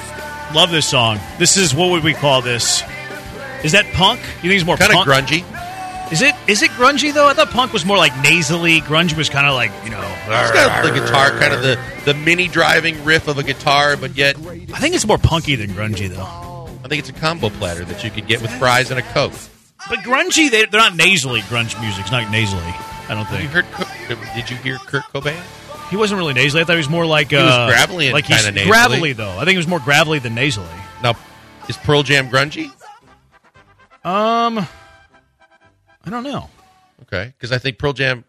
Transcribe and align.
Love 0.54 0.70
this 0.70 0.86
song. 0.86 1.18
This 1.38 1.56
is 1.56 1.74
what 1.74 1.90
would 1.90 2.04
we 2.04 2.14
call 2.14 2.42
this? 2.42 2.82
Is 3.64 3.72
that 3.72 3.86
punk? 3.94 4.20
You 4.42 4.50
think 4.50 4.54
it's 4.54 4.64
more 4.66 4.76
Kind 4.76 4.92
of 4.92 5.04
punk? 5.04 5.28
grungy. 5.28 6.12
Is 6.12 6.22
it? 6.22 6.34
Is 6.48 6.62
it 6.62 6.70
grungy 6.72 7.14
though? 7.14 7.28
I 7.28 7.34
thought 7.34 7.50
punk 7.50 7.72
was 7.72 7.84
more 7.86 7.96
like 7.96 8.12
nasally. 8.22 8.80
Grunge 8.80 9.16
was 9.16 9.28
kind 9.28 9.46
of 9.46 9.54
like 9.54 9.70
you 9.84 9.90
know. 9.90 10.00
It's 10.26 10.50
got 10.50 10.84
the 10.84 10.90
guitar, 10.92 11.30
kind 11.38 11.54
of 11.54 11.62
the, 11.62 11.78
the 12.04 12.14
mini 12.14 12.48
driving 12.48 13.04
riff 13.04 13.28
of 13.28 13.38
a 13.38 13.42
guitar, 13.42 13.96
but 13.96 14.16
yet 14.16 14.36
I 14.36 14.78
think 14.78 14.94
it's 14.94 15.06
more 15.06 15.18
punky 15.18 15.54
than 15.56 15.70
grungy 15.70 16.08
though. 16.08 16.68
I 16.84 16.88
think 16.88 17.00
it's 17.00 17.10
a 17.10 17.12
combo 17.12 17.50
platter 17.50 17.84
that 17.84 18.02
you 18.02 18.10
could 18.10 18.26
get 18.26 18.40
with 18.42 18.50
fries 18.52 18.90
and 18.90 18.98
a 18.98 19.02
Coke. 19.02 19.32
But 19.88 20.00
grungy, 20.00 20.50
they, 20.50 20.64
they're 20.66 20.80
not 20.80 20.96
nasally. 20.96 21.40
Grunge 21.42 21.80
music's 21.80 22.10
not 22.10 22.30
nasally. 22.30 22.62
I 23.08 23.14
don't 23.14 23.26
think. 23.26 23.42
You 23.42 23.48
heard? 23.48 23.66
Did 24.34 24.50
you 24.50 24.56
hear 24.56 24.78
Kurt 24.78 25.04
Cobain? 25.04 25.40
he 25.90 25.96
wasn't 25.96 26.18
really 26.18 26.34
nasally. 26.34 26.62
I 26.62 26.64
thought 26.64 26.74
he 26.74 26.78
was 26.78 26.88
more 26.88 27.04
like 27.04 27.32
uh, 27.32 27.36
was 27.36 27.74
gravelly 27.74 28.12
like 28.12 28.24
he's 28.24 28.44
nasally. 28.44 28.66
gravelly 28.66 29.12
though. 29.12 29.36
I 29.36 29.40
think 29.40 29.50
he 29.50 29.56
was 29.56 29.66
more 29.66 29.80
gravelly 29.80 30.20
than 30.20 30.34
nasally. 30.34 30.66
Now, 31.02 31.16
is 31.68 31.76
Pearl 31.76 32.02
Jam 32.02 32.28
grungy? 32.28 32.66
Um, 34.04 34.58
I 34.58 36.10
don't 36.10 36.24
know. 36.24 36.48
Okay, 37.02 37.34
because 37.36 37.50
I 37.52 37.58
think 37.58 37.78
Pearl 37.78 37.92
Jam, 37.92 38.24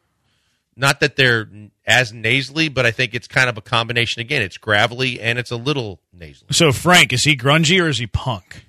not 0.76 1.00
that 1.02 1.16
they're 1.16 1.48
as 1.86 2.14
nasally, 2.14 2.70
but 2.70 2.86
I 2.86 2.92
think 2.92 3.14
it's 3.14 3.28
kind 3.28 3.50
of 3.50 3.58
a 3.58 3.62
combination. 3.62 4.20
Again, 4.20 4.42
it's 4.42 4.58
gravelly 4.58 5.20
and 5.20 5.40
it's 5.40 5.52
a 5.52 5.56
little 5.58 6.00
nasally. 6.14 6.50
So 6.52 6.72
Frank, 6.72 7.14
is 7.14 7.24
he 7.24 7.36
grungy 7.36 7.82
or 7.84 7.88
is 7.88 7.98
he 7.98 8.08
punk? 8.08 8.66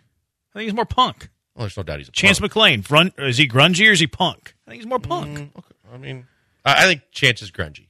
I 0.55 0.59
think 0.59 0.65
he's 0.67 0.75
more 0.75 0.85
punk. 0.85 1.29
Well, 1.55 1.65
there's 1.65 1.77
no 1.77 1.83
doubt 1.83 1.99
he's 1.99 2.09
a 2.09 2.13
Chance 2.13 2.41
punk. 2.41 2.53
McClain, 2.53 2.85
front 2.85 3.15
is 3.19 3.39
he 3.39 3.47
grungy 3.47 3.89
or 3.89 3.93
is 3.93 4.01
he 4.01 4.07
punk? 4.07 4.55
I 4.67 4.71
think 4.71 4.83
he's 4.83 4.89
more 4.89 4.99
punk. 4.99 5.39
Mm, 5.39 5.59
okay. 5.59 5.75
I 5.93 5.97
mean, 5.99 6.27
I 6.65 6.85
I 6.85 6.87
think 6.87 7.03
Chance 7.11 7.43
is 7.43 7.51
grungy. 7.51 7.89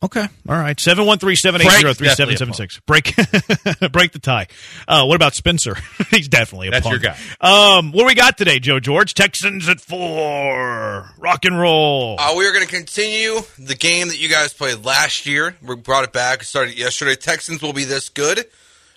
Okay. 0.00 0.28
All 0.48 0.56
right. 0.56 0.78
Seven 0.78 1.06
one 1.06 1.18
three 1.18 1.34
seven 1.34 1.60
eight 1.60 1.70
zero 1.72 1.92
three 1.92 2.08
seven 2.10 2.36
seven 2.36 2.54
six. 2.54 2.78
Break 2.86 3.16
break 3.92 4.12
the 4.12 4.20
tie. 4.22 4.46
Uh, 4.86 5.04
what 5.04 5.16
about 5.16 5.34
Spencer? 5.34 5.76
He's 6.10 6.28
definitely 6.28 6.68
a 6.68 6.70
That's 6.70 6.86
punk. 6.86 7.02
your 7.02 7.14
Um, 7.40 7.90
what 7.90 8.02
do 8.02 8.06
we 8.06 8.14
got 8.14 8.38
today, 8.38 8.60
Joe 8.60 8.78
George? 8.78 9.14
Texans 9.14 9.68
at 9.68 9.80
four. 9.80 11.10
Rock 11.18 11.44
and 11.44 11.58
roll. 11.58 12.14
Uh, 12.16 12.34
we 12.36 12.46
are 12.46 12.52
going 12.52 12.64
to 12.64 12.72
continue 12.72 13.40
the 13.58 13.74
game 13.74 14.06
that 14.08 14.20
you 14.20 14.28
guys 14.28 14.52
played 14.52 14.84
last 14.84 15.26
year. 15.26 15.56
We 15.66 15.74
brought 15.74 16.04
it 16.04 16.12
back. 16.12 16.44
Started 16.44 16.78
yesterday. 16.78 17.16
Texans 17.16 17.60
will 17.60 17.72
be 17.72 17.84
this 17.84 18.08
good. 18.08 18.38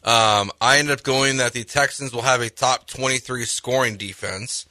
Um, 0.04 0.52
I 0.62 0.78
ended 0.78 0.94
up 0.94 1.04
going 1.04 1.38
that 1.38 1.54
the 1.54 1.64
Texans 1.64 2.14
will 2.14 2.22
have 2.22 2.42
a 2.42 2.50
top 2.52 2.86
23 2.86 3.46
scoring 3.46 3.98
defense, 3.98 4.68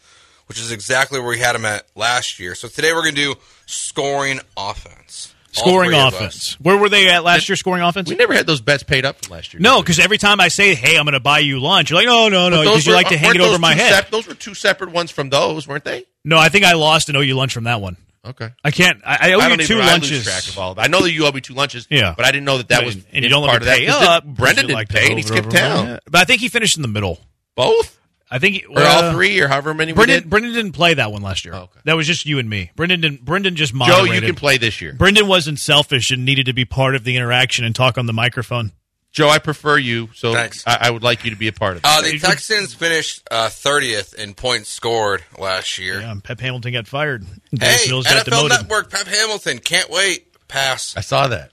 which 0.46 0.60
is 0.60 0.70
exactly 0.70 1.18
where 1.18 1.28
we 1.28 1.38
had 1.40 1.54
them 1.56 1.64
at 1.64 1.86
last 1.96 2.38
year. 2.38 2.54
So 2.54 2.68
today 2.68 2.92
we're 2.92 3.02
going 3.02 3.16
to 3.16 3.34
do 3.34 3.34
scoring 3.66 4.38
offense. 4.56 5.34
Scoring 5.52 5.90
three 5.90 5.98
of 5.98 6.14
offense. 6.14 6.56
Where 6.60 6.76
were 6.76 6.88
they 6.88 7.08
at 7.08 7.24
last 7.24 7.48
year? 7.48 7.56
Scoring 7.56 7.82
offense. 7.82 8.08
We 8.08 8.16
never 8.16 8.32
had 8.34 8.46
those 8.46 8.60
bets 8.60 8.82
paid 8.82 9.04
up 9.04 9.24
from 9.24 9.32
last 9.32 9.52
year. 9.52 9.60
no, 9.60 9.80
because 9.82 9.98
every 9.98 10.18
time 10.18 10.40
I 10.40 10.48
say, 10.48 10.74
"Hey, 10.74 10.96
I'm 10.96 11.04
going 11.04 11.14
to 11.14 11.20
buy 11.20 11.40
you 11.40 11.58
lunch," 11.60 11.90
you're 11.90 11.98
like, 11.98 12.06
"No, 12.06 12.28
no, 12.28 12.48
no," 12.48 12.62
because 12.62 12.86
you 12.86 12.92
like 12.92 13.08
to 13.08 13.18
hang 13.18 13.34
it 13.34 13.40
over 13.40 13.58
my 13.58 13.74
head. 13.74 13.92
sep- 13.92 14.10
those 14.10 14.26
were 14.28 14.34
two 14.34 14.54
separate 14.54 14.90
ones 14.92 15.10
from 15.10 15.28
those, 15.30 15.66
weren't 15.66 15.84
they? 15.84 16.04
no, 16.24 16.38
I 16.38 16.48
think 16.50 16.64
I 16.64 16.74
lost 16.74 17.08
and 17.08 17.16
owe 17.18 17.22
you 17.22 17.34
lunch 17.34 17.52
from 17.52 17.64
that 17.64 17.80
one. 17.80 17.96
Okay. 18.24 18.50
I 18.62 18.70
can't. 18.70 19.00
I, 19.04 19.30
I 19.30 19.32
owe 19.32 19.40
I 19.40 19.48
you 19.48 19.56
two 19.58 19.80
I 19.80 19.86
lunches. 19.86 20.10
lose 20.10 20.24
track 20.24 20.46
of 20.48 20.58
all 20.58 20.72
of 20.72 20.78
it. 20.78 20.82
I 20.82 20.88
know 20.88 21.00
that 21.00 21.10
you 21.10 21.24
owe 21.26 21.32
me 21.32 21.40
two 21.40 21.54
lunches. 21.54 21.86
Yeah. 21.90 22.12
but 22.16 22.26
I 22.26 22.30
didn't 22.32 22.44
know 22.44 22.58
that 22.58 22.68
that 22.68 22.84
was 22.84 22.96
and, 22.96 23.04
and 23.14 23.24
you 23.24 23.30
don't 23.30 23.46
part 23.46 23.62
of 23.62 23.66
that. 23.66 23.88
up. 23.88 24.24
Brendan 24.26 24.66
didn't 24.66 24.76
like 24.76 24.88
pay, 24.90 25.08
and 25.08 25.18
he 25.18 25.22
skipped 25.22 25.50
town. 25.50 25.98
But 26.04 26.20
I 26.20 26.24
think 26.24 26.40
he 26.40 26.48
finished 26.48 26.76
in 26.76 26.82
the 26.82 26.88
middle. 26.88 27.18
Both 27.56 27.98
I 28.30 28.38
think 28.38 28.54
he, 28.56 28.64
or 28.64 28.78
uh, 28.78 28.88
all 28.88 29.12
three 29.12 29.40
or 29.40 29.48
however 29.48 29.74
many 29.74 29.92
we 29.92 29.96
Brendan, 29.96 30.22
did. 30.22 30.30
Brendan 30.30 30.52
didn't 30.52 30.72
play 30.72 30.94
that 30.94 31.10
one 31.10 31.22
last 31.22 31.44
year. 31.44 31.54
Oh, 31.54 31.62
okay. 31.62 31.80
That 31.84 31.96
was 31.96 32.06
just 32.06 32.26
you 32.26 32.38
and 32.38 32.48
me. 32.48 32.70
Brendan 32.76 33.00
didn't. 33.00 33.24
Brendan 33.24 33.56
just 33.56 33.72
Joe, 33.72 33.78
moderated. 33.78 34.22
you 34.22 34.28
can 34.28 34.36
play 34.36 34.56
this 34.56 34.80
year. 34.80 34.92
Brendan 34.92 35.26
wasn't 35.26 35.58
selfish 35.58 36.10
and 36.10 36.24
needed 36.24 36.46
to 36.46 36.52
be 36.52 36.64
part 36.64 36.94
of 36.94 37.04
the 37.04 37.16
interaction 37.16 37.64
and 37.64 37.74
talk 37.74 37.98
on 37.98 38.06
the 38.06 38.12
microphone. 38.12 38.72
Joe, 39.12 39.28
I 39.28 39.40
prefer 39.40 39.76
you, 39.76 40.08
so 40.14 40.32
Thanks. 40.32 40.62
I, 40.64 40.78
I 40.82 40.90
would 40.90 41.02
like 41.02 41.24
you 41.24 41.32
to 41.32 41.36
be 41.36 41.48
a 41.48 41.52
part 41.52 41.72
of 41.72 41.78
it. 41.78 41.84
Uh, 41.84 42.02
the 42.02 42.16
Texans 42.20 42.74
finished 42.74 43.26
uh, 43.28 43.48
30th 43.48 44.14
in 44.14 44.34
points 44.34 44.68
scored 44.68 45.24
last 45.36 45.78
year. 45.78 46.00
Yeah, 46.00 46.14
Pep 46.22 46.38
Hamilton 46.38 46.72
got 46.74 46.86
fired. 46.86 47.24
Hey, 47.24 47.56
Davis 47.56 47.88
Mills 47.88 48.04
got 48.06 48.24
NFL 48.24 48.30
demoted. 48.30 48.50
Network, 48.60 48.90
Pep 48.90 49.08
Hamilton, 49.08 49.58
can't 49.58 49.90
wait. 49.90 50.28
Pass. 50.46 50.96
I 50.96 51.00
saw 51.00 51.26
that. 51.26 51.50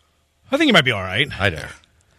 I 0.52 0.57
think 0.57 0.68
he 0.68 0.72
might 0.72 0.85
be 0.85 0.91
all 0.91 1.02
right. 1.02 1.28
I 1.40 1.47
I 1.47 1.50
think 1.50 1.66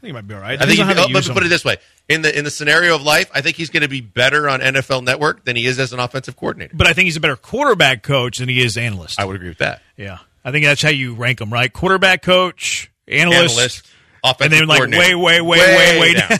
he 0.03 0.13
might 0.13 0.27
be 0.27 0.35
all 0.35 0.41
right. 0.41 0.61
I 0.61 0.67
think. 0.67 0.79
Depends 0.79 0.81
on 0.81 0.89
He, 0.89 0.95
how 0.95 1.05
oh, 1.05 1.07
they 1.21 1.29
but 1.29 1.35
put 1.35 1.47
it 1.47 1.49
this 1.49 1.65
way: 1.65 1.77
in 2.09 2.23
the 2.23 2.37
in 2.37 2.45
the 2.45 2.51
scenario 2.51 2.95
of 2.95 3.03
life, 3.03 3.31
I 3.35 3.41
think 3.43 3.57
he's 3.57 3.71
going 3.71 3.83
to 3.83 3.89
be 3.89 4.01
better 4.01 4.49
on 4.49 4.61
NFL 4.61 5.05
Network 5.05 5.45
than 5.45 5.57
he 5.57 5.67
is 5.67 5.79
as 5.79 5.93
an 5.93 6.01
offensive 6.01 6.37
coordinator. 6.37 6.75
But 6.75 6.87
I 6.87 6.93
think 6.93 7.05
he's 7.05 7.17
a 7.17 7.21
better 7.21 7.37
quarterback 7.37 8.03
coach 8.03 8.39
than 8.39 8.49
he 8.49 8.63
is 8.63 8.77
analyst. 8.77 9.21
I 9.21 9.25
would 9.25 9.37
agree 9.37 9.49
with 9.51 9.59
that. 9.59 9.83
yeah, 9.97 10.19
I 10.45 10.51
think 10.51 10.65
that's 10.65 10.83
how 10.83 10.89
you 10.91 11.15
rank 11.15 11.39
them, 11.39 11.53
right? 11.53 11.73
Quarterback 11.73 12.23
coach, 12.23 12.91
analyst, 13.07 13.57
Analyst, 13.57 13.87
and 14.25 14.31
offensive 14.31 14.59
then 14.59 14.69
like 14.69 14.81
way, 14.91 15.15
way, 15.15 15.41
way, 15.41 15.59
way, 15.59 16.01
way, 16.01 16.15
down. 16.15 16.39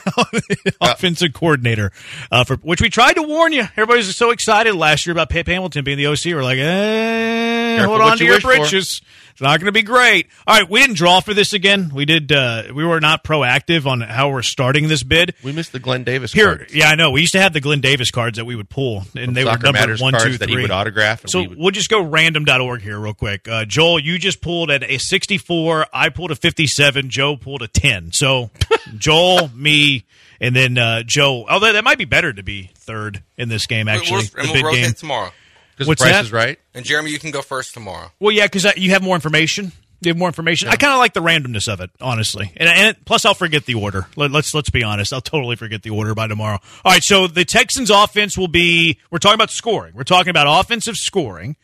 offensive 0.81 1.33
coordinator. 1.33 1.93
Uh, 2.31 2.45
for 2.45 2.57
which 2.57 2.81
we 2.81 2.89
tried 2.89 3.15
to 3.15 3.23
warn 3.23 3.53
you. 3.53 3.63
Everybody 3.63 3.99
was 3.99 4.17
so 4.17 4.31
excited 4.31 4.75
last 4.75 5.07
year 5.07 5.13
about 5.13 5.29
Pep 5.31 5.47
Hamilton 5.47 5.85
being 5.85 5.99
the 5.99 6.07
OC. 6.07 6.27
We're 6.27 6.43
like, 6.43 6.59
eh, 6.59 7.85
hold 7.85 8.01
on 8.01 8.19
to 8.19 8.25
you 8.25 8.33
your 8.33 8.41
britches. 8.41 8.99
for. 9.01 9.05
Britches. 9.39 9.41
It's 9.41 9.43
not 9.43 9.61
going 9.61 9.67
to 9.67 9.73
be 9.73 9.83
great. 9.83 10.27
All 10.47 10.59
right, 10.59 10.69
we 10.69 10.81
didn't 10.81 10.97
draw 10.97 11.21
for 11.21 11.35
this 11.35 11.53
again. 11.53 11.91
We 11.95 12.05
did. 12.05 12.33
Uh, 12.33 12.65
we 12.75 12.85
were 12.85 13.01
not 13.01 13.23
proactive 13.25 13.87
on 13.87 14.01
how 14.01 14.31
we're 14.31 14.43
starting 14.43 14.89
this 14.89 15.03
bid. 15.03 15.35
We 15.43 15.53
missed 15.53 15.73
the 15.73 15.79
Glenn 15.79 16.05
Davis 16.05 16.33
Here, 16.33 16.57
cards. 16.57 16.75
yeah, 16.75 16.89
I 16.89 16.95
know. 16.95 17.11
We 17.11 17.21
used 17.21 17.33
to 17.33 17.41
have 17.41 17.53
the 17.53 17.61
Glenn 17.61 17.81
Davis 17.81 18.11
cards 18.11 18.37
that 18.39 18.45
we 18.45 18.57
would 18.57 18.69
pull, 18.69 19.05
and 19.17 19.37
they 19.37 19.45
were 19.45 19.51
Soccer 19.51 19.63
numbered 19.65 19.81
Matters 19.81 20.01
one, 20.03 20.13
cards 20.13 20.27
two, 20.27 20.39
that 20.39 20.49
he 20.49 20.57
would 20.57 20.71
autograph. 20.71 21.23
And 21.23 21.31
So 21.31 21.41
we 21.43 21.49
would, 21.49 21.59
we'll 21.59 21.71
just 21.71 21.89
go 21.91 22.03
random.org 22.03 22.83
here 22.83 22.99
real 22.99 23.15
quick. 23.15 23.47
Uh, 23.49 23.65
Joel, 23.65 24.01
you 24.01 24.19
just 24.19 24.41
pulled 24.41 24.71
at 24.71 24.83
a 24.83 24.99
64. 24.99 25.87
I 25.93 26.09
pulled 26.09 26.31
a 26.31 26.37
57. 26.37 27.11
Joe 27.11 27.37
pulled 27.37 27.63
a 27.63 27.69
10. 27.69 28.11
So 28.13 28.51
Joel, 28.99 29.49
me, 29.55 30.05
and 30.41 30.55
then 30.55 30.79
uh, 30.79 31.03
Joe. 31.05 31.47
Although 31.49 31.73
that 31.73 31.85
might 31.85 31.99
be 31.99 32.05
better 32.05 32.33
to 32.33 32.43
be 32.43 32.71
third 32.75 33.23
in 33.37 33.49
this 33.49 33.67
game, 33.67 33.89
actually. 33.89 34.29
We'll, 34.35 34.41
and 34.47 34.49
the 34.49 34.53
we'll 34.53 34.53
big 34.55 34.65
rotate 34.65 34.83
game. 34.85 34.93
tomorrow. 34.95 35.31
Because 35.79 35.87
the 35.87 35.91
what's 35.91 36.03
price 36.03 36.15
that? 36.15 36.25
is 36.25 36.33
right. 36.33 36.59
And 36.75 36.85
Jeremy, 36.85 37.11
you 37.11 37.21
can 37.21 37.31
go 37.31 37.41
first 37.41 37.73
tomorrow. 37.73 38.11
Well, 38.19 38.33
yeah, 38.33 38.47
because 38.47 38.67
you 38.77 38.91
have 38.91 39.03
more 39.03 39.15
information. 39.15 39.71
You 40.01 40.11
have 40.11 40.19
more 40.19 40.29
information. 40.29 40.69
I 40.69 40.77
kind 40.77 40.93
of 40.93 40.99
like 40.99 41.13
the 41.13 41.21
randomness 41.21 41.73
of 41.73 41.81
it, 41.81 41.91
honestly. 42.01 42.53
And, 42.57 42.69
and 42.69 43.05
plus, 43.05 43.25
I'll 43.25 43.35
forget 43.35 43.65
the 43.65 43.75
order. 43.75 44.07
Let, 44.17 44.31
let's 44.31 44.55
let's 44.55 44.71
be 44.71 44.83
honest. 44.83 45.13
I'll 45.13 45.21
totally 45.21 45.57
forget 45.57 45.83
the 45.83 45.91
order 45.91 46.15
by 46.15 46.27
tomorrow. 46.29 46.59
All 46.85 46.93
right. 46.93 47.03
So 47.03 47.27
the 47.27 47.45
Texans' 47.45 47.91
offense 47.91 48.37
will 48.37 48.49
be. 48.49 48.99
We're 49.11 49.19
talking 49.19 49.35
about 49.35 49.51
scoring. 49.51 49.95
We're 49.95 50.05
talking 50.05 50.31
about 50.31 50.47
offensive 50.61 50.97
scoring. 50.97 51.57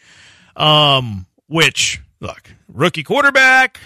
Um, 0.57 1.27
which 1.49 2.01
look, 2.21 2.55
rookie 2.69 3.03
quarterback. 3.03 3.81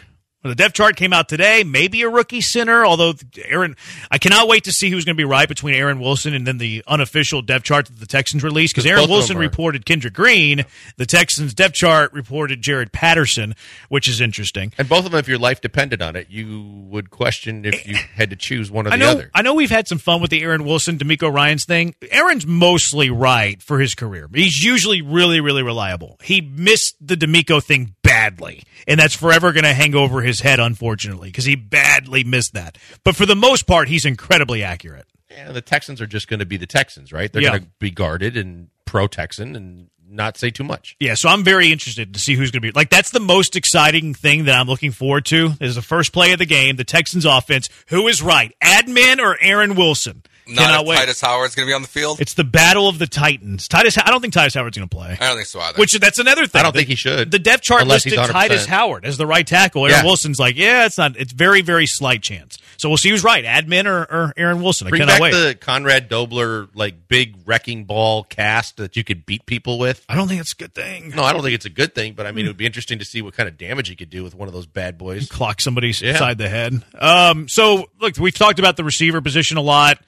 The 0.44 0.54
depth 0.54 0.74
chart 0.74 0.94
came 0.96 1.12
out 1.12 1.28
today. 1.28 1.64
Maybe 1.64 2.02
a 2.02 2.08
rookie 2.08 2.40
center, 2.40 2.86
although 2.86 3.12
Aaron, 3.44 3.74
I 4.08 4.18
cannot 4.18 4.46
wait 4.46 4.64
to 4.64 4.72
see 4.72 4.88
who's 4.88 5.04
going 5.04 5.16
to 5.16 5.20
be 5.20 5.24
right 5.24 5.48
between 5.48 5.74
Aaron 5.74 5.98
Wilson 5.98 6.32
and 6.32 6.46
then 6.46 6.58
the 6.58 6.84
unofficial 6.86 7.42
depth 7.42 7.64
chart 7.64 7.86
that 7.86 7.98
the 7.98 8.06
Texans 8.06 8.44
released. 8.44 8.72
because 8.72 8.86
Aaron 8.86 9.10
Wilson 9.10 9.36
reported 9.36 9.84
Kendrick 9.84 10.14
Green, 10.14 10.64
the 10.96 11.06
Texans 11.06 11.54
depth 11.54 11.74
chart 11.74 12.12
reported 12.12 12.62
Jarrett 12.62 12.92
Patterson, 12.92 13.56
which 13.88 14.06
is 14.08 14.20
interesting. 14.20 14.72
And 14.78 14.88
both 14.88 15.04
of 15.06 15.10
them, 15.10 15.18
if 15.18 15.26
your 15.28 15.38
life 15.38 15.60
depended 15.60 16.00
on 16.02 16.14
it, 16.14 16.28
you 16.30 16.62
would 16.88 17.10
question 17.10 17.64
if 17.64 17.86
you 17.86 17.96
had 18.14 18.30
to 18.30 18.36
choose 18.36 18.70
one 18.70 18.86
or 18.86 18.90
I 18.90 18.96
the 18.96 19.04
know. 19.04 19.10
other. 19.10 19.30
I 19.34 19.42
know 19.42 19.54
we've 19.54 19.70
had 19.70 19.88
some 19.88 19.98
fun 19.98 20.20
with 20.22 20.30
the 20.30 20.40
Aaron 20.42 20.64
Wilson, 20.64 20.98
DeMeco 20.98 21.34
Ryan's 21.34 21.64
thing. 21.64 21.96
Aaron's 22.12 22.46
mostly 22.46 23.10
right 23.10 23.60
for 23.60 23.80
his 23.80 23.96
career. 23.96 24.28
He's 24.32 24.62
usually 24.62 25.02
really, 25.02 25.40
really 25.40 25.64
reliable. 25.64 26.16
He 26.22 26.40
missed 26.40 26.94
the 27.04 27.16
DeMeco 27.16 27.62
thing 27.62 27.96
badly, 28.04 28.62
and 28.86 28.98
that's 29.00 29.14
forever 29.14 29.52
going 29.52 29.64
to 29.64 29.72
hang 29.74 29.94
over 29.94 30.20
his 30.22 30.40
head, 30.40 30.60
unfortunately, 30.60 31.28
because 31.28 31.44
he 31.44 31.54
badly 31.56 32.24
missed 32.24 32.54
that. 32.54 32.78
But 33.04 33.16
for 33.16 33.26
the 33.26 33.36
most 33.36 33.66
part, 33.66 33.88
he's 33.88 34.04
incredibly 34.04 34.62
accurate. 34.62 35.06
Yeah, 35.30 35.52
the 35.52 35.60
Texans 35.60 36.00
are 36.00 36.06
just 36.06 36.28
going 36.28 36.40
to 36.40 36.46
be 36.46 36.56
the 36.56 36.66
Texans, 36.66 37.12
right? 37.12 37.32
They're 37.32 37.42
Yeah. 37.42 37.50
going 37.50 37.62
to 37.62 37.68
be 37.78 37.90
guarded 37.90 38.36
and 38.36 38.68
pro 38.84 39.06
Texan 39.06 39.54
and 39.56 39.88
not 40.10 40.38
say 40.38 40.50
too 40.50 40.64
much. 40.64 40.96
Yeah, 40.98 41.12
so 41.14 41.28
I'm 41.28 41.44
very 41.44 41.70
interested 41.70 42.14
to 42.14 42.18
see 42.20 42.34
who's 42.34 42.50
going 42.50 42.62
to 42.62 42.66
be 42.66 42.72
like. 42.72 42.88
That's 42.88 43.10
the 43.10 43.20
most 43.20 43.56
exciting 43.56 44.14
thing 44.14 44.46
that 44.46 44.58
I'm 44.58 44.66
looking 44.66 44.90
forward 44.90 45.26
to. 45.26 45.52
Is 45.60 45.74
the 45.74 45.82
first 45.82 46.14
play 46.14 46.32
of 46.32 46.38
the 46.38 46.46
game, 46.46 46.76
the 46.76 46.84
Texans 46.84 47.26
offense. 47.26 47.68
Who 47.88 48.08
is 48.08 48.22
right, 48.22 48.54
Admin 48.64 49.18
or 49.22 49.36
Aaron 49.42 49.74
Wilson? 49.74 50.22
Not 50.48 50.62
Cannot 50.64 50.80
if 50.82 50.86
wait. 50.88 50.98
Tytus 51.00 51.20
Howard's 51.20 51.54
going 51.54 51.66
to 51.66 51.70
be 51.70 51.74
on 51.74 51.82
the 51.82 51.88
field. 51.88 52.20
It's 52.20 52.34
the 52.34 52.44
battle 52.44 52.88
of 52.88 52.98
the 52.98 53.06
Titans. 53.06 53.68
Tytus, 53.68 54.00
I 54.02 54.10
don't 54.10 54.20
think 54.20 54.32
Tytus 54.32 54.54
Howard's 54.54 54.76
going 54.78 54.88
to 54.88 54.96
play. 54.96 55.16
I 55.20 55.26
don't 55.28 55.36
think 55.36 55.46
so 55.46 55.60
either. 55.60 55.78
Which 55.78 55.92
that's 55.98 56.18
another 56.18 56.46
thing. 56.46 56.60
I 56.60 56.62
don't 56.62 56.72
The- 56.72 56.78
think 56.80 56.88
he 56.88 56.94
should. 56.94 57.30
The 57.30 57.38
depth 57.38 57.62
chart 57.64 57.86
listed 57.86 58.14
Tytus 58.14 58.66
Howard 58.66 59.04
as 59.04 59.18
the 59.18 59.26
right 59.26 59.46
tackle. 59.46 59.84
Aaron 59.86 59.98
Yeah. 59.98 60.04
Wilson's 60.04 60.38
like, 60.38 60.56
yeah, 60.56 60.86
it's 60.86 60.96
not. 60.98 61.16
It's 61.16 61.32
very, 61.32 61.60
very 61.60 61.86
slight 61.86 62.22
chance. 62.22 62.58
So 62.78 62.88
we'll 62.88 62.96
see 62.98 63.10
who's 63.10 63.24
right, 63.24 63.44
Admin 63.44 63.86
or, 63.86 64.02
or 64.02 64.32
Aaron 64.36 64.62
Wilson. 64.62 64.86
I 64.86 64.90
Bring 64.90 65.00
cannot 65.00 65.14
back 65.14 65.20
wait. 65.20 65.32
the 65.32 65.54
Conrad 65.56 66.08
Dobler 66.08 66.68
like 66.74 67.08
big 67.08 67.34
wrecking 67.44 67.84
ball 67.84 68.22
cast 68.22 68.76
that 68.76 68.96
you 68.96 69.02
could 69.02 69.26
beat 69.26 69.44
people 69.46 69.78
with. 69.78 70.04
I 70.08 70.14
don't 70.14 70.28
think 70.28 70.40
it's 70.40 70.52
a 70.52 70.56
good 70.56 70.74
thing. 70.74 71.10
No, 71.10 71.24
I 71.24 71.32
don't 71.32 71.42
think 71.42 71.54
it's 71.56 71.64
a 71.66 71.70
good 71.70 71.94
thing, 71.94 72.12
but 72.14 72.26
I 72.26 72.32
mean, 72.32 72.44
it 72.44 72.48
would 72.48 72.56
be 72.56 72.66
interesting 72.66 73.00
to 73.00 73.04
see 73.04 73.20
what 73.20 73.34
kind 73.34 73.48
of 73.48 73.58
damage 73.58 73.88
he 73.88 73.96
could 73.96 74.10
do 74.10 74.22
with 74.22 74.34
one 74.34 74.46
of 74.48 74.54
those 74.54 74.66
bad 74.66 74.96
boys. 74.96 75.28
clock 75.28 75.60
somebody 75.60 75.92
Yeah. 76.00 76.16
side 76.18 76.38
the 76.38 76.48
head. 76.48 76.80
Um, 76.98 77.48
so 77.48 77.90
look, 78.00 78.16
we've 78.16 78.34
talked 78.34 78.60
about 78.60 78.76
the 78.76 78.84
receiver 78.84 79.20
position 79.20 79.56
a 79.56 79.60
lot. 79.62 79.98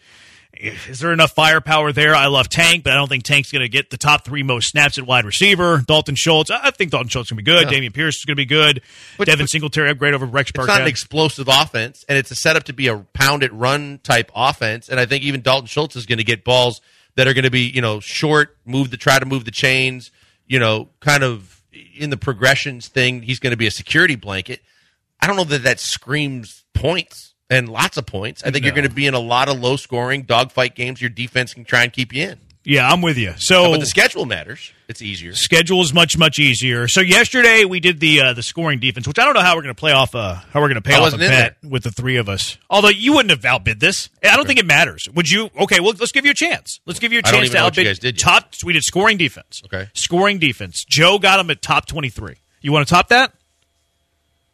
Is 0.55 1.01
there 1.01 1.13
enough 1.13 1.33
firepower 1.33 1.93
there? 1.93 2.15
I 2.15 2.27
love 2.27 2.49
Tank, 2.49 2.85
but 2.85 2.93
I 2.93 2.97
don't 2.97 3.09
think 3.09 3.23
Tank's 3.23 3.51
going 3.51 3.63
to 3.63 3.69
get 3.69 3.89
the 3.89 3.97
top 3.97 4.25
three 4.25 4.43
most 4.43 4.69
snaps 4.69 4.99
at 4.99 5.07
wide 5.07 5.25
receiver. 5.25 5.83
Dalton 5.87 6.17
Schultz, 6.17 6.51
I 6.51 6.71
think 6.71 6.91
Dalton 6.91 7.09
Schultz 7.09 7.29
is 7.29 7.31
going 7.33 7.45
to 7.45 7.45
be 7.45 7.51
good. 7.51 7.73
Yeah. 7.73 7.79
Dameon 7.79 7.95
Pierce 7.95 8.19
is 8.19 8.25
going 8.25 8.35
to 8.35 8.41
be 8.41 8.47
good. 8.47 8.83
But- 9.17 9.27
Devin 9.27 9.45
but- 9.45 9.51
Singletary 9.51 9.91
upgrade 9.91 10.13
over 10.13 10.27
Rex 10.27 10.51
It's 10.51 10.67
not 10.67 10.83
an 10.83 10.87
explosive 10.87 11.49
offense, 11.49 12.05
and 12.09 12.19
it's 12.19 12.31
a 12.31 12.35
setup 12.35 12.65
to 12.65 12.73
be 12.73 12.89
a 12.89 12.99
pound 12.99 13.43
it 13.43 13.53
run 13.53 14.01
type 14.03 14.31
offense. 14.35 14.89
And 14.89 15.01
I 15.01 15.07
think 15.07 15.25
even 15.25 15.41
Dalton 15.41 15.67
Schultz 15.67 15.97
is 15.97 16.05
going 16.05 16.19
to 16.19 16.25
get 16.25 16.45
balls 16.45 16.81
that 17.17 17.27
are 17.27 17.35
going 17.35 17.45
to 17.45 17.51
be, 17.51 17.63
you 17.63 17.81
know, 17.81 18.01
short, 18.01 18.57
move 18.65 18.91
the 18.91 18.97
try 18.97 19.19
to 19.19 19.27
move 19.27 19.45
the 19.45 19.51
chains, 19.51 20.11
you 20.47 20.59
know, 20.59 20.89
kind 21.01 21.23
of 21.23 21.63
in 21.97 22.11
the 22.11 22.17
progressions 22.17 22.89
thing. 22.89 23.23
He's 23.23 23.39
going 23.39 23.53
to 23.53 23.57
be 23.57 23.67
a 23.67 23.71
security 23.71 24.17
blanket. 24.17 24.61
I 25.21 25.27
don't 25.27 25.37
know 25.37 25.45
that 25.45 25.63
that 25.63 25.81
screams 25.81 26.65
points 26.75 27.30
and 27.51 27.69
lots 27.69 27.97
of 27.97 28.07
points. 28.07 28.43
I 28.45 28.51
think 28.51 28.65
you're 28.65 28.75
going 28.75 28.89
to 28.89 28.95
be 28.95 29.07
in 29.07 29.15
a 29.15 29.21
lot 29.21 29.49
of 29.49 29.59
low 29.61 29.77
scoring 29.77 30.23
dogfight 30.23 30.75
games. 30.75 31.01
Your 31.01 31.11
defense 31.11 31.53
can 31.53 31.65
try 31.65 31.83
and 31.83 31.93
keep 31.93 32.15
you 32.15 32.29
in, 32.29 32.39
yeah, 32.63 32.91
I'm 32.91 33.01
with 33.01 33.17
you. 33.17 33.33
So 33.39 33.71
but 33.71 33.81
the 33.81 33.87
schedule 33.87 34.27
matters. 34.27 34.73
It's 34.87 35.01
easier. 35.01 35.35
schedule 35.35 35.81
is 35.83 35.95
much 35.95 36.19
much 36.19 36.39
easier. 36.39 36.89
So 36.89 37.01
yesterday 37.01 37.65
we 37.65 37.81
did 37.81 38.01
the 38.01 38.21
uh, 38.21 38.33
the 38.35 38.43
scoring 38.43 38.81
defense, 38.81 39.09
which 39.09 39.19
I 39.19 39.25
don't 39.25 39.35
know 39.35 39.41
how 39.41 39.57
we're 39.57 39.63
going 39.63 39.75
to 39.75 39.79
play 39.81 39.93
off. 39.93 40.15
Uh, 40.15 40.35
how 40.35 40.61
we're 40.61 40.69
going 40.69 40.75
to 40.75 40.83
pay 40.83 40.95
I 40.95 41.01
off 41.01 41.15
a 41.15 41.19
bet 41.19 41.57
with 41.63 41.85
the 41.85 41.91
three 41.91 42.17
of 42.17 42.29
us. 42.29 42.59
Although 42.69 42.89
you 42.89 43.15
wouldn't 43.15 43.31
have 43.31 43.45
outbid 43.45 43.81
this. 43.81 44.11
I 44.23 44.37
don't 44.37 44.47
think 44.47 44.59
it 44.59 44.67
matters. 44.67 45.09
Would 45.15 45.31
you? 45.31 45.49
Okay, 45.59 45.81
well 45.81 45.95
let's 45.99 46.13
give 46.13 46.27
you 46.27 46.33
a 46.33 46.35
chance. 46.35 46.81
Let's 46.87 46.99
give 46.99 47.13
you 47.13 47.21
a 47.21 47.23
chance 47.23 47.37
to 47.37 47.41
what 47.41 47.53
you 47.53 47.59
outbid. 47.59 47.85
guys 47.87 47.99
did 47.99 48.19
top. 48.19 48.53
We 48.65 48.75
did 48.75 48.85
scoring 48.85 49.17
defense. 49.17 49.63
Okay. 49.65 49.89
scoring 49.95 50.39
defense. 50.39 50.85
Joe 50.85 51.19
got 51.19 51.41
him 51.41 51.51
at 51.51 51.63
top 51.63 51.87
twenty 51.87 52.11
three. 52.11 52.37
You 52.61 52.73
want 52.73 52.87
to 52.87 52.93
top 52.93 53.09
that? 53.09 53.33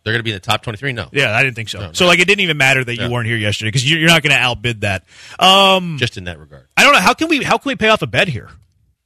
They're 0.06 0.12
going 0.12 0.20
to 0.20 0.24
be 0.24 0.30
in 0.30 0.36
the 0.36 0.40
top 0.40 0.62
23? 0.62 0.92
No. 0.92 1.08
Yeah, 1.10 1.34
I 1.36 1.42
didn't 1.42 1.56
think 1.56 1.68
so. 1.68 1.80
No, 1.80 1.92
So 1.92 2.04
no. 2.04 2.10
like 2.10 2.20
it 2.20 2.26
didn't 2.28 2.42
even 2.42 2.56
matter 2.56 2.84
that 2.84 2.94
you 2.96 3.10
weren't 3.10 3.26
here 3.26 3.36
yesterday 3.36 3.68
because 3.72 3.90
you're 3.90 4.06
not 4.06 4.22
going 4.22 4.30
to 4.30 4.38
outbid 4.40 4.82
that. 4.82 5.04
Um, 5.40 5.96
Just 5.98 6.16
in 6.16 6.24
that 6.24 6.38
regard. 6.38 6.68
I 6.76 6.84
don't 6.84 6.92
know 6.92 7.00
how 7.00 7.12
can 7.12 7.26
we 7.26 7.42
how 7.42 7.58
can 7.58 7.70
we 7.70 7.74
pay 7.74 7.88
off 7.88 8.02
a 8.02 8.06
bet 8.06 8.28
here? 8.28 8.48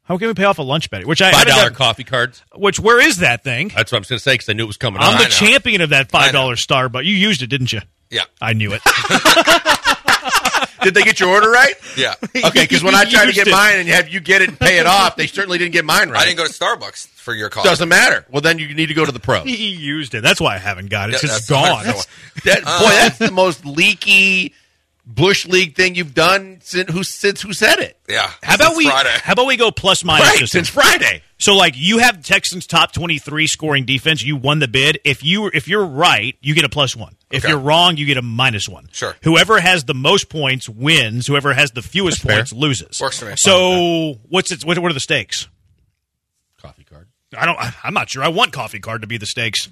How 0.02 0.18
can 0.18 0.28
we 0.28 0.34
pay 0.34 0.44
off 0.44 0.58
a 0.58 0.62
lunch 0.62 0.90
bet? 0.90 1.06
Which 1.06 1.22
I 1.22 1.32
five-dollar 1.32 1.70
coffee 1.70 2.04
cards. 2.04 2.42
Which 2.54 2.78
where 2.78 3.00
is 3.00 3.16
that 3.18 3.42
thing? 3.44 3.68
That's 3.74 3.90
what 3.92 3.96
I'm 3.96 4.02
going 4.02 4.18
to 4.18 4.18
say 4.18 4.34
because 4.34 4.50
I 4.50 4.52
knew 4.52 4.64
it 4.64 4.66
was 4.66 4.76
coming 4.76 5.00
I'm 5.00 5.14
on. 5.16 5.22
the 5.22 5.30
champion 5.30 5.80
of 5.80 5.88
that 5.88 6.10
five 6.10 6.32
dollar 6.32 6.44
dollar 6.48 6.56
star, 6.56 6.88
but 6.90 7.06
you 7.06 7.14
used 7.14 7.40
it, 7.40 7.46
didn't 7.46 7.72
you? 7.72 7.80
yeah, 8.10 8.24
I 8.42 8.52
knew 8.52 8.72
it. 8.74 8.82
Did 10.82 10.94
they 10.94 11.02
get 11.02 11.20
your 11.20 11.28
order 11.28 11.50
right? 11.50 11.74
yeah. 11.96 12.14
Okay, 12.34 12.62
because 12.64 12.82
when 12.82 12.94
I 12.94 13.04
tried 13.04 13.26
to 13.26 13.32
get 13.32 13.46
it. 13.48 13.50
mine 13.52 13.78
and 13.80 13.88
have 13.88 14.08
you 14.08 14.18
get 14.18 14.40
it 14.40 14.48
and 14.48 14.58
pay 14.58 14.78
it 14.78 14.86
off, 14.86 15.14
they 15.14 15.26
certainly 15.26 15.58
didn't 15.58 15.72
get 15.72 15.84
mine 15.84 16.08
right. 16.08 16.22
I 16.22 16.24
didn't 16.24 16.38
go 16.38 16.46
to 16.46 16.52
Starbucks 16.52 17.09
for 17.20 17.34
your 17.34 17.48
call. 17.50 17.64
Doesn't 17.64 17.88
matter. 17.88 18.24
Well, 18.30 18.40
then 18.40 18.58
you 18.58 18.74
need 18.74 18.86
to 18.86 18.94
go 18.94 19.04
to 19.04 19.12
the 19.12 19.20
pro. 19.20 19.42
he 19.44 19.68
used 19.70 20.14
it. 20.14 20.22
That's 20.22 20.40
why 20.40 20.54
I 20.54 20.58
haven't 20.58 20.90
got 20.90 21.10
it. 21.10 21.14
It's 21.14 21.22
Yeah, 21.22 21.28
just 21.30 21.48
that's- 21.48 21.68
gone. 21.70 21.84
that's- 21.84 22.06
That, 22.44 22.62
uh, 22.66 22.80
boy, 22.80 22.88
that's 22.90 23.18
the 23.18 23.30
most 23.30 23.64
leaky 23.66 24.54
bush 25.06 25.44
league 25.46 25.74
thing 25.74 25.94
you've 25.94 26.14
done 26.14 26.58
since 26.62 26.90
who 26.90 27.02
since 27.02 27.42
who 27.42 27.52
said 27.52 27.78
it? 27.80 27.98
Yeah. 28.08 28.30
How 28.42 28.54
about 28.54 28.68
Since 28.68 28.78
we? 28.78 28.84
Friday. 28.88 29.10
How 29.22 29.32
about 29.32 29.46
we 29.46 29.56
go 29.56 29.70
plus 29.70 30.04
minus 30.04 30.26
Right, 30.28 30.38
system? 30.38 30.64
since 30.64 30.68
Friday. 30.68 31.22
So 31.38 31.54
like 31.56 31.74
you 31.76 31.98
have 31.98 32.22
Texans 32.22 32.66
top 32.66 32.92
twenty 32.92 33.18
three 33.18 33.46
scoring 33.46 33.84
defense. 33.86 34.22
You 34.22 34.36
won 34.36 34.58
the 34.60 34.68
bid. 34.68 35.00
If 35.04 35.24
you 35.24 35.50
if 35.52 35.66
you're 35.68 35.84
right, 35.84 36.36
you 36.40 36.54
get 36.54 36.64
a 36.64 36.68
plus 36.68 36.94
one. 36.94 37.16
If 37.30 37.44
Okay. 37.44 37.50
you're 37.52 37.60
wrong, 37.60 37.96
you 37.96 38.06
get 38.06 38.18
a 38.18 38.22
minus 38.22 38.68
one. 38.68 38.88
Sure. 38.92 39.16
Whoever 39.22 39.58
has 39.60 39.84
the 39.84 39.94
most 39.94 40.28
points 40.28 40.68
wins. 40.68 41.26
Whoever 41.26 41.52
has 41.54 41.72
the 41.72 41.82
fewest 41.82 42.22
That's 42.22 42.26
fair. 42.26 42.36
points 42.38 42.52
loses. 42.52 43.00
Works 43.00 43.18
for 43.18 43.26
me. 43.26 43.32
So 43.36 44.18
what's 44.28 44.52
it? 44.52 44.64
What, 44.64 44.78
what 44.78 44.90
are 44.90 44.94
the 44.94 45.00
stakes? 45.00 45.48
Coffee 47.32 47.36
card. 47.36 47.42
I 47.42 47.46
don't. 47.46 47.58
I- 47.58 47.74
I'm 47.86 47.94
not 47.94 48.08
sure. 48.10 48.22
I 48.22 48.28
want 48.28 48.52
coffee 48.52 48.80
card 48.80 49.00
to 49.02 49.06
be 49.06 49.16
the 49.18 49.26
stakes. 49.26 49.68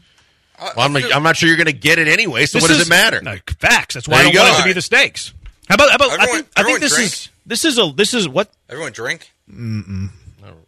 Well, 0.61 0.73
I'm, 0.77 0.97
I'm 0.97 1.23
not 1.23 1.37
sure 1.37 1.49
you're 1.49 1.57
going 1.57 1.67
to 1.67 1.73
get 1.73 2.01
it 2.01 2.09
anyway. 2.09 2.45
So 2.47 2.59
This 2.59 2.63
what 2.63 2.69
does 2.69 2.81
is- 2.81 2.87
it 2.89 2.91
matter? 2.91 3.23
No, 3.23 3.37
facts. 3.61 3.95
That's 3.95 4.09
why 4.09 4.19
There 4.19 4.27
I 4.29 4.33
don't 4.33 4.43
want 4.45 4.53
go. 4.55 4.59
it 4.59 4.63
to 4.63 4.69
be 4.69 4.73
the 4.73 4.83
stakes. 4.83 5.33
How 5.69 5.77
about? 5.77 5.91
How 5.91 5.97
about? 5.97 6.21
I 6.21 6.27
think. 6.27 6.49
I 6.57 6.63
think 6.65 6.81
this 6.81 6.95
drink. 6.95 7.07
is. 7.13 7.29
This 7.47 7.65
is 7.65 7.79
a. 7.79 7.93
This 7.95 8.13
is 8.15 8.29
what. 8.29 8.51
Everyone 8.69 8.93
drink. 8.93 9.33
Mm-mm. 9.51 10.11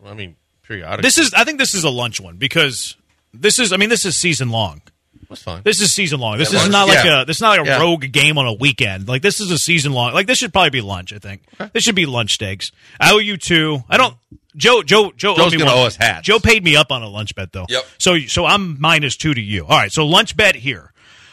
I 0.06 0.14
mean, 0.14 0.36
periodically. 0.62 1.02
This 1.02 1.18
is. 1.18 1.34
I 1.34 1.44
think 1.44 1.58
this 1.58 1.74
is 1.74 1.84
a 1.84 1.90
lunch 1.90 2.20
one 2.20 2.36
because 2.36 2.96
this 3.34 3.58
is. 3.58 3.72
I 3.72 3.76
mean, 3.78 3.88
this 3.88 4.04
is 4.04 4.20
season 4.20 4.50
long. 4.50 4.82
That's 5.28 5.42
fine. 5.42 5.62
This 5.64 5.80
is 5.80 5.92
season 5.92 6.18
long. 6.20 6.38
This 6.38 6.52
Yeah, 6.52 6.58
is 6.58 6.62
lunch. 6.64 6.72
not 6.72 6.88
like 6.88 7.04
Yeah. 7.04 7.22
a. 7.22 7.24
This 7.24 7.36
is 7.38 7.40
not 7.42 7.50
like 7.58 7.60
a 7.66 7.70
Yeah. 7.70 7.80
rogue 7.80 8.10
game 8.12 8.36
on 8.38 8.46
a 8.46 8.52
weekend. 8.52 9.08
Like 9.08 9.22
this 9.22 9.40
is 9.40 9.50
a 9.50 9.58
season 9.58 9.92
long. 9.92 10.12
Like 10.12 10.26
this 10.26 10.38
should 10.38 10.52
probably 10.52 10.70
be 10.70 10.80
lunch. 10.80 11.12
I 11.12 11.18
think 11.18 11.42
this 11.72 11.82
should 11.84 11.94
be 11.94 12.06
lunch 12.06 12.32
stakes. 12.32 12.70
I 13.00 13.12
owe 13.12 13.18
you 13.18 13.36
two. 13.36 13.82
I 13.88 13.96
don't. 13.96 14.14
Joe. 14.56 14.82
Joe. 14.82 15.12
Joe. 15.16 15.36
Joe's 15.36 15.52
me 15.52 15.58
gonna 15.58 15.70
one. 15.70 15.84
owe 15.84 15.86
us 15.86 15.96
hats. 15.96 16.26
Joe 16.26 16.38
paid 16.40 16.64
me 16.64 16.76
up 16.76 16.90
on 16.92 17.02
a 17.02 17.08
lunch 17.08 17.34
bet 17.34 17.52
though. 17.52 17.66
Yep. 17.68 17.84
So 17.98 18.18
so 18.20 18.46
I'm 18.46 18.80
minus 18.80 19.16
two 19.16 19.32
to 19.34 19.40
you. 19.40 19.64
All 19.64 19.78
right. 19.78 19.92
So 19.92 20.06
lunch 20.06 20.36
bet 20.36 20.54
here. 20.56 20.92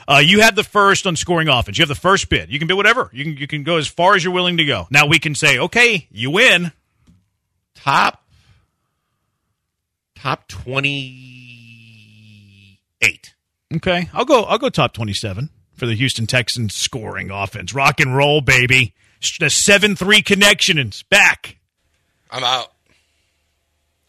Uh, 0.10 0.20
you 0.24 0.40
have 0.42 0.56
the 0.56 0.64
first 0.64 1.06
on 1.06 1.18
scoring 1.18 1.50
offense. 1.50 1.78
You 1.78 1.82
have 1.82 1.90
the 1.90 1.96
first 1.96 2.30
bid. 2.30 2.50
You 2.52 2.60
can 2.60 2.68
bid 2.68 2.76
whatever. 2.76 3.10
You 3.12 3.26
can 3.26 3.38
you 3.38 3.48
can 3.48 3.64
go 3.64 3.78
as 3.78 3.88
far 3.88 4.16
as 4.16 4.24
you're 4.24 4.34
willing 4.34 4.58
to 4.58 4.66
go. 4.66 4.88
Now 4.90 5.06
we 5.08 5.20
can 5.20 5.36
say, 5.36 5.60
okay, 5.60 6.08
you 6.12 6.32
win. 6.32 6.72
top 7.76 8.24
top 10.16 10.48
28. 10.48 13.34
Okay, 13.76 14.10
I'll 14.14 14.24
go. 14.26 14.44
I'll 14.44 14.58
go 14.58 14.70
top 14.70 14.94
twenty-seven 14.94 15.50
for 15.76 15.86
the 15.86 15.94
Houston 15.96 16.26
Texans 16.26 16.74
scoring 16.74 17.30
offense. 17.32 17.74
Rock 17.74 18.00
and 18.00 18.16
roll, 18.16 18.40
baby. 18.40 18.94
The 19.40 19.50
seven-three 19.50 20.22
connection 20.22 20.78
is 20.78 21.04
back. 21.04 21.58
I'm 22.32 22.46
out. 22.46 22.72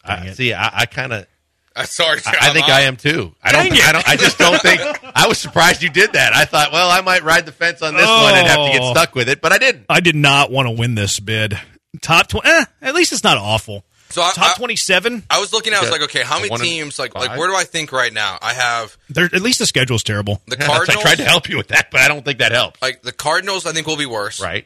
I, 0.09 0.27
it. 0.27 0.35
see, 0.35 0.53
I, 0.53 0.81
I 0.81 0.85
kind 0.85 1.13
of 1.13 1.27
I'm 1.75 1.85
sorry. 1.85 2.19
I, 2.25 2.35
I 2.41 2.53
think 2.53 2.67
I 2.67 2.81
am 2.81 2.97
too. 2.97 3.33
I 3.41 3.51
don't. 3.51 3.69
Dang. 3.69 3.79
I 3.81 3.91
don't. 3.93 4.09
I 4.09 4.15
just 4.17 4.37
don't 4.37 4.59
think. 4.61 4.81
I 5.15 5.27
was 5.27 5.37
surprised 5.37 5.81
you 5.81 5.89
did 5.89 6.13
that. 6.13 6.33
I 6.33 6.43
thought, 6.45 6.71
well, 6.73 6.89
I 6.89 7.01
might 7.01 7.23
ride 7.23 7.45
the 7.45 7.51
fence 7.53 7.81
on 7.81 7.93
this 7.95 8.05
one 8.07 8.35
and 8.35 8.47
have 8.47 8.65
to 8.65 8.71
get 8.73 8.81
Oh. 8.81 8.91
stuck 8.91 9.15
with 9.15 9.29
it, 9.29 9.39
but 9.41 9.53
I 9.53 9.57
didn't. 9.59 9.85
I 9.87 9.99
did 10.01 10.15
not 10.15 10.51
want 10.51 10.67
to 10.67 10.71
win 10.71 10.95
this 10.95 11.19
bid. 11.19 11.57
Top 12.01 12.27
twenty. 12.27 12.49
Eh, 12.49 12.65
at 12.81 12.95
least 12.95 13.13
it's 13.13 13.23
not 13.23 13.37
awful. 13.37 13.85
So 14.09 14.21
I, 14.23 14.31
Top 14.33 14.57
twenty-seven. 14.57 15.23
I 15.29 15.39
was 15.39 15.53
looking. 15.53 15.71
At 15.73 15.79
I 15.79 15.81
was 15.81 15.91
like, 15.91 16.01
okay, 16.01 16.23
how 16.23 16.39
many 16.41 16.49
teams? 16.57 16.97
Like, 16.97 17.13
like 17.15 17.37
where 17.37 17.47
do 17.47 17.55
I 17.55 17.63
think 17.63 17.91
right 17.91 18.11
now? 18.11 18.39
I 18.41 18.53
have 18.53 18.97
There, 19.09 19.25
at 19.25 19.41
least 19.41 19.59
the 19.59 19.67
schedule's 19.67 20.01
terrible. 20.03 20.41
the 20.47 20.57
Cardinals. 20.57 20.89
I 20.97 21.01
tried 21.01 21.15
to 21.19 21.25
help 21.25 21.47
you 21.47 21.57
with 21.57 21.67
that, 21.69 21.91
but 21.91 22.01
I 22.01 22.07
don't 22.07 22.25
think 22.25 22.39
that 22.39 22.51
helps. 22.51 22.81
Like 22.81 23.03
the 23.03 23.11
Cardinals, 23.11 23.65
I 23.67 23.71
think 23.71 23.85
will 23.87 23.97
be 23.97 24.07
worse. 24.07 24.41
Right? 24.41 24.65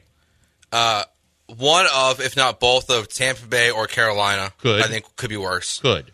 One 1.57 1.85
of, 1.93 2.19
if 2.21 2.35
not 2.35 2.59
both, 2.59 2.89
of 2.89 3.07
Tampa 3.07 3.45
Bay 3.47 3.69
or 3.71 3.87
Carolina. 3.87 4.51
Could. 4.59 4.81
I 4.81 4.87
think 4.87 5.05
could 5.15 5.29
be 5.29 5.37
worse. 5.37 5.79
Good. 5.79 6.11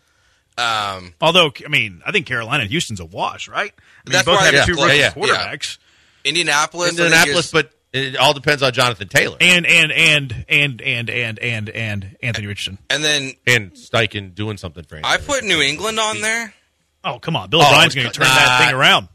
Um, 0.58 1.14
Although, 1.20 1.52
I 1.64 1.68
mean, 1.68 2.02
I 2.04 2.12
think 2.12 2.26
Carolina 2.26 2.62
and 2.62 2.70
Houston's 2.70 3.00
a 3.00 3.04
wash, 3.04 3.48
right? 3.48 3.72
I 3.72 4.08
mean, 4.08 4.12
That's 4.12 4.26
both 4.26 4.36
why 4.38 4.44
have 4.46 4.52
they're 4.54 4.66
two 4.66 4.74
close. 4.74 4.86
rookie 4.88 4.98
Yeah, 4.98 5.12
yeah. 5.16 5.22
quarterbacks, 5.54 5.78
Indianapolis. 6.24 6.90
Indianapolis, 6.90 7.50
but 7.50 7.70
it 7.92 8.16
all 8.16 8.34
depends 8.34 8.62
on 8.62 8.72
Jonathan 8.72 9.08
Taylor 9.08 9.36
and 9.40 9.66
and 9.66 9.90
and 9.90 10.44
and 10.48 10.80
and 10.82 11.08
and 11.10 11.38
and 11.38 11.68
and 11.70 12.16
Anthony 12.22 12.46
Richardson. 12.46 12.78
and 12.90 13.02
then 13.02 13.32
and 13.46 13.72
Steichen 13.72 14.34
doing 14.34 14.58
something 14.58 14.84
for 14.84 14.96
him. 14.96 15.04
I 15.04 15.16
put 15.16 15.44
New 15.44 15.60
England 15.62 15.98
on 15.98 16.20
there. 16.20 16.52
Oh, 17.04 17.18
come 17.18 17.36
on, 17.36 17.48
Bill 17.48 17.62
Oh, 17.62 17.66
O'Brien's 17.72 17.94
going 17.94 18.08
to 18.08 18.12
turn 18.12 18.26
nah. 18.28 18.34
that 18.34 18.66
thing 18.66 18.74
around. 18.76 19.08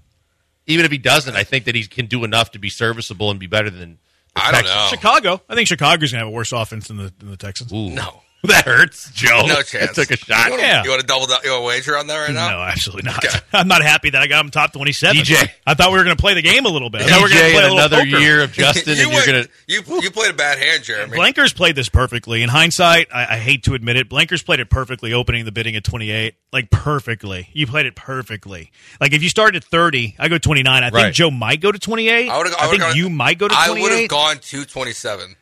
Even 0.67 0.83
if 0.85 0.91
he 0.91 0.97
doesn't, 0.97 1.35
I 1.35 1.43
think 1.43 1.65
that 1.65 1.75
he 1.75 1.85
can 1.85 2.07
do 2.07 2.23
enough 2.23 2.51
to 2.51 2.59
be 2.59 2.69
serviceable 2.69 3.29
and 3.29 3.39
be 3.39 3.45
better 3.47 3.69
than. 3.69 3.99
The 4.35 4.41
I 4.41 4.51
don't 4.51 4.61
Texans. 4.63 4.75
know. 4.75 4.87
Chicago. 4.89 5.41
I 5.49 5.55
think 5.55 5.67
Chicago's 5.67 6.11
going 6.11 6.19
to 6.19 6.25
have 6.25 6.27
a 6.27 6.31
worse 6.35 6.51
offense 6.51 6.87
than 6.87 6.97
the 6.97 7.13
than 7.19 7.31
the 7.31 7.37
Texans. 7.37 7.71
Ooh. 7.73 7.89
No. 7.89 8.21
that 8.49 8.65
hurts, 8.65 9.11
Joe. 9.11 9.43
No 9.47 9.61
chance. 9.61 9.91
I 9.97 10.03
took 10.03 10.11
a 10.11 10.17
shot. 10.17 10.45
You 10.45 10.51
want, 10.51 10.61
Yeah. 10.61 10.83
you 10.83 10.89
want 10.89 11.01
to 11.01 11.07
double? 11.07 11.27
down- 11.27 11.39
You 11.43 11.51
want 11.51 11.61
to 11.63 11.67
wager 11.67 11.97
on 11.97 12.07
that 12.07 12.17
right 12.17 12.33
now? 12.33 12.49
No, 12.51 12.59
absolutely 12.61 13.03
not. 13.03 13.23
Okay. 13.23 13.37
I'm 13.53 13.67
not 13.67 13.81
happy 13.83 14.09
that 14.11 14.21
I 14.21 14.27
got 14.27 14.43
him 14.45 14.51
top 14.51 14.73
27. 14.73 15.17
DJ. 15.17 15.49
I 15.67 15.73
thought 15.73 15.91
we 15.91 15.97
were 15.97 16.03
going 16.03 16.15
to 16.15 16.21
play 16.21 16.33
the 16.33 16.41
game 16.41 16.65
a 16.65 16.69
little 16.69 16.89
bit. 16.89 17.01
I 17.01 17.05
thought 17.07 17.17
we 17.17 17.23
were 17.23 17.29
going 17.29 17.41
to 17.41 17.47
DJ 17.47 17.53
play 17.53 17.63
a 17.69 17.71
another 17.73 17.97
poker. 18.05 18.19
year 18.19 18.41
of 18.43 18.51
Justin, 18.53 18.95
you, 18.97 19.03
and 19.03 19.11
you're 19.11 19.11
went- 19.11 19.25
gonna. 19.27 19.45
you 19.67 20.01
you 20.01 20.11
played 20.11 20.31
a 20.31 20.33
bad 20.33 20.57
hand, 20.59 20.83
Jeremy. 20.83 21.17
Blankers 21.17 21.55
played 21.55 21.75
this 21.75 21.89
perfectly. 21.89 22.41
In 22.43 22.49
hindsight, 22.49 23.07
I, 23.13 23.35
I 23.35 23.37
hate 23.37 23.63
to 23.63 23.73
admit 23.73 23.95
it, 23.97 24.09
Blankers 24.09 24.45
played 24.45 24.59
it 24.59 24.69
perfectly, 24.69 25.13
opening 25.13 25.45
the 25.45 25.51
bidding 25.51 25.75
at 25.75 25.83
28. 25.83 26.35
Like, 26.51 26.69
perfectly. 26.69 27.49
You 27.53 27.67
played 27.67 27.85
it 27.85 27.95
perfectly. 27.95 28.71
Like, 29.01 29.13
if 29.13 29.21
you 29.23 29.29
started 29.29 29.57
at 29.57 29.63
30, 29.65 30.15
I 30.19 30.27
go 30.29 30.37
29. 30.37 30.83
I 30.83 30.89
Right. 30.89 31.01
think 31.03 31.15
Joe 31.15 31.31
might 31.31 31.59
go 31.61 31.71
to 31.71 31.79
28. 31.79 32.29
I, 32.29 32.37
would've- 32.37 32.55
I, 32.59 32.67
think 32.67 32.81
gone, 32.81 32.95
you 32.95 33.09
might 33.09 33.37
go 33.37 33.47
to 33.47 33.55
I 33.57 33.69
would 33.71 33.91
have 33.91 34.07
gone 34.07 34.37
to 34.39 34.65
twenty 34.65 34.91
seven. 34.93 35.35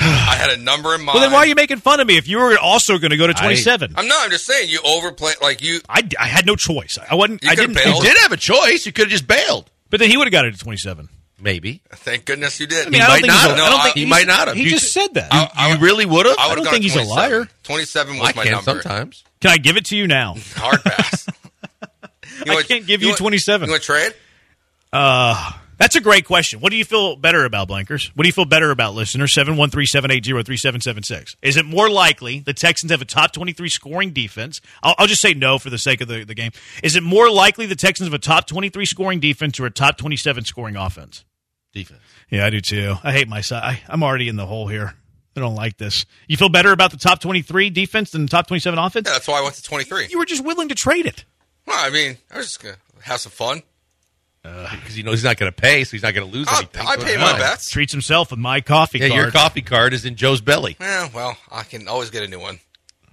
I 0.00 0.36
had 0.36 0.50
a 0.50 0.56
number 0.62 0.94
in 0.94 1.02
mind. 1.02 1.14
well, 1.14 1.22
then 1.22 1.32
why 1.32 1.38
are 1.40 1.46
you 1.46 1.54
making 1.54 1.78
fun 1.78 2.00
of 2.00 2.06
me 2.06 2.16
if 2.16 2.28
you 2.28 2.38
were 2.38 2.56
also 2.58 2.98
going 2.98 3.10
to 3.10 3.16
go 3.16 3.26
to 3.26 3.34
27? 3.34 3.94
I, 3.96 4.00
I'm 4.00 4.08
not. 4.08 4.24
I'm 4.24 4.30
just 4.30 4.46
saying 4.46 4.68
you 4.68 4.80
overplay. 4.84 5.32
Like 5.42 5.62
you. 5.62 5.80
I, 5.88 6.02
had 6.26 6.46
no 6.46 6.56
choice. 6.56 6.98
I 7.10 7.14
wasn't. 7.14 7.42
You 7.42 7.50
I 7.50 7.54
could've 7.56 7.74
didn't. 7.74 7.84
bailed. 7.84 8.02
You 8.04 8.10
did 8.10 8.18
have 8.22 8.32
a 8.32 8.36
choice. 8.36 8.86
You 8.86 8.92
could 8.92 9.02
have 9.06 9.10
just 9.10 9.26
bailed. 9.26 9.70
But 9.90 10.00
then 10.00 10.10
he 10.10 10.16
would 10.16 10.26
have 10.26 10.32
got 10.32 10.44
it 10.44 10.54
at 10.54 10.60
27. 10.60 11.08
Maybe. 11.40 11.82
Thank 11.90 12.24
goodness 12.24 12.58
you 12.58 12.66
did. 12.66 12.86
I 12.88 12.90
mean, 12.90 13.00
I 13.00 13.06
don't 13.06 13.20
might 13.22 13.26
not 13.28 13.36
a- 13.36 13.38
have. 13.40 13.50
I 13.52 13.56
don't 13.70 13.78
No, 13.78 13.82
think 13.84 13.96
he 13.96 14.06
might 14.06 14.26
not 14.26 14.48
have. 14.48 14.56
He 14.56 14.64
You 14.64 14.70
just 14.70 14.92
said 14.92 15.14
that. 15.14 15.28
I- 15.32 15.50
I 15.56 15.72
you 15.74 15.78
really 15.80 16.04
would 16.04 16.26
have? 16.26 16.36
I, 16.38 16.48
I 16.48 16.54
don't 16.56 16.66
think 16.66 16.82
he's 16.82 16.96
a 16.96 17.02
liar. 17.04 17.48
Twenty-seven 17.62 18.18
was 18.18 18.28
I 18.28 18.32
my 18.34 18.42
can 18.42 18.52
number. 18.52 18.82
sometimes. 18.82 19.22
Can 19.40 19.52
I 19.52 19.58
give 19.58 19.76
it 19.76 19.84
to 19.86 19.96
you 19.96 20.06
now? 20.08 20.34
Hard 20.56 20.82
pass. 20.84 21.26
You 22.46 22.52
I 22.56 22.62
can't 22.62 22.86
give 22.86 23.02
you 23.02 23.08
want- 23.08 23.18
27. 23.18 23.66
You 23.66 23.72
want 23.72 23.82
to 23.82 23.86
trade? 23.86 24.12
That's 25.78 25.94
a 25.96 26.00
great 26.00 26.24
question. 26.24 26.60
What 26.60 26.70
do 26.70 26.76
you 26.76 26.84
feel 26.84 27.14
better 27.16 27.44
about, 27.44 27.68
Blankers? 27.68 28.10
What 28.14 28.22
do 28.24 28.28
you 28.28 28.32
feel 28.32 28.44
better 28.44 28.70
about, 28.72 28.94
listener? 28.94 29.26
713-780-3776. 29.26 31.36
Is 31.42 31.56
it 31.56 31.64
more 31.64 31.88
likely 31.88 32.40
the 32.40 32.52
Texans 32.52 32.90
have 32.90 33.00
a 33.00 33.04
top 33.04 33.32
23 33.32 33.68
scoring 33.68 34.10
defense? 34.12 34.60
I'll, 34.82 34.94
I'll 34.98 35.06
just 35.06 35.22
say 35.22 35.34
no 35.34 35.58
for 35.58 35.70
the 35.70 35.78
sake 35.78 36.00
of 36.00 36.08
the, 36.08 36.24
the 36.24 36.34
game. 36.34 36.50
Is 36.82 36.96
it 36.96 37.02
more 37.02 37.30
likely 37.30 37.66
the 37.66 37.76
Texans 37.76 38.08
have 38.08 38.14
a 38.14 38.18
top 38.18 38.46
23 38.46 38.84
scoring 38.86 39.20
defense 39.20 39.60
or 39.60 39.66
a 39.66 39.70
top 39.70 39.98
27 39.98 40.44
scoring 40.44 40.76
offense? 40.76 41.24
Defense. 41.72 42.00
Yeah, 42.30 42.46
I 42.46 42.50
do 42.50 42.60
too. 42.60 42.94
I 43.04 43.12
hate 43.12 43.28
my 43.28 43.40
side. 43.40 43.62
I, 43.62 43.80
I'm 43.88 44.02
already 44.02 44.28
in 44.28 44.36
the 44.36 44.46
hole 44.46 44.66
here. 44.68 44.94
I 45.36 45.40
don't 45.40 45.54
like 45.54 45.76
this. 45.76 46.04
You 46.26 46.36
feel 46.36 46.48
better 46.48 46.72
about 46.72 46.90
the 46.90 46.96
top 46.96 47.20
23 47.20 47.70
defense 47.70 48.10
than 48.10 48.22
the 48.22 48.28
top 48.28 48.48
27 48.48 48.78
offense? 48.78 49.06
Yeah, 49.06 49.12
that's 49.12 49.28
why 49.28 49.38
I 49.38 49.42
went 49.42 49.54
to 49.54 49.62
twenty-three. 49.62 50.08
You 50.10 50.18
were 50.18 50.24
just 50.24 50.44
willing 50.44 50.68
to 50.70 50.74
trade 50.74 51.06
it. 51.06 51.24
Well, 51.66 51.76
I 51.78 51.90
mean, 51.90 52.16
I 52.32 52.38
was 52.38 52.46
just 52.46 52.62
gonna 52.62 52.76
have 53.02 53.20
some 53.20 53.30
fun. 53.30 53.62
Uh, 54.48 54.70
because 54.76 54.94
he 54.94 55.02
knows 55.02 55.14
he's 55.14 55.24
not 55.24 55.36
going 55.36 55.52
to 55.52 55.56
pay, 55.60 55.84
so 55.84 55.90
he's 55.92 56.02
not 56.02 56.14
going 56.14 56.26
to 56.30 56.32
lose 56.32 56.46
I'll- 56.48 56.58
anything. 56.58 56.86
I 56.86 56.96
So 56.96 57.04
pay 57.04 57.16
my 57.16 57.30
fine. 57.32 57.40
bets. 57.40 57.70
Treats 57.70 57.92
himself 57.92 58.30
with 58.30 58.40
my 58.40 58.60
coffee 58.60 58.98
Yeah, 58.98 59.08
card. 59.08 59.20
your 59.20 59.30
coffee 59.30 59.62
card 59.62 59.92
is 59.92 60.04
in 60.04 60.16
Joe's 60.16 60.40
belly. 60.40 60.76
Yeah, 60.80 61.08
well, 61.14 61.36
I 61.50 61.64
can 61.64 61.86
always 61.88 62.10
get 62.10 62.22
a 62.22 62.28
new 62.28 62.40
one. 62.40 62.60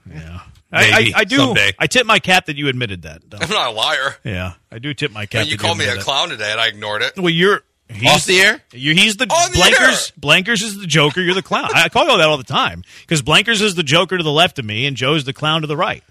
Yeah. 0.10 0.40
I, 0.72 0.92
Maybe, 0.92 1.14
I, 1.14 1.20
I 1.20 1.24
do. 1.24 1.38
someday. 1.38 1.72
I 1.80 1.88
tip 1.88 2.06
my 2.06 2.20
cap 2.20 2.46
that 2.48 2.58
you 2.58 2.68
admitted 2.68 3.04
that. 3.04 3.22
though. 3.30 3.38
I'm 3.40 3.50
not 3.50 3.70
a 3.70 3.72
liar. 3.72 4.18
Yeah, 4.24 4.54
I 4.72 4.80
do 4.80 4.94
tip 4.94 5.12
my 5.12 5.22
I 5.22 5.26
cap. 5.26 5.42
mean, 5.44 5.52
you 5.52 5.58
that 5.58 5.64
called 5.64 5.78
me 5.78 5.86
a 5.86 5.88
admitted 5.90 6.02
that. 6.02 6.06
clown 6.06 6.30
today, 6.30 6.52
and 6.52 6.60
I 6.60 6.68
ignored 6.68 7.02
it. 7.02 7.14
Well, 7.18 7.30
you're 7.30 7.62
he's, 7.90 8.10
Off 8.10 8.26
the 8.26 8.40
air? 8.42 8.62
you 8.74 8.94
he's 8.94 9.16
the 9.18 9.26
On 9.26 9.52
the 9.52 9.58
Blankers. 9.58 10.12
air. 10.12 10.14
Blankers 10.20 10.62
is 10.64 10.78
the 10.80 10.88
Joker. 10.88 11.22
You're 11.22 11.34
the 11.36 11.42
clown. 11.44 11.70
I, 11.74 11.84
I 11.84 11.90
call 11.90 12.04
you 12.10 12.18
that 12.18 12.28
all 12.28 12.38
the 12.38 12.44
time 12.44 12.84
because 13.02 13.22
Blankers 13.22 13.62
is 13.62 13.76
the 13.76 13.84
Joker 13.84 14.18
to 14.18 14.24
the 14.24 14.32
left 14.32 14.60
of 14.60 14.66
me, 14.66 14.86
and 14.86 14.98
Joe's 14.98 15.24
the 15.24 15.34
clown 15.34 15.62
to 15.62 15.68
the 15.68 15.78
right. 15.78 16.04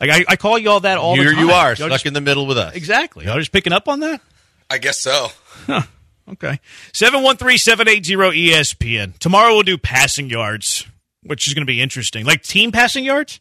Like 0.00 0.10
I, 0.10 0.24
I 0.32 0.36
call 0.36 0.58
you 0.58 0.70
all 0.70 0.80
that 0.80 0.98
all 0.98 1.14
Here 1.16 1.24
the 1.30 1.30
time. 1.32 1.46
you 1.46 1.50
are, 1.52 1.68
Y'all 1.70 1.76
stuck 1.76 1.90
just- 1.90 2.06
in 2.06 2.12
the 2.14 2.20
middle 2.20 2.46
with 2.46 2.58
us. 2.58 2.74
exactly. 2.74 3.24
Y'all 3.24 3.38
just 3.38 3.52
picking 3.52 3.72
up 3.72 3.88
on 3.88 4.00
that. 4.00 4.20
I 4.70 4.78
guess 4.78 5.00
so. 5.00 5.28
Okay. 6.26 6.58
713-780-ESPN. 6.92 9.18
Tomorrow 9.18 9.54
we'll 9.54 9.62
do 9.62 9.78
passing 9.78 10.30
yards, 10.30 10.86
which 11.22 11.46
is 11.46 11.54
going 11.54 11.62
to 11.62 11.66
be 11.70 11.80
interesting. 11.80 12.24
Like 12.24 12.42
team 12.42 12.72
passing 12.72 13.04
yards? 13.04 13.40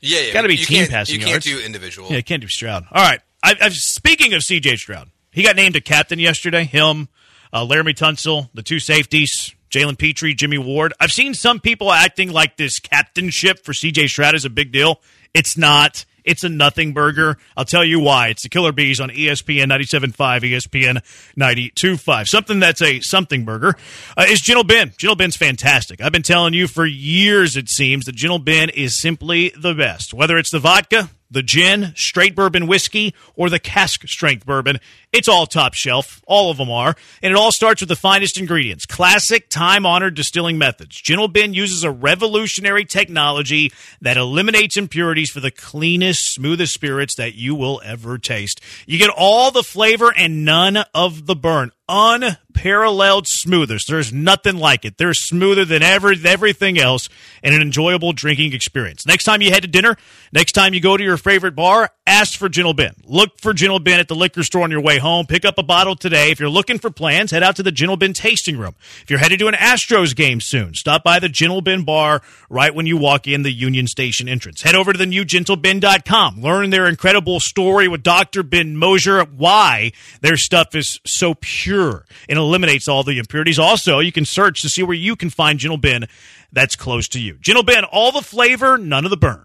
Yeah, 0.00 0.20
yeah. 0.20 0.32
Gotta 0.32 0.48
be 0.48 0.56
you 0.56 0.64
team 0.66 0.86
passing 0.88 1.20
You 1.20 1.26
yards. 1.26 1.46
can't 1.46 1.60
do 1.60 1.64
individual. 1.64 2.10
Yeah, 2.10 2.20
can't 2.20 2.42
do 2.42 2.48
Stroud. 2.48 2.84
All 2.90 3.02
right. 3.02 3.20
I, 3.42 3.54
I, 3.60 3.68
speaking 3.70 4.34
of 4.34 4.42
C.J. 4.42 4.76
Stroud, 4.76 5.08
he 5.30 5.42
got 5.42 5.56
named 5.56 5.76
a 5.76 5.80
captain 5.80 6.18
yesterday. 6.18 6.64
Him, 6.64 7.08
uh, 7.52 7.64
Laremy 7.66 7.94
Tunsil, 7.94 8.48
the 8.54 8.62
two 8.62 8.80
safeties, 8.80 9.54
Jalen 9.70 9.98
Pitre, 9.98 10.34
Jimmy 10.34 10.58
Ward. 10.58 10.92
I've 11.00 11.12
seen 11.12 11.34
some 11.34 11.60
people 11.60 11.92
acting 11.92 12.32
like 12.32 12.56
this 12.56 12.78
captainship 12.80 13.64
for 13.64 13.72
C.J. 13.72 14.08
Stroud 14.08 14.34
is 14.34 14.44
a 14.44 14.50
big 14.50 14.72
deal. 14.72 15.00
It's 15.32 15.56
not. 15.56 16.04
It's 16.24 16.42
a 16.42 16.48
nothing 16.48 16.92
burger. 16.92 17.36
I'll 17.56 17.64
tell 17.64 17.84
you 17.84 18.00
why. 18.00 18.28
It's 18.28 18.42
the 18.42 18.48
Killer 18.48 18.72
Bees 18.72 19.00
on 19.00 19.10
ESPN 19.10 19.66
97.5, 19.66 20.14
ESPN 20.40 21.02
92.5. 21.38 22.28
Something 22.28 22.60
that's 22.60 22.82
a 22.82 23.00
something 23.00 23.44
burger 23.44 23.74
uh, 24.16 24.24
is 24.28 24.40
Gentle 24.40 24.64
Ben. 24.64 24.92
Gentle 24.96 25.16
Ben's 25.16 25.36
fantastic. 25.36 26.00
I've 26.00 26.12
been 26.12 26.22
telling 26.22 26.54
you 26.54 26.66
for 26.66 26.86
years, 26.86 27.56
it 27.56 27.68
seems, 27.68 28.06
that 28.06 28.14
Gentle 28.14 28.38
Ben 28.38 28.70
is 28.70 29.00
simply 29.00 29.52
the 29.56 29.74
best. 29.74 30.14
Whether 30.14 30.38
it's 30.38 30.50
the 30.50 30.58
vodka, 30.58 31.10
the 31.30 31.42
gin, 31.42 31.92
straight 31.96 32.34
bourbon 32.34 32.66
whiskey, 32.66 33.14
or 33.34 33.50
the 33.50 33.58
cask 33.58 34.06
strength 34.06 34.46
bourbon. 34.46 34.78
It's 35.12 35.28
all 35.28 35.46
top 35.46 35.74
shelf. 35.74 36.22
All 36.26 36.50
of 36.50 36.56
them 36.56 36.70
are. 36.70 36.94
And 37.22 37.32
it 37.32 37.36
all 37.36 37.52
starts 37.52 37.80
with 37.80 37.88
the 37.88 37.96
finest 37.96 38.38
ingredients. 38.38 38.86
Classic, 38.86 39.48
time 39.48 39.86
honored 39.86 40.14
distilling 40.14 40.58
methods. 40.58 41.00
Gentle 41.00 41.28
Ben 41.28 41.54
uses 41.54 41.84
a 41.84 41.90
revolutionary 41.90 42.84
technology 42.84 43.72
that 44.00 44.16
eliminates 44.16 44.76
impurities 44.76 45.30
for 45.30 45.40
the 45.40 45.50
cleanest, 45.50 46.34
smoothest 46.34 46.74
spirits 46.74 47.14
that 47.16 47.34
you 47.34 47.54
will 47.54 47.80
ever 47.84 48.18
taste. 48.18 48.60
You 48.86 48.98
get 48.98 49.10
all 49.10 49.50
the 49.50 49.62
flavor 49.62 50.12
and 50.16 50.44
none 50.44 50.78
of 50.94 51.26
the 51.26 51.36
burn. 51.36 51.72
Unparalleled 51.86 53.26
smoothers. 53.26 53.84
There's 53.86 54.12
nothing 54.12 54.56
like 54.56 54.84
it. 54.84 54.96
They're 54.96 55.12
smoother 55.12 55.64
than 55.64 55.82
ever, 55.82 56.14
everything 56.24 56.78
else 56.78 57.08
and 57.42 57.54
an 57.54 57.60
enjoyable 57.60 58.12
drinking 58.12 58.54
experience. 58.54 59.06
Next 59.06 59.24
time 59.24 59.42
you 59.42 59.50
head 59.50 59.62
to 59.62 59.68
dinner, 59.68 59.96
next 60.32 60.52
time 60.52 60.72
you 60.72 60.80
go 60.80 60.96
to 60.96 61.04
your 61.04 61.18
favorite 61.18 61.54
bar, 61.54 61.90
ask 62.06 62.38
for 62.38 62.48
Gentle 62.48 62.74
Ben. 62.74 62.94
Look 63.04 63.40
for 63.40 63.52
Gentle 63.52 63.78
Ben 63.78 64.00
at 64.00 64.08
the 64.08 64.14
liquor 64.14 64.42
store 64.42 64.62
on 64.62 64.70
your 64.70 64.80
way 64.80 64.98
home. 64.98 65.26
Pick 65.26 65.44
up 65.44 65.58
a 65.58 65.62
bottle 65.62 65.96
today. 65.96 66.30
If 66.30 66.40
you're 66.40 66.48
looking 66.48 66.78
for 66.78 66.90
plans, 66.90 67.30
head 67.30 67.42
out 67.42 67.56
to 67.56 67.62
the 67.62 67.72
Gentle 67.72 67.96
Ben 67.96 68.12
tasting 68.12 68.56
room. 68.58 68.74
If 69.02 69.10
you're 69.10 69.18
headed 69.18 69.38
to 69.38 69.48
an 69.48 69.54
Astros 69.54 70.14
game 70.14 70.40
soon, 70.40 70.74
stop 70.74 71.02
by 71.02 71.18
the 71.18 71.28
Gentle 71.28 71.60
Ben 71.60 71.82
bar 71.84 72.22
right 72.48 72.74
when 72.74 72.86
you 72.86 72.96
walk 72.96 73.26
in 73.26 73.42
the 73.42 73.52
Union 73.52 73.86
Station 73.86 74.28
entrance. 74.28 74.62
Head 74.62 74.74
over 74.74 74.92
to 74.92 74.98
the 74.98 75.06
new 75.06 75.24
gentleben.com. 75.24 76.40
Learn 76.40 76.70
their 76.70 76.86
incredible 76.86 77.40
story 77.40 77.88
with 77.88 78.02
Dr. 78.02 78.42
Ben 78.42 78.76
Mosier, 78.76 79.24
why 79.24 79.92
their 80.20 80.36
stuff 80.36 80.74
is 80.74 81.00
so 81.06 81.34
pure 81.40 82.04
and 82.28 82.38
eliminates 82.38 82.88
all 82.88 83.02
the 83.02 83.18
impurities. 83.18 83.58
Also, 83.58 83.98
you 83.98 84.12
can 84.12 84.24
search 84.24 84.62
to 84.62 84.68
see 84.68 84.82
where 84.82 84.96
you 84.96 85.16
can 85.16 85.30
find 85.30 85.58
Gentle 85.58 85.78
Ben 85.78 86.06
that's 86.52 86.76
close 86.76 87.08
to 87.08 87.20
you. 87.20 87.34
Gentle 87.40 87.64
Ben, 87.64 87.84
all 87.84 88.12
the 88.12 88.22
flavor, 88.22 88.78
none 88.78 89.04
of 89.04 89.10
the 89.10 89.16
burn. 89.16 89.44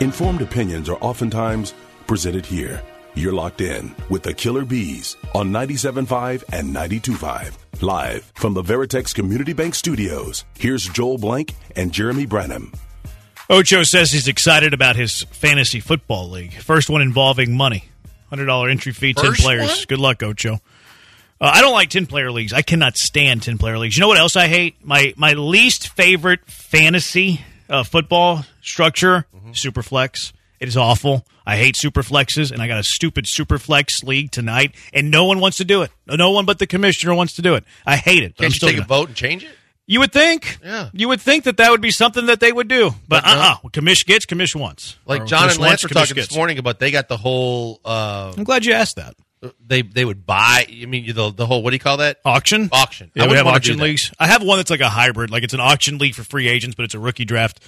Informed 0.00 0.42
opinions 0.42 0.88
are 0.88 0.96
oftentimes 1.00 1.74
presented 2.06 2.44
here. 2.44 2.82
You're 3.14 3.32
locked 3.32 3.60
in 3.60 3.94
with 4.08 4.22
the 4.24 4.34
Killer 4.34 4.64
Bees 4.64 5.16
on 5.34 5.50
97.5 5.50 6.44
and 6.52 6.74
92.5. 6.74 7.82
Live 7.82 8.32
from 8.34 8.54
the 8.54 8.62
Veritex 8.62 9.14
Community 9.14 9.52
Bank 9.52 9.74
Studios, 9.74 10.44
here's 10.58 10.88
Joel 10.88 11.18
Blank 11.18 11.54
and 11.76 11.92
Jeremy 11.92 12.26
Branham. 12.26 12.72
Ocho 13.48 13.82
says 13.82 14.10
he's 14.10 14.26
excited 14.26 14.72
about 14.74 14.96
his 14.96 15.22
fantasy 15.30 15.78
football 15.80 16.28
league. 16.30 16.54
First 16.54 16.88
one 16.90 17.02
involving 17.02 17.56
money. 17.56 17.84
$100 18.32 18.70
entry 18.70 18.92
fee, 18.92 19.12
10 19.14 19.24
First 19.24 19.40
players. 19.42 19.68
one? 19.68 19.78
Good 19.86 19.98
luck, 19.98 20.22
Ocho. 20.22 20.54
Uh, 21.40 21.50
I 21.54 21.60
don't 21.60 21.72
like 21.72 21.90
10 21.90 22.06
player 22.06 22.32
leagues. 22.32 22.52
I 22.52 22.62
cannot 22.62 22.96
stand 22.96 23.42
10 23.42 23.58
player 23.58 23.78
leagues. 23.78 23.96
You 23.96 24.00
know 24.00 24.08
what 24.08 24.18
else 24.18 24.34
I 24.34 24.48
hate? 24.48 24.76
My 24.84 25.12
my 25.16 25.34
least 25.34 25.88
favorite 25.90 26.40
fantasy 26.46 27.44
uh, 27.68 27.82
football 27.84 28.44
structure, 28.62 29.26
Superflex. 29.52 30.32
It 30.60 30.68
is 30.68 30.76
awful. 30.76 31.24
I 31.46 31.56
hate 31.56 31.74
Superflexes, 31.74 32.50
and 32.52 32.62
I 32.62 32.68
got 32.68 32.78
a 32.78 32.84
stupid 32.84 33.26
Superflex 33.26 34.02
league 34.04 34.30
tonight, 34.30 34.74
and 34.94 35.10
no 35.10 35.26
one 35.26 35.40
wants 35.40 35.58
to 35.58 35.64
do 35.64 35.82
it. 35.82 35.90
No 36.06 36.30
one 36.30 36.46
but 36.46 36.58
the 36.58 36.66
commissioner 36.66 37.14
wants 37.14 37.34
to 37.34 37.42
do 37.42 37.54
it. 37.54 37.64
I 37.84 37.96
hate 37.96 38.22
it. 38.22 38.34
I'm 38.38 38.44
Can't 38.44 38.54
you 38.54 38.60
take 38.60 38.70
a 38.76 38.78
gonna- 38.78 38.86
vote 38.86 39.08
and 39.08 39.16
change 39.16 39.44
it? 39.44 39.50
You 39.86 40.00
would 40.00 40.12
think. 40.14 40.56
Yeah. 40.64 40.88
You 40.94 41.08
would 41.08 41.20
think 41.20 41.44
that 41.44 41.58
that 41.58 41.70
would 41.70 41.82
be 41.82 41.90
something 41.90 42.24
that 42.26 42.40
they 42.40 42.50
would 42.50 42.68
do. 42.68 42.92
But, 43.06 43.24
But 43.24 43.34
no. 43.34 43.40
uh-uh. 43.40 43.56
What 43.60 43.72
commish 43.74 44.06
gets, 44.06 44.24
commission 44.24 44.62
wants. 44.62 44.96
Like 45.04 45.26
John 45.26 45.50
and 45.50 45.58
Lance 45.58 45.58
wants, 45.58 45.82
were 45.82 45.88
talking 45.90 46.14
this 46.16 46.34
morning 46.34 46.56
about 46.58 46.78
they 46.78 46.90
got 46.90 47.08
the 47.08 47.18
whole 47.18 47.80
uh, 47.84 48.32
I'm 48.34 48.44
glad 48.44 48.64
you 48.64 48.72
asked 48.72 48.96
that. 48.96 49.14
They 49.66 49.82
they 49.82 50.04
would 50.04 50.26
buy. 50.26 50.66
I 50.68 50.86
mean 50.86 51.12
the 51.14 51.30
the 51.30 51.46
whole 51.46 51.62
what 51.62 51.70
do 51.70 51.76
you 51.76 51.80
call 51.80 51.98
that 51.98 52.18
Auction? 52.24 52.68
auction? 52.72 53.10
Yeah, 53.14 53.24
I 53.24 53.28
we 53.28 53.36
have 53.36 53.46
auction 53.46 53.78
leagues. 53.78 54.12
I 54.18 54.26
have 54.26 54.42
one 54.42 54.58
that's 54.58 54.70
like 54.70 54.80
a 54.80 54.88
hybrid. 54.88 55.30
Like 55.30 55.42
it's 55.42 55.54
an 55.54 55.60
auction 55.60 55.98
league 55.98 56.14
for 56.14 56.24
free 56.24 56.48
agents, 56.48 56.74
but 56.74 56.84
it's 56.84 56.94
a 56.94 56.98
rookie 56.98 57.24
draft. 57.24 57.60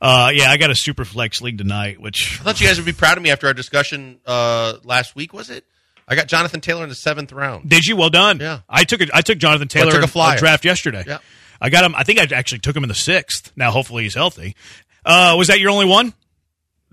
Uh, 0.00 0.30
yeah, 0.34 0.50
I 0.50 0.56
got 0.56 0.70
a 0.70 0.74
super 0.74 1.04
flex 1.04 1.40
league 1.40 1.56
tonight, 1.58 2.00
which 2.00 2.38
I 2.40 2.44
thought 2.44 2.60
you 2.60 2.66
guys 2.66 2.76
would 2.76 2.84
be 2.86 2.92
proud 2.92 3.16
of 3.16 3.22
me 3.22 3.30
after 3.30 3.46
our 3.46 3.54
discussion 3.54 4.20
uh, 4.26 4.74
last 4.84 5.14
week. 5.16 5.32
Was 5.32 5.50
it? 5.50 5.64
I 6.06 6.14
got 6.14 6.26
Jonathan 6.26 6.60
Taylor 6.60 6.82
in 6.82 6.90
the 6.90 6.94
seventh 6.94 7.32
round. 7.32 7.68
did 7.68 7.86
you? 7.86 7.96
Well 7.96 8.10
done. 8.10 8.38
Yeah. 8.38 8.60
I 8.68 8.84
took 8.84 9.00
a, 9.00 9.06
I 9.14 9.22
took 9.22 9.38
Jonathan 9.38 9.68
Taylor 9.68 9.92
took 9.92 10.02
a 10.02 10.06
flyer. 10.08 10.36
draft 10.36 10.64
yesterday. 10.64 11.04
Yeah. 11.06 11.18
I 11.60 11.70
got 11.70 11.84
him. 11.84 11.94
I 11.94 12.02
think 12.04 12.18
I 12.18 12.36
actually 12.36 12.58
took 12.58 12.76
him 12.76 12.82
in 12.82 12.88
the 12.88 12.94
sixth. 12.94 13.52
Now, 13.56 13.70
hopefully, 13.70 14.02
he's 14.02 14.14
healthy. 14.14 14.56
Uh, 15.04 15.36
was 15.38 15.48
that 15.48 15.60
your 15.60 15.70
only 15.70 15.86
one? 15.86 16.12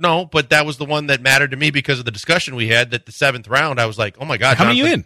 No, 0.02 0.26
but 0.26 0.50
that 0.50 0.66
was 0.66 0.78
the 0.78 0.86
one 0.86 1.08
that 1.08 1.22
mattered 1.22 1.52
to 1.52 1.58
me 1.58 1.72
because 1.72 2.00
of 2.00 2.06
the 2.06 2.12
discussion 2.12 2.56
we 2.56 2.68
had. 2.68 2.92
That 2.92 3.06
the 3.06 3.12
seventh 3.12 3.48
round, 3.48 3.80
I 3.80 3.86
was 3.86 3.98
like, 4.00 4.18
oh 4.20 4.26
my 4.26 4.38
god, 4.38 4.58
How 4.58 4.66
many 4.66 4.78
you 4.80 4.86
in? 4.88 5.06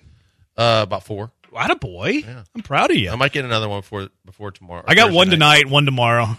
Uh, 0.58 0.82
about 0.84 1.04
four. 1.04 1.32
What 1.50 1.70
a 1.72 1.76
boy! 1.76 2.24
I'm 2.56 2.62
proud 2.64 2.92
of 2.92 2.98
you. 2.98 3.10
I 3.12 3.16
might 3.16 3.32
get 3.32 3.46
another 3.46 3.70
one 3.70 3.80
before 3.82 4.10
before 4.26 4.52
tomorrow. 4.52 4.84
I 4.88 4.96
got 4.96 5.06
Thursday 5.06 5.16
one 5.18 5.28
night. 5.28 5.32
tonight, 5.36 5.70
one 5.70 5.86
tomorrow. 5.86 6.38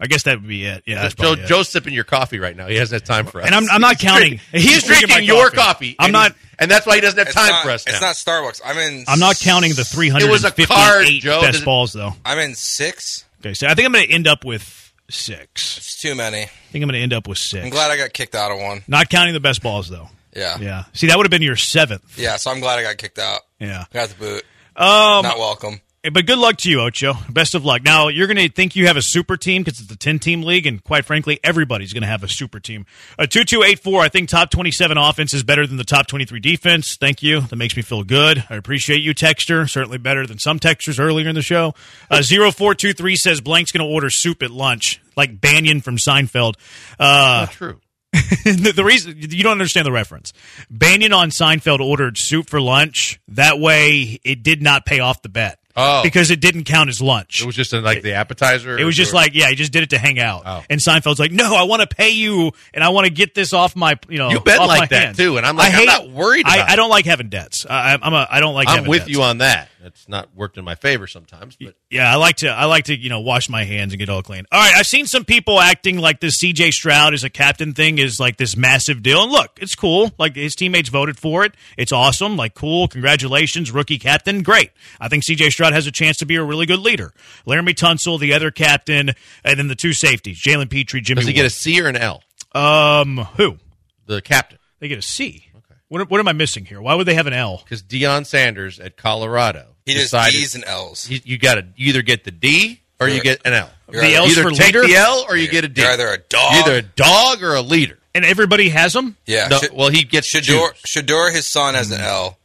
I 0.00 0.06
guess 0.06 0.22
that 0.24 0.38
would 0.40 0.48
be 0.48 0.64
it. 0.64 0.84
Yeah, 0.86 1.02
that's 1.02 1.14
Joe, 1.16 1.22
probably 1.24 1.44
it. 1.44 1.46
Joe's 1.48 1.68
sipping 1.68 1.92
your 1.92 2.04
coffee 2.04 2.38
right 2.38 2.56
now. 2.56 2.68
He 2.68 2.76
hasn't 2.76 3.02
had 3.02 3.06
time 3.06 3.26
for 3.26 3.40
us. 3.40 3.46
And 3.46 3.54
I'm- 3.54 3.66
I'm 3.68 3.80
not 3.80 3.96
He's 4.00 4.08
counting- 4.08 4.28
drinking- 4.38 4.60
he 4.60 4.60
He's 4.60 4.84
drinking 4.84 5.08
drinking, 5.08 5.26
my 5.28 5.34
your 5.34 5.50
coffee. 5.50 5.94
coffee. 5.94 5.96
I'm 5.98 6.04
and 6.06 6.12
not- 6.12 6.32
he's- 6.34 6.44
and 6.60 6.70
that's 6.70 6.86
why 6.86 6.94
he 6.94 7.00
doesn't 7.00 7.18
have 7.18 7.26
It's 7.26 7.34
time 7.36 7.48
not, 7.48 7.64
for 7.64 7.70
us 7.72 7.84
now. 7.84 7.92
It's 7.92 8.00
not 8.00 8.14
Starbucks. 8.14 8.60
I'm 8.64 8.78
in. 8.78 9.04
I'm 9.08 9.18
not 9.18 9.40
counting 9.40 9.74
the 9.74 9.84
358 9.84 10.28
It 10.28 10.30
was 10.30 10.44
a 10.44 10.52
card, 10.72 11.06
Joe. 11.20 11.40
best 11.40 11.58
it- 11.62 11.64
balls, 11.64 11.92
though. 11.94 12.14
I'm 12.24 12.38
in 12.38 12.54
six. 12.54 13.24
Okay, 13.40 13.54
so 13.54 13.66
I 13.66 13.74
think 13.74 13.86
I'm 13.86 13.92
going 13.92 14.06
to 14.06 14.12
end 14.14 14.28
up 14.28 14.44
with 14.44 14.87
six. 15.10 15.78
It's 15.78 16.00
too 16.00 16.14
many. 16.14 16.42
I 16.42 16.46
think 16.70 16.82
I'm 16.82 16.88
going 16.88 16.94
to 16.94 17.02
end 17.02 17.12
up 17.12 17.26
with 17.28 17.38
6 17.38 17.64
I'm 17.64 17.70
glad 17.70 17.90
I 17.90 17.96
got 17.96 18.12
kicked 18.12 18.34
out 18.34 18.50
of 18.50 18.58
one. 18.60 18.82
Not 18.88 19.08
counting 19.08 19.34
the 19.34 19.40
best 19.40 19.62
balls, 19.62 19.88
though. 19.88 20.08
Yeah. 20.34 20.58
Yeah. 20.58 20.84
See, 20.92 21.06
that 21.08 21.16
would 21.16 21.24
have 21.24 21.30
been 21.30 21.42
your 21.42 21.56
seventh. 21.56 22.18
Yeah, 22.18 22.36
so 22.36 22.50
I'm 22.50 22.60
glad 22.60 22.78
I 22.78 22.82
got 22.82 22.98
kicked 22.98 23.18
out. 23.18 23.40
Yeah. 23.58 23.84
Got 23.92 24.10
the 24.10 24.14
boot. 24.16 24.44
Um, 24.76 25.22
Not 25.24 25.38
welcome. 25.38 25.80
But 26.12 26.26
good 26.26 26.38
luck 26.38 26.56
to 26.58 26.70
you, 26.70 26.80
Ocho. 26.80 27.14
Best 27.28 27.54
of 27.54 27.64
luck. 27.64 27.82
Now, 27.82 28.08
you're 28.08 28.26
going 28.26 28.36
to 28.36 28.48
think 28.48 28.76
you 28.76 28.86
have 28.86 28.96
a 28.96 29.02
super 29.02 29.36
team 29.36 29.62
because 29.62 29.80
it's 29.80 29.90
a 29.90 29.96
10 29.96 30.18
team 30.18 30.42
league, 30.42 30.66
and 30.66 30.82
quite 30.82 31.04
frankly, 31.04 31.40
everybody's 31.42 31.92
going 31.92 32.02
to 32.02 32.08
have 32.08 32.22
a 32.22 32.28
super 32.28 32.60
team. 32.60 32.86
A 33.18 33.26
2284, 33.26 34.02
I 34.02 34.08
think 34.08 34.28
top 34.28 34.50
27 34.50 34.96
offense 34.96 35.34
is 35.34 35.42
better 35.42 35.66
than 35.66 35.76
the 35.76 35.84
top 35.84 36.06
23 36.06 36.40
defense. 36.40 36.96
Thank 36.96 37.22
you. 37.22 37.40
That 37.40 37.56
makes 37.56 37.76
me 37.76 37.82
feel 37.82 38.04
good. 38.04 38.44
I 38.48 38.56
appreciate 38.56 39.02
you, 39.02 39.14
Texter. 39.14 39.68
Certainly 39.68 39.98
better 39.98 40.26
than 40.26 40.38
some 40.38 40.58
textures 40.58 40.98
earlier 40.98 41.28
in 41.28 41.34
the 41.34 41.42
show. 41.42 41.74
Uh, 42.10 42.22
0423 42.22 43.16
says 43.16 43.40
Blank's 43.40 43.72
going 43.72 43.86
to 43.86 43.92
order 43.92 44.10
soup 44.10 44.42
at 44.42 44.50
lunch, 44.50 45.00
like 45.16 45.40
Bania 45.40 45.82
from 45.82 45.96
Seinfeld. 45.96 46.54
Uh, 46.98 47.46
Not 47.46 47.52
true. 47.52 47.80
the, 48.12 48.72
the 48.74 48.84
reason 48.84 49.16
you 49.18 49.42
don't 49.42 49.52
understand 49.52 49.86
the 49.86 49.92
reference. 49.92 50.32
Bania 50.72 51.14
on 51.14 51.30
Seinfeld 51.30 51.80
ordered 51.80 52.16
soup 52.16 52.48
for 52.48 52.60
lunch. 52.60 53.20
That 53.28 53.58
way, 53.58 54.18
it 54.24 54.42
did 54.42 54.62
not 54.62 54.86
pay 54.86 55.00
off 55.00 55.20
the 55.20 55.28
bet. 55.28 55.57
Oh. 55.78 56.02
because 56.02 56.30
it 56.30 56.40
didn't 56.40 56.64
count 56.64 56.90
as 56.90 57.00
lunch. 57.00 57.40
It 57.40 57.46
was 57.46 57.54
just 57.54 57.72
in, 57.72 57.84
like 57.84 58.02
the 58.02 58.14
appetizer. 58.14 58.76
It 58.76 58.84
was 58.84 58.96
just 58.96 59.12
or- 59.12 59.16
like, 59.16 59.34
yeah, 59.34 59.48
he 59.48 59.54
just 59.54 59.72
did 59.72 59.84
it 59.84 59.90
to 59.90 59.98
hang 59.98 60.18
out. 60.18 60.42
Oh. 60.44 60.64
And 60.68 60.80
Seinfeld's 60.80 61.20
like, 61.20 61.30
no, 61.30 61.54
I 61.54 61.62
want 61.62 61.88
to 61.88 61.88
pay 61.88 62.10
you, 62.10 62.50
and 62.74 62.82
I 62.82 62.88
want 62.88 63.06
to 63.06 63.12
get 63.12 63.34
this 63.34 63.52
off 63.52 63.76
my, 63.76 63.98
you 64.08 64.18
know, 64.18 64.40
been 64.40 64.58
off 64.58 64.66
like 64.66 64.90
that, 64.90 65.16
too, 65.16 65.36
and 65.36 65.46
I'm 65.46 65.56
like, 65.56 65.72
I 65.72 65.80
I'm 65.80 65.86
not 65.86 66.10
worried 66.10 66.46
I, 66.46 66.72
I 66.72 66.76
don't 66.76 66.90
like 66.90 67.04
having 67.04 67.28
debts. 67.28 67.64
I, 67.68 67.96
I'm 68.00 68.12
a, 68.12 68.26
I 68.30 68.40
don't 68.40 68.54
like. 68.54 68.68
I'm 68.68 68.86
with 68.86 69.02
debts. 69.02 69.10
you 69.10 69.22
on 69.22 69.38
that. 69.38 69.68
It's 69.84 70.08
not 70.08 70.34
worked 70.34 70.58
in 70.58 70.64
my 70.64 70.74
favor 70.74 71.06
sometimes, 71.06 71.56
but 71.56 71.74
Yeah, 71.90 72.12
I 72.12 72.16
like 72.16 72.36
to 72.38 72.48
I 72.48 72.64
like 72.64 72.84
to, 72.86 72.96
you 72.96 73.08
know, 73.08 73.20
wash 73.20 73.48
my 73.48 73.64
hands 73.64 73.92
and 73.92 73.98
get 74.00 74.08
all 74.08 74.22
clean. 74.22 74.44
All 74.50 74.60
right, 74.60 74.74
I've 74.76 74.86
seen 74.86 75.06
some 75.06 75.24
people 75.24 75.60
acting 75.60 75.98
like 75.98 76.18
this 76.20 76.42
CJ 76.42 76.72
Stroud 76.72 77.14
is 77.14 77.22
a 77.22 77.30
captain 77.30 77.74
thing 77.74 77.98
is 77.98 78.18
like 78.18 78.36
this 78.38 78.56
massive 78.56 79.02
deal. 79.02 79.22
And 79.22 79.30
look, 79.30 79.56
it's 79.60 79.74
cool. 79.76 80.10
Like 80.18 80.34
his 80.34 80.54
teammates 80.56 80.88
voted 80.88 81.16
for 81.18 81.44
it. 81.44 81.54
It's 81.76 81.92
awesome. 81.92 82.36
Like 82.36 82.54
cool. 82.54 82.88
Congratulations, 82.88 83.70
rookie 83.70 83.98
captain. 83.98 84.42
Great. 84.42 84.70
I 85.00 85.08
think 85.08 85.22
CJ 85.24 85.50
Stroud 85.50 85.72
has 85.72 85.86
a 85.86 85.92
chance 85.92 86.16
to 86.18 86.26
be 86.26 86.36
a 86.36 86.42
really 86.42 86.66
good 86.66 86.80
leader. 86.80 87.12
Laremy 87.46 87.74
Tunsil, 87.74 88.18
the 88.18 88.34
other 88.34 88.50
captain, 88.50 89.10
and 89.44 89.58
then 89.58 89.68
the 89.68 89.74
two 89.76 89.92
safeties, 89.92 90.42
Jalen 90.42 90.70
Pitre, 90.70 91.00
Jimmy. 91.00 91.20
does 91.20 91.28
he 91.28 91.32
get 91.34 91.46
a. 91.46 91.50
C 91.50 91.80
or 91.80 91.86
an 91.86 91.96
L? 91.96 92.22
um 92.52 93.18
who? 93.36 93.58
The 94.06 94.22
captain, 94.22 94.58
They 94.80 94.88
get 94.88 94.98
a 94.98 95.02
C. 95.02 95.47
Okay. 95.90 96.00
What, 96.00 96.10
what 96.10 96.20
am 96.20 96.28
I 96.28 96.32
missing 96.32 96.64
here? 96.64 96.80
Why 96.80 96.94
would 96.94 97.06
they 97.06 97.14
have 97.14 97.26
an 97.26 97.32
L? 97.32 97.60
because 97.64 97.82
Deion 97.82 98.26
Sanders 98.26 98.78
at 98.78 98.96
Colorado 98.96 99.74
He 99.86 99.94
does 99.94 100.04
decided 100.04 100.32
D's 100.38 100.54
and 100.54 100.64
L's. 100.64 101.08
you, 101.10 101.20
you 101.24 101.38
got 101.38 101.54
to 101.56 101.66
either 101.76 102.02
get 102.02 102.24
the 102.24 102.30
D 102.30 102.80
or 103.00 103.08
you 103.08 103.14
You're- 103.14 103.24
get 103.24 103.40
an 103.44 103.54
L. 103.54 103.70
you're 103.90 104.02
The 104.02 104.08
either- 104.08 104.16
L's 104.18 104.30
either 104.32 104.42
for 104.42 104.50
take 104.50 104.66
leader? 104.74 104.86
the 104.86 104.96
L 104.96 105.24
or 105.28 105.36
you 105.36 105.48
get 105.48 105.64
a 105.64 105.68
D. 105.68 105.80
You're 105.82 105.90
either 105.92 106.08
a 106.08 106.18
dog. 106.18 106.52
You're 106.54 106.62
either 106.62 106.76
a 106.78 106.82
dog 106.82 107.42
or 107.42 107.54
a 107.54 107.62
leader. 107.62 107.98
And 108.14 108.24
everybody 108.24 108.68
has 108.70 108.92
them? 108.94 109.16
yeah. 109.26 109.48
No, 109.48 109.58
Sh- 109.58 109.70
well, 109.72 109.88
he 109.90 110.02
gets 110.02 110.30
to 110.32 110.38
Shedeur. 110.40 110.70
Shedeur, 110.86 111.32
his 111.32 111.46
son 111.46 111.74
has 111.74 111.90
an 111.92 112.00
L. 112.00 112.37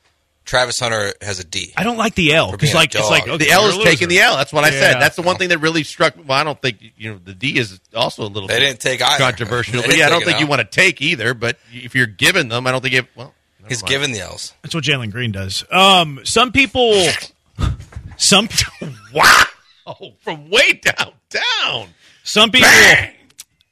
Travis 0.46 0.80
Hunter 0.80 1.14
has 1.22 1.40
a 1.40 1.44
D. 1.44 1.74
I 1.78 1.84
don't 1.84 1.98
like 1.98 2.16
the 2.16 2.34
L 2.34 2.52
because 2.52 2.74
like 2.74 2.94
it's 2.94 3.10
like 3.10 3.28
okay, 3.28 3.38
The 3.38 3.52
L 3.52 3.66
is 3.68 3.78
taking 3.84 4.10
the 4.10 4.20
L. 4.20 4.36
That's 4.38 4.52
what 4.52 4.64
I 4.66 4.70
Yeah. 4.72 4.80
said. 4.80 4.94
That's 5.02 5.16
the 5.16 5.22
one 5.22 5.38
thing 5.38 5.50
that 5.50 5.60
really 5.60 5.84
struck 5.84 6.18
me. 6.18 6.24
Well, 6.28 6.38
I 6.38 6.44
don't 6.44 6.62
think 6.62 6.80
you 6.98 7.12
know 7.14 7.20
the 7.24 7.34
D 7.34 7.58
is 7.58 7.80
also 7.96 8.24
a 8.24 8.28
little. 8.28 8.48
They 8.48 8.60
didn't 8.60 8.80
take 8.82 9.02
either. 9.02 9.24
controversial. 9.24 9.82
But 9.82 9.96
yeah, 9.98 10.08
I 10.08 10.10
don't 10.10 10.24
think 10.26 10.40
you 10.40 10.48
want 10.48 10.60
to 10.60 10.66
take 10.68 11.02
either. 11.02 11.34
But 11.34 11.58
if 11.72 11.96
you're 11.96 12.08
giving 12.08 12.50
them, 12.50 12.68
I 12.68 12.72
don't 12.72 12.82
think 12.82 12.94
it. 12.96 13.06
Well, 13.16 13.34
He's 13.70 13.82
mind. 13.82 13.90
given 13.90 14.12
the 14.12 14.20
L's. 14.20 14.54
That's 14.62 14.76
what 14.76 14.84
Jalen 14.84 15.12
Green 15.12 15.32
does. 15.32 15.64
Um, 15.72 16.20
some 16.26 16.52
people, 16.52 16.94
some 18.18 18.50
Wow, 19.14 19.46
from 20.20 20.50
way 20.50 20.74
down 20.74 21.14
down. 21.30 21.88
some 22.24 22.52
people, 22.52 22.70
Bang! 22.70 23.14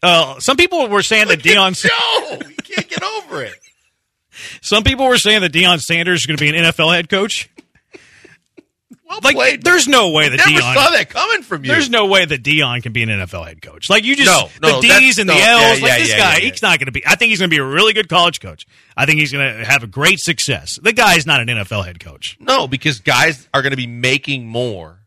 uh, 0.03 0.39
some 0.39 0.55
people 0.57 0.87
were 0.87 1.03
saying 1.03 1.27
that 1.27 1.39
Deion. 1.39 1.75
Joe, 1.75 2.39
you 2.47 2.55
can't 2.55 2.87
get 2.89 3.03
over 3.03 3.43
it. 3.43 3.55
Some 4.61 4.83
people 4.83 5.07
were 5.07 5.17
saying 5.17 5.41
that 5.41 5.51
Deion 5.53 5.79
Sanders 5.81 6.21
is 6.21 6.25
going 6.25 6.37
to 6.37 6.41
be 6.43 6.49
an 6.49 6.63
NFL 6.65 6.93
head 6.95 7.09
coach. 7.09 7.49
Well 9.07 9.19
Like, 9.23 9.35
played. 9.35 9.63
there's 9.63 9.87
no 9.89 10.11
way 10.11 10.29
that 10.29 10.37
Never 10.37 10.49
Deion. 10.49 10.73
saw 10.73 10.89
that 10.91 11.09
coming 11.09 11.41
from 11.43 11.65
you. 11.65 11.71
There's 11.71 11.89
no 11.89 12.05
way 12.05 12.23
that 12.23 12.43
Deion 12.43 12.81
can 12.81 12.93
be 12.93 13.03
an 13.03 13.09
NFL 13.09 13.45
head 13.45 13.61
coach. 13.61 13.89
Like 13.89 14.05
you 14.05 14.15
just 14.15 14.25
No, 14.61 14.69
no, 14.69 14.79
the 14.81 14.87
D's 14.87 15.19
and 15.19 15.27
the 15.29 15.33
no, 15.33 15.39
L's. 15.39 15.43
yeah, 15.43 15.69
like 15.69 15.81
yeah, 15.81 15.97
this 15.99 16.09
yeah, 16.11 16.17
guy, 16.17 16.39
he's 16.39 16.61
not 16.61 16.79
going 16.79 16.85
to 16.85 16.91
be. 16.93 17.05
I 17.05 17.15
think 17.15 17.29
he's 17.29 17.39
going 17.39 17.49
to 17.49 17.53
be 17.53 17.59
a 17.59 17.65
really 17.65 17.91
good 17.93 18.07
college 18.07 18.39
coach. 18.39 18.65
I 18.95 19.05
think 19.05 19.19
he's 19.19 19.33
going 19.33 19.57
to 19.59 19.65
have 19.65 19.83
a 19.83 19.87
great 19.87 20.19
success. 20.21 20.79
The 20.81 20.93
guy's 20.93 21.25
not 21.25 21.41
an 21.41 21.47
NFL 21.49 21.83
head 21.85 21.99
coach. 21.99 22.37
No, 22.39 22.67
because 22.69 22.99
guys 22.99 23.49
are 23.53 23.61
going 23.61 23.71
to 23.71 23.77
be 23.77 23.87
making 23.87 24.47
more 24.47 24.99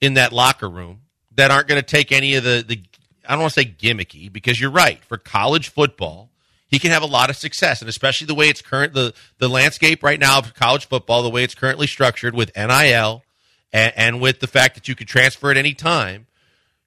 in 0.00 0.14
that 0.14 0.32
locker 0.32 0.68
room 0.68 1.02
that 1.36 1.52
aren't 1.52 1.68
going 1.68 1.80
to 1.80 1.86
take 1.86 2.10
any 2.10 2.34
of 2.34 2.42
the, 2.42 2.64
the 2.66 2.82
I 3.28 3.34
don't 3.34 3.42
want 3.42 3.54
to 3.54 3.60
say 3.60 3.66
gimmicky 3.66 4.32
because 4.32 4.60
you're 4.60 4.70
right. 4.72 4.98
For 5.04 5.18
college 5.18 5.68
football, 5.68 6.29
he 6.70 6.78
can 6.78 6.92
have 6.92 7.02
a 7.02 7.06
lot 7.06 7.30
of 7.30 7.36
success, 7.36 7.80
and 7.80 7.88
especially 7.88 8.26
the 8.26 8.34
way 8.34 8.48
it's 8.48 8.62
current 8.62 8.94
the 8.94 9.12
the 9.38 9.48
landscape 9.48 10.02
right 10.02 10.20
now 10.20 10.38
of 10.38 10.54
college 10.54 10.86
football, 10.86 11.22
the 11.22 11.30
way 11.30 11.42
it's 11.42 11.54
currently 11.54 11.86
structured 11.86 12.34
with 12.34 12.56
NIL 12.56 13.24
and, 13.72 13.92
and 13.96 14.20
with 14.20 14.40
the 14.40 14.46
fact 14.46 14.76
that 14.76 14.88
you 14.88 14.94
can 14.94 15.06
transfer 15.06 15.50
at 15.50 15.56
any 15.56 15.74
time. 15.74 16.26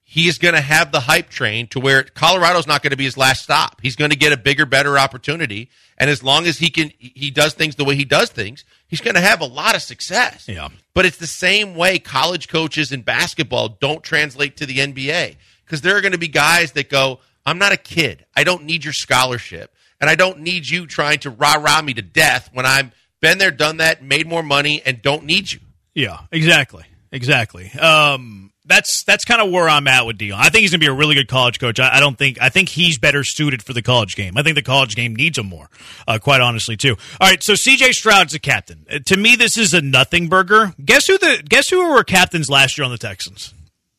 He 0.06 0.28
is 0.28 0.38
going 0.38 0.54
to 0.54 0.60
have 0.60 0.92
the 0.92 1.00
hype 1.00 1.30
train 1.30 1.66
to 1.68 1.80
where 1.80 2.02
Colorado's 2.02 2.66
not 2.66 2.82
going 2.82 2.90
to 2.90 2.96
be 2.96 3.04
his 3.04 3.16
last 3.16 3.42
stop. 3.42 3.80
He's 3.82 3.96
going 3.96 4.10
to 4.10 4.16
get 4.16 4.32
a 4.32 4.36
bigger, 4.36 4.66
better 4.66 4.98
opportunity, 4.98 5.70
and 5.96 6.10
as 6.10 6.22
long 6.22 6.46
as 6.46 6.58
he 6.58 6.70
can, 6.70 6.92
he 6.98 7.30
does 7.30 7.54
things 7.54 7.76
the 7.76 7.84
way 7.84 7.94
he 7.94 8.04
does 8.04 8.30
things, 8.30 8.64
he's 8.86 9.00
going 9.00 9.14
to 9.14 9.20
have 9.20 9.40
a 9.40 9.46
lot 9.46 9.74
of 9.74 9.82
success. 9.82 10.46
Yeah. 10.48 10.68
But 10.92 11.06
it's 11.06 11.16
the 11.16 11.26
same 11.26 11.74
way 11.74 11.98
college 11.98 12.48
coaches 12.48 12.92
in 12.92 13.02
basketball 13.02 13.68
don't 13.68 14.02
translate 14.02 14.56
to 14.58 14.66
the 14.66 14.78
NBA 14.78 15.36
because 15.64 15.80
there 15.80 15.96
are 15.96 16.00
going 16.00 16.12
to 16.12 16.18
be 16.18 16.28
guys 16.28 16.72
that 16.72 16.90
go, 16.90 17.20
I'm 17.46 17.58
not 17.58 17.72
a 17.72 17.76
kid. 17.76 18.24
I 18.36 18.44
don't 18.44 18.64
need 18.64 18.84
your 18.84 18.92
scholarship. 18.92 19.74
And 20.00 20.10
I 20.10 20.14
don't 20.14 20.40
need 20.40 20.68
you 20.68 20.86
trying 20.86 21.20
to 21.20 21.30
rah 21.30 21.54
rah 21.54 21.82
me 21.82 21.94
to 21.94 22.02
death 22.02 22.50
when 22.52 22.66
I've 22.66 22.92
been 23.20 23.38
there, 23.38 23.50
done 23.50 23.78
that, 23.78 24.02
made 24.02 24.26
more 24.26 24.42
money, 24.42 24.82
and 24.84 25.00
don't 25.00 25.24
need 25.24 25.50
you. 25.50 25.60
Yeah, 25.94 26.20
exactly, 26.30 26.84
exactly. 27.10 27.70
Um, 27.72 28.52
that's 28.66 29.04
that's 29.04 29.24
kind 29.24 29.40
of 29.40 29.50
where 29.50 29.68
I'm 29.68 29.86
at 29.86 30.06
with 30.06 30.18
Deion. 30.18 30.34
I 30.34 30.48
think 30.48 30.62
he's 30.62 30.70
going 30.70 30.80
to 30.80 30.86
be 30.86 30.90
a 30.90 30.92
really 30.92 31.14
good 31.14 31.28
college 31.28 31.60
coach. 31.60 31.78
I, 31.78 31.96
I 31.96 32.00
don't 32.00 32.18
think 32.18 32.38
I 32.40 32.48
think 32.48 32.68
he's 32.68 32.98
better 32.98 33.22
suited 33.24 33.62
for 33.62 33.72
the 33.72 33.82
college 33.82 34.16
game. 34.16 34.36
I 34.36 34.42
think 34.42 34.56
the 34.56 34.62
college 34.62 34.96
game 34.96 35.14
needs 35.14 35.38
him 35.38 35.46
more, 35.46 35.68
uh, 36.08 36.18
quite 36.18 36.40
honestly 36.40 36.76
too. 36.76 36.96
All 37.20 37.28
right, 37.28 37.42
so 37.42 37.54
C.J. 37.54 37.92
Stroud's 37.92 38.32
the 38.32 38.38
captain. 38.38 38.86
Uh, 38.90 38.98
to 39.06 39.16
me, 39.16 39.36
this 39.36 39.56
is 39.56 39.74
a 39.74 39.80
nothing 39.80 40.28
burger. 40.28 40.74
Guess 40.82 41.06
who 41.06 41.18
the 41.18 41.42
guess 41.48 41.68
who 41.68 41.88
were 41.88 42.04
captains 42.04 42.50
last 42.50 42.78
year 42.78 42.84
on 42.84 42.90
the 42.90 42.98
Texans? 42.98 43.54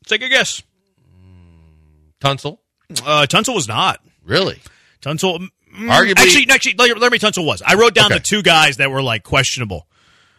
Take 0.07 0.21
a 0.21 0.29
guess. 0.29 0.61
Tunsil? 2.21 2.59
Uh, 3.03 3.25
Tunsil 3.27 3.55
was 3.55 3.67
not. 3.67 3.99
Really? 4.23 4.61
Tunsil, 5.01 5.47
Mm. 5.75 5.89
Arguably- 5.91 6.17
actually, 6.17 6.49
actually, 6.49 6.73
Larry 6.77 6.93
Larry 6.99 7.19
Tunsil 7.19 7.45
was. 7.45 7.61
I 7.65 7.75
wrote 7.75 7.93
down 7.93 8.05
Okay. 8.07 8.15
the 8.15 8.19
two 8.21 8.41
guys 8.41 8.77
that 8.77 8.89
were 8.91 9.01
like 9.01 9.23
questionable. 9.23 9.87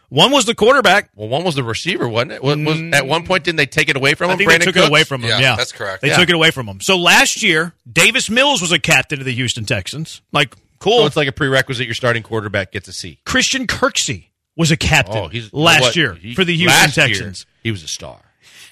One 0.09 0.31
was 0.31 0.45
the 0.45 0.55
quarterback. 0.55 1.09
Well, 1.15 1.27
one 1.27 1.43
was 1.43 1.55
the 1.55 1.63
receiver, 1.63 2.07
wasn't 2.07 2.31
it? 2.31 2.41
Was, 2.43 2.57
was 2.57 2.79
at 2.93 3.05
one 3.07 3.25
point 3.25 3.43
didn't 3.43 3.57
they 3.57 3.65
take 3.65 3.89
it 3.89 3.97
away 3.97 4.13
from 4.13 4.29
I 4.29 4.33
him? 4.33 4.37
think 4.37 4.47
Brandon 4.47 4.65
they 4.65 4.71
took 4.71 4.75
Cooks? 4.75 4.85
it 4.87 4.89
away 4.89 5.03
from 5.03 5.21
him. 5.21 5.29
Yeah, 5.31 5.39
Yeah, 5.39 5.55
that's 5.57 5.73
correct. 5.73 6.01
They 6.01 6.07
Yeah. 6.09 6.17
took 6.17 6.29
it 6.29 6.35
away 6.35 6.51
from 6.51 6.65
him. 6.67 6.79
So 6.79 6.97
last 6.97 7.43
year, 7.43 7.73
Davis 7.91 8.29
Mills 8.29 8.61
was 8.61 8.71
a 8.71 8.79
captain 8.79 9.19
of 9.19 9.25
the 9.25 9.33
Houston 9.33 9.65
Texans. 9.65 10.21
Like, 10.31 10.55
cool. 10.79 10.99
So 11.01 11.05
it's 11.07 11.17
like 11.17 11.27
a 11.27 11.33
prerequisite. 11.33 11.85
Your 11.85 11.93
starting 11.93 12.23
quarterback 12.23 12.71
gets 12.71 12.87
a 12.87 12.93
C. 12.93 13.19
Christian 13.25 13.67
Kirksey 13.67 14.27
was 14.55 14.71
a 14.71 14.77
captain 14.77 15.17
Oh, 15.17 15.27
he's 15.27 15.51
last 15.51 15.81
what? 15.81 15.95
year 15.97 16.13
He- 16.15 16.33
for 16.33 16.45
the 16.45 16.55
Houston 16.55 16.79
last 16.79 16.95
year, 16.97 17.07
Texans. 17.07 17.45
he 17.61 17.71
was 17.71 17.83
a 17.83 17.87
star. 17.89 18.19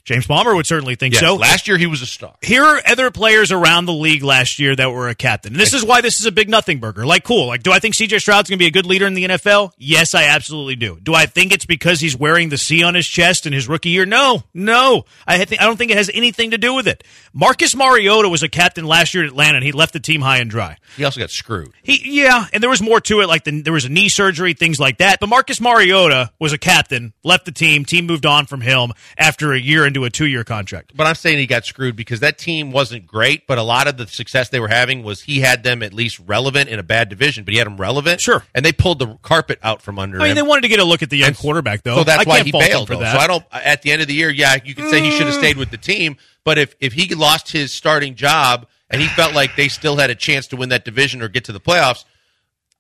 James 0.06 0.28
Palmer 0.28 0.56
would 0.56 0.68
certainly 0.68 0.96
think 0.96 1.16
Yes, 1.16 1.22
so. 1.22 1.36
last 1.36 1.68
year 1.68 1.78
he 1.78 1.88
was 1.88 2.02
a 2.02 2.06
star. 2.06 2.36
Here 2.42 2.64
are 2.64 2.80
other 2.88 3.10
players 3.12 3.52
around 3.52 3.86
the 3.86 3.94
league 3.94 4.24
last 4.24 4.60
year 4.60 4.76
that 4.76 4.92
were 4.92 5.10
a 5.10 5.16
captain. 5.16 5.54
And 5.54 5.60
this 5.60 5.74
is 5.74 5.84
why 5.84 6.02
this 6.02 6.20
is 6.20 6.26
a 6.28 6.32
big 6.32 6.48
nothing 6.48 6.80
burger. 6.80 7.06
Like, 7.06 7.24
cool. 7.24 7.48
Like, 7.48 7.64
do 7.64 7.72
I 7.72 7.80
think 7.80 7.96
CJ 7.96 8.20
Stroud's 8.22 8.50
going 8.50 8.60
to 8.60 8.64
be 8.64 8.68
a 8.68 8.72
good 8.72 8.86
leader 8.86 9.08
in 9.08 9.16
the 9.16 9.26
NFL? 9.26 9.72
Yes, 9.78 10.14
I 10.14 10.26
absolutely 10.26 10.76
do. 10.76 11.00
Do 11.02 11.14
I 11.16 11.26
think 11.26 11.52
it's 11.52 11.66
because 11.66 12.00
he's 12.00 12.16
wearing 12.16 12.50
the 12.50 12.58
C 12.58 12.84
on 12.84 12.94
his 12.94 13.08
chest 13.08 13.48
in 13.48 13.54
his 13.54 13.68
rookie 13.68 13.90
year? 13.90 14.06
No, 14.06 14.44
no. 14.54 15.06
I, 15.26 15.44
think, 15.46 15.60
I 15.62 15.66
don't 15.66 15.78
think 15.78 15.90
it 15.92 15.98
has 15.98 16.12
anything 16.14 16.52
to 16.52 16.58
do 16.60 16.76
with 16.76 16.88
it. 16.88 17.04
Marcus 17.34 17.76
Mariota 17.76 18.30
was 18.30 18.44
a 18.44 18.48
captain 18.48 18.86
last 18.86 19.14
year 19.16 19.24
at 19.24 19.30
Atlanta, 19.30 19.56
and 19.56 19.64
he 19.66 19.72
left 19.72 19.94
the 19.94 20.00
team 20.00 20.22
high 20.22 20.38
and 20.38 20.50
dry. 20.50 20.78
He 20.98 21.04
also 21.04 21.20
got 21.20 21.32
screwed. 21.32 21.72
He, 21.82 22.22
yeah, 22.24 22.46
and 22.54 22.62
there 22.62 22.70
was 22.70 22.82
more 22.82 23.02
to 23.02 23.22
it. 23.22 23.28
Like 23.28 23.44
the, 23.44 23.62
there 23.62 23.74
was 23.74 23.86
a 23.86 23.90
knee 23.90 24.10
surgery, 24.10 24.54
things 24.54 24.80
like 24.80 25.00
that. 25.00 25.20
But 25.20 25.30
Marcus 25.30 25.60
Mariota 25.60 26.32
was 26.40 26.54
a 26.54 26.58
captain, 26.60 27.14
left 27.24 27.46
the 27.46 27.52
team. 27.52 27.86
Team 27.86 28.06
moved 28.06 28.26
on 28.28 28.46
from 28.46 28.62
him 28.62 28.92
after 29.18 29.52
a 29.52 29.60
year 29.60 29.86
into 29.96 30.06
a 30.06 30.10
two-year 30.10 30.44
contract. 30.44 30.92
But 30.96 31.08
I'm 31.08 31.16
saying 31.16 31.38
he 31.38 31.48
got 31.48 31.66
screwed 31.66 31.96
because 31.96 32.20
that 32.20 32.38
team 32.38 32.72
wasn't 32.72 33.08
great, 33.08 33.48
but 33.48 33.58
a 33.58 33.64
lot 33.64 33.88
of 33.88 33.98
the 33.98 34.08
success 34.08 34.50
they 34.50 34.60
were 34.60 34.68
having 34.68 35.04
was 35.04 35.22
he 35.22 35.40
had 35.40 35.64
them 35.64 35.82
at 35.82 35.94
least 35.94 36.20
relevant 36.20 36.70
in 36.70 36.80
a 36.80 36.84
bad 36.84 37.10
division, 37.10 37.46
but 37.46 37.54
he 37.54 37.58
had 37.58 37.68
them 37.68 37.78
relevant. 37.78 38.20
Sure. 38.20 38.44
And 38.54 38.66
they 38.66 38.74
pulled 38.74 39.00
the 39.00 39.16
carpet 39.22 39.60
out 39.64 39.82
from 39.82 39.98
under 39.98 40.20
I 40.20 40.24
mean, 40.24 40.32
him. 40.32 40.36
they 40.36 40.42
wanted 40.42 40.62
to 40.62 40.68
get 40.68 40.80
a 40.80 40.84
look 40.84 41.02
at 41.02 41.10
the 41.10 41.18
young 41.18 41.30
And 41.30 41.38
quarterback, 41.38 41.84
though. 41.84 41.96
So 41.96 42.04
that's 42.04 42.28
I 42.28 42.30
why 42.30 42.44
he 42.44 42.52
bailed 42.52 42.88
for 42.88 42.96
though. 42.96 43.00
that. 43.02 43.14
So 43.14 43.20
I 43.20 43.28
don't 43.28 43.44
at 43.52 43.82
the 43.82 43.92
end 43.92 44.02
of 44.02 44.08
the 44.08 44.14
year, 44.14 44.30
yeah, 44.30 44.58
you 44.64 44.76
could 44.76 44.90
say 44.90 45.02
he 45.02 45.12
should 45.12 45.28
have 45.28 45.36
stayed 45.36 45.58
with 45.58 45.72
the 45.72 45.78
team, 45.78 46.18
but 46.44 46.58
if 46.58 46.76
if 46.80 46.94
he 46.94 47.14
lost 47.16 47.52
his 47.52 47.72
starting 47.72 48.16
job 48.16 48.68
and 48.90 49.02
he 49.02 49.08
felt 49.08 49.34
like 49.34 49.56
they 49.56 49.68
still 49.68 49.96
had 49.98 50.10
a 50.10 50.16
chance 50.16 50.48
to 50.48 50.58
win 50.58 50.70
that 50.70 50.86
division 50.86 51.22
or 51.22 51.28
get 51.30 51.46
to 51.46 51.52
the 51.52 51.60
playoffs, 51.60 52.04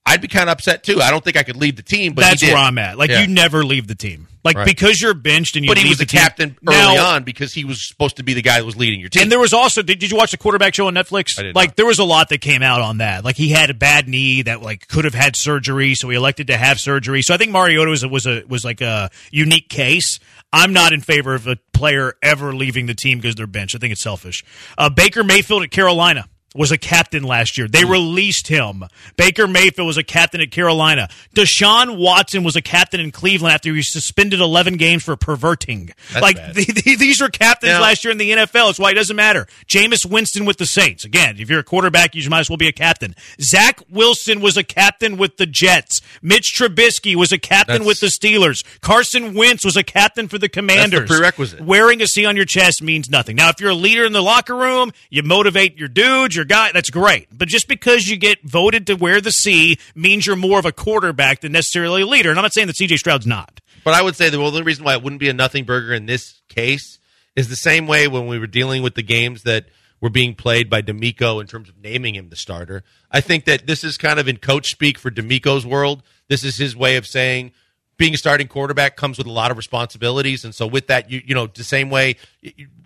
I'd 0.07 0.21
be 0.21 0.27
kind 0.27 0.49
of 0.49 0.53
upset 0.53 0.83
too. 0.83 1.01
I 1.01 1.09
don't 1.09 1.23
think 1.23 1.35
I 1.35 1.43
could 1.43 1.55
leave 1.55 1.75
the 1.77 1.81
team, 1.81 2.13
but 2.13 2.23
he 2.25 2.29
That's 2.29 2.43
where 2.43 2.55
I'm 2.57 2.77
at. 2.77 2.97
Like 2.97 3.09
Yeah. 3.09 3.21
you 3.21 3.27
never 3.27 3.63
leave 3.65 3.87
the 3.87 3.95
team. 3.95 4.27
Like 4.43 4.55
Right. 4.57 4.65
because 4.67 5.01
you're 5.01 5.15
benched 5.15 5.55
and 5.55 5.65
you 5.65 5.69
But 5.71 5.79
he 5.79 5.89
was 5.89 5.97
the 5.97 6.05
the 6.05 6.11
captain 6.11 6.55
early 6.67 6.77
Now- 6.95 7.15
on 7.15 7.23
because 7.23 7.51
he 7.55 7.65
was 7.65 7.87
supposed 7.87 8.17
to 8.17 8.23
be 8.23 8.35
the 8.35 8.43
guy 8.43 8.59
that 8.59 8.65
was 8.65 8.75
leading 8.75 8.99
your 8.99 9.09
team. 9.09 9.23
And 9.23 9.31
there 9.31 9.39
was 9.39 9.51
also 9.53 9.81
did, 9.81 9.97
did 9.97 10.11
you 10.11 10.17
watch 10.17 10.29
the 10.29 10.37
quarterback 10.37 10.75
show 10.75 10.85
on 10.85 10.93
Netflix? 10.93 11.39
I 11.39 11.43
did 11.43 11.55
like 11.55 11.69
not. 11.69 11.75
there 11.77 11.85
was 11.87 11.97
a 11.97 12.03
lot 12.03 12.29
that 12.29 12.41
came 12.41 12.61
out 12.61 12.81
on 12.81 12.99
that. 12.99 13.25
Like 13.25 13.35
he 13.35 13.49
had 13.49 13.71
a 13.71 13.73
bad 13.73 14.07
knee 14.07 14.43
that 14.43 14.61
like 14.61 14.87
could 14.87 15.05
have 15.05 15.15
had 15.15 15.35
surgery, 15.35 15.95
so 15.95 16.07
he 16.09 16.15
elected 16.15 16.47
to 16.47 16.57
have 16.57 16.79
surgery. 16.79 17.23
So 17.23 17.33
I 17.33 17.37
think 17.37 17.51
Mariota 17.51 17.89
was 17.89 18.03
a, 18.03 18.07
was 18.07 18.27
a 18.27 18.43
was 18.47 18.63
like 18.63 18.81
a 18.81 19.09
unique 19.31 19.69
case. 19.69 20.19
I'm 20.53 20.71
not 20.71 20.93
in 20.93 21.01
favor 21.01 21.33
of 21.33 21.47
a 21.47 21.57
player 21.73 22.13
ever 22.21 22.53
leaving 22.53 22.85
the 22.85 22.93
team 22.93 23.17
because 23.17 23.33
they're 23.33 23.47
benched. 23.47 23.75
I 23.75 23.79
think 23.79 23.91
it's 23.93 24.01
selfish. 24.03 24.45
Uh, 24.77 24.89
Baker 24.89 25.23
Mayfield 25.23 25.63
at 25.63 25.71
Carolina 25.71 26.27
was 26.55 26.71
a 26.71 26.77
captain 26.77 27.21
last 27.23 27.57
year. 27.57 27.67
They 27.67 27.83
Hmm. 27.83 27.91
released 27.91 28.47
him. 28.47 28.83
Baker 29.17 29.45
Mayfield 29.47 29.85
was 29.85 29.97
a 29.97 30.03
captain 30.03 30.41
at 30.41 30.49
Carolina. 30.51 31.09
Deshaun 31.35 31.97
Watson 31.97 32.43
was 32.43 32.55
a 32.55 32.61
captain 32.61 32.99
in 32.99 33.11
Cleveland 33.11 33.53
after 33.53 33.69
he 33.69 33.75
was 33.77 33.91
suspended 33.91 34.39
11 34.39 34.77
games 34.77 35.03
for 35.03 35.15
perverting. 35.15 35.91
like 36.21 36.37
the- 36.53 36.65
the- 36.85 36.95
these 36.95 37.21
are 37.21 37.29
captains 37.29 37.73
Now- 37.73 37.81
last 37.81 38.03
year 38.03 38.11
in 38.11 38.17
the 38.17 38.31
NFL. 38.31 38.69
It's 38.69 38.79
why 38.79 38.91
it 38.91 38.95
doesn't 38.95 39.15
matter. 39.15 39.47
Jameis 39.67 40.05
Winston 40.05 40.45
with 40.45 40.57
the 40.57 40.65
Saints. 40.65 41.03
Again, 41.03 41.35
if 41.39 41.49
you're 41.49 41.59
a 41.59 41.63
quarterback, 41.63 42.15
you 42.15 42.27
might 42.29 42.39
as 42.39 42.49
well 42.49 42.57
be 42.57 42.67
a 42.67 42.71
captain. 42.71 43.15
Zach 43.41 43.81
Wilson 43.89 44.39
was 44.41 44.55
a 44.57 44.63
captain 44.63 45.17
with 45.17 45.37
the 45.37 45.45
Jets. 45.45 46.01
Mitch 46.21 46.53
Trubisky 46.57 47.15
was 47.15 47.31
a 47.31 47.37
captain 47.37 47.83
with 47.83 47.99
the 47.99 48.07
Steelers. 48.07 48.63
Carson 48.81 49.33
Wentz 49.33 49.65
was 49.65 49.75
a 49.75 49.83
captain 49.83 50.27
for 50.29 50.37
the 50.37 50.47
Commanders. 50.49 51.09
prerequisite. 51.09 51.61
Wearing 51.61 52.01
a 52.01 52.07
C 52.07 52.25
on 52.25 52.35
your 52.35 52.45
chest 52.45 52.81
means 52.81 53.09
nothing. 53.09 53.35
Now, 53.35 53.49
if 53.49 53.59
you're 53.59 53.71
a 53.71 53.75
leader 53.75 54.05
in 54.05 54.13
the 54.13 54.21
locker 54.23 54.55
room, 54.55 54.93
you 55.09 55.21
motivate 55.23 55.77
your 55.77 55.87
dudes, 55.89 56.35
your 56.45 56.57
guy, 56.57 56.71
that's 56.71 56.91
great. 56.91 57.27
But 57.35 57.47
just 57.47 57.67
because 57.67 58.07
you 58.07 58.17
get 58.17 58.43
voted 58.43 58.87
to 58.87 58.93
wear 58.95 59.19
the 59.19 59.31
C 59.31 59.77
means 59.95 60.27
you're 60.27 60.35
more 60.35 60.59
of 60.59 60.65
a 60.65 60.71
quarterback 60.71 61.41
than 61.41 61.51
necessarily 61.51 62.03
a 62.03 62.05
leader. 62.05 62.29
And 62.29 62.37
I'm 62.37 62.43
not 62.43 62.53
saying 62.53 62.67
that 62.67 62.75
CJ 62.75 62.97
Stroud's 62.97 63.25
not. 63.25 63.61
But 63.83 63.95
I 63.95 64.01
would 64.01 64.15
say 64.15 64.29
the 64.29 64.37
only 64.37 64.61
reason 64.61 64.83
why 64.83 64.93
it 64.93 65.01
wouldn't 65.01 65.19
be 65.19 65.29
a 65.29 65.33
nothing 65.33 65.63
burger 65.63 65.93
in 65.93 66.05
this 66.05 66.41
case 66.47 66.99
is 67.35 67.49
the 67.49 67.55
same 67.55 67.87
way 67.87 68.07
when 68.07 68.27
we 68.27 68.37
were 68.39 68.47
dealing 68.47 68.83
with 68.83 68.95
the 68.95 69.03
games 69.03 69.43
that 69.43 69.65
were 69.99 70.09
being 70.09 70.35
played 70.35 70.69
by 70.69 70.81
DeMeco 70.81 71.41
in 71.41 71.47
terms 71.47 71.67
of 71.67 71.77
naming 71.79 72.15
him 72.15 72.29
the 72.29 72.35
starter. 72.35 72.83
I 73.11 73.21
think 73.21 73.45
that 73.45 73.65
this 73.65 73.83
is 73.83 73.97
kind 73.97 74.19
of 74.19 74.27
in 74.27 74.37
coach 74.37 74.69
speak 74.69 74.99
for 74.99 75.09
DeMeco's 75.09 75.65
world. 75.65 76.03
This 76.27 76.43
is 76.43 76.57
his 76.57 76.75
way 76.75 76.95
of 76.95 77.07
saying 77.07 77.53
being 77.97 78.13
a 78.13 78.17
starting 78.17 78.47
quarterback 78.47 78.97
comes 78.97 79.17
with 79.17 79.27
a 79.27 79.31
lot 79.31 79.51
of 79.51 79.57
responsibilities, 79.57 80.43
and 80.43 80.53
so 80.53 80.67
with 80.67 80.87
that, 80.87 81.09
you 81.09 81.21
you 81.25 81.35
know 81.35 81.47
the 81.47 81.63
same 81.63 81.89
way 81.89 82.17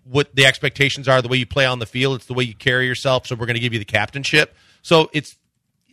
what 0.04 0.34
the 0.36 0.46
expectations 0.46 1.08
are, 1.08 1.22
the 1.22 1.28
way 1.28 1.38
you 1.38 1.46
play 1.46 1.66
on 1.66 1.80
the 1.80 1.86
field, 1.86 2.16
it's 2.16 2.26
the 2.26 2.34
way 2.34 2.44
you 2.44 2.56
carry 2.56 2.88
yourself. 2.88 3.28
So 3.28 3.36
we're 3.36 3.46
going 3.46 3.56
to 3.56 3.60
give 3.62 3.74
you 3.74 3.80
the 3.80 3.86
captainship. 3.86 4.56
So 4.82 5.10
it's 5.14 5.36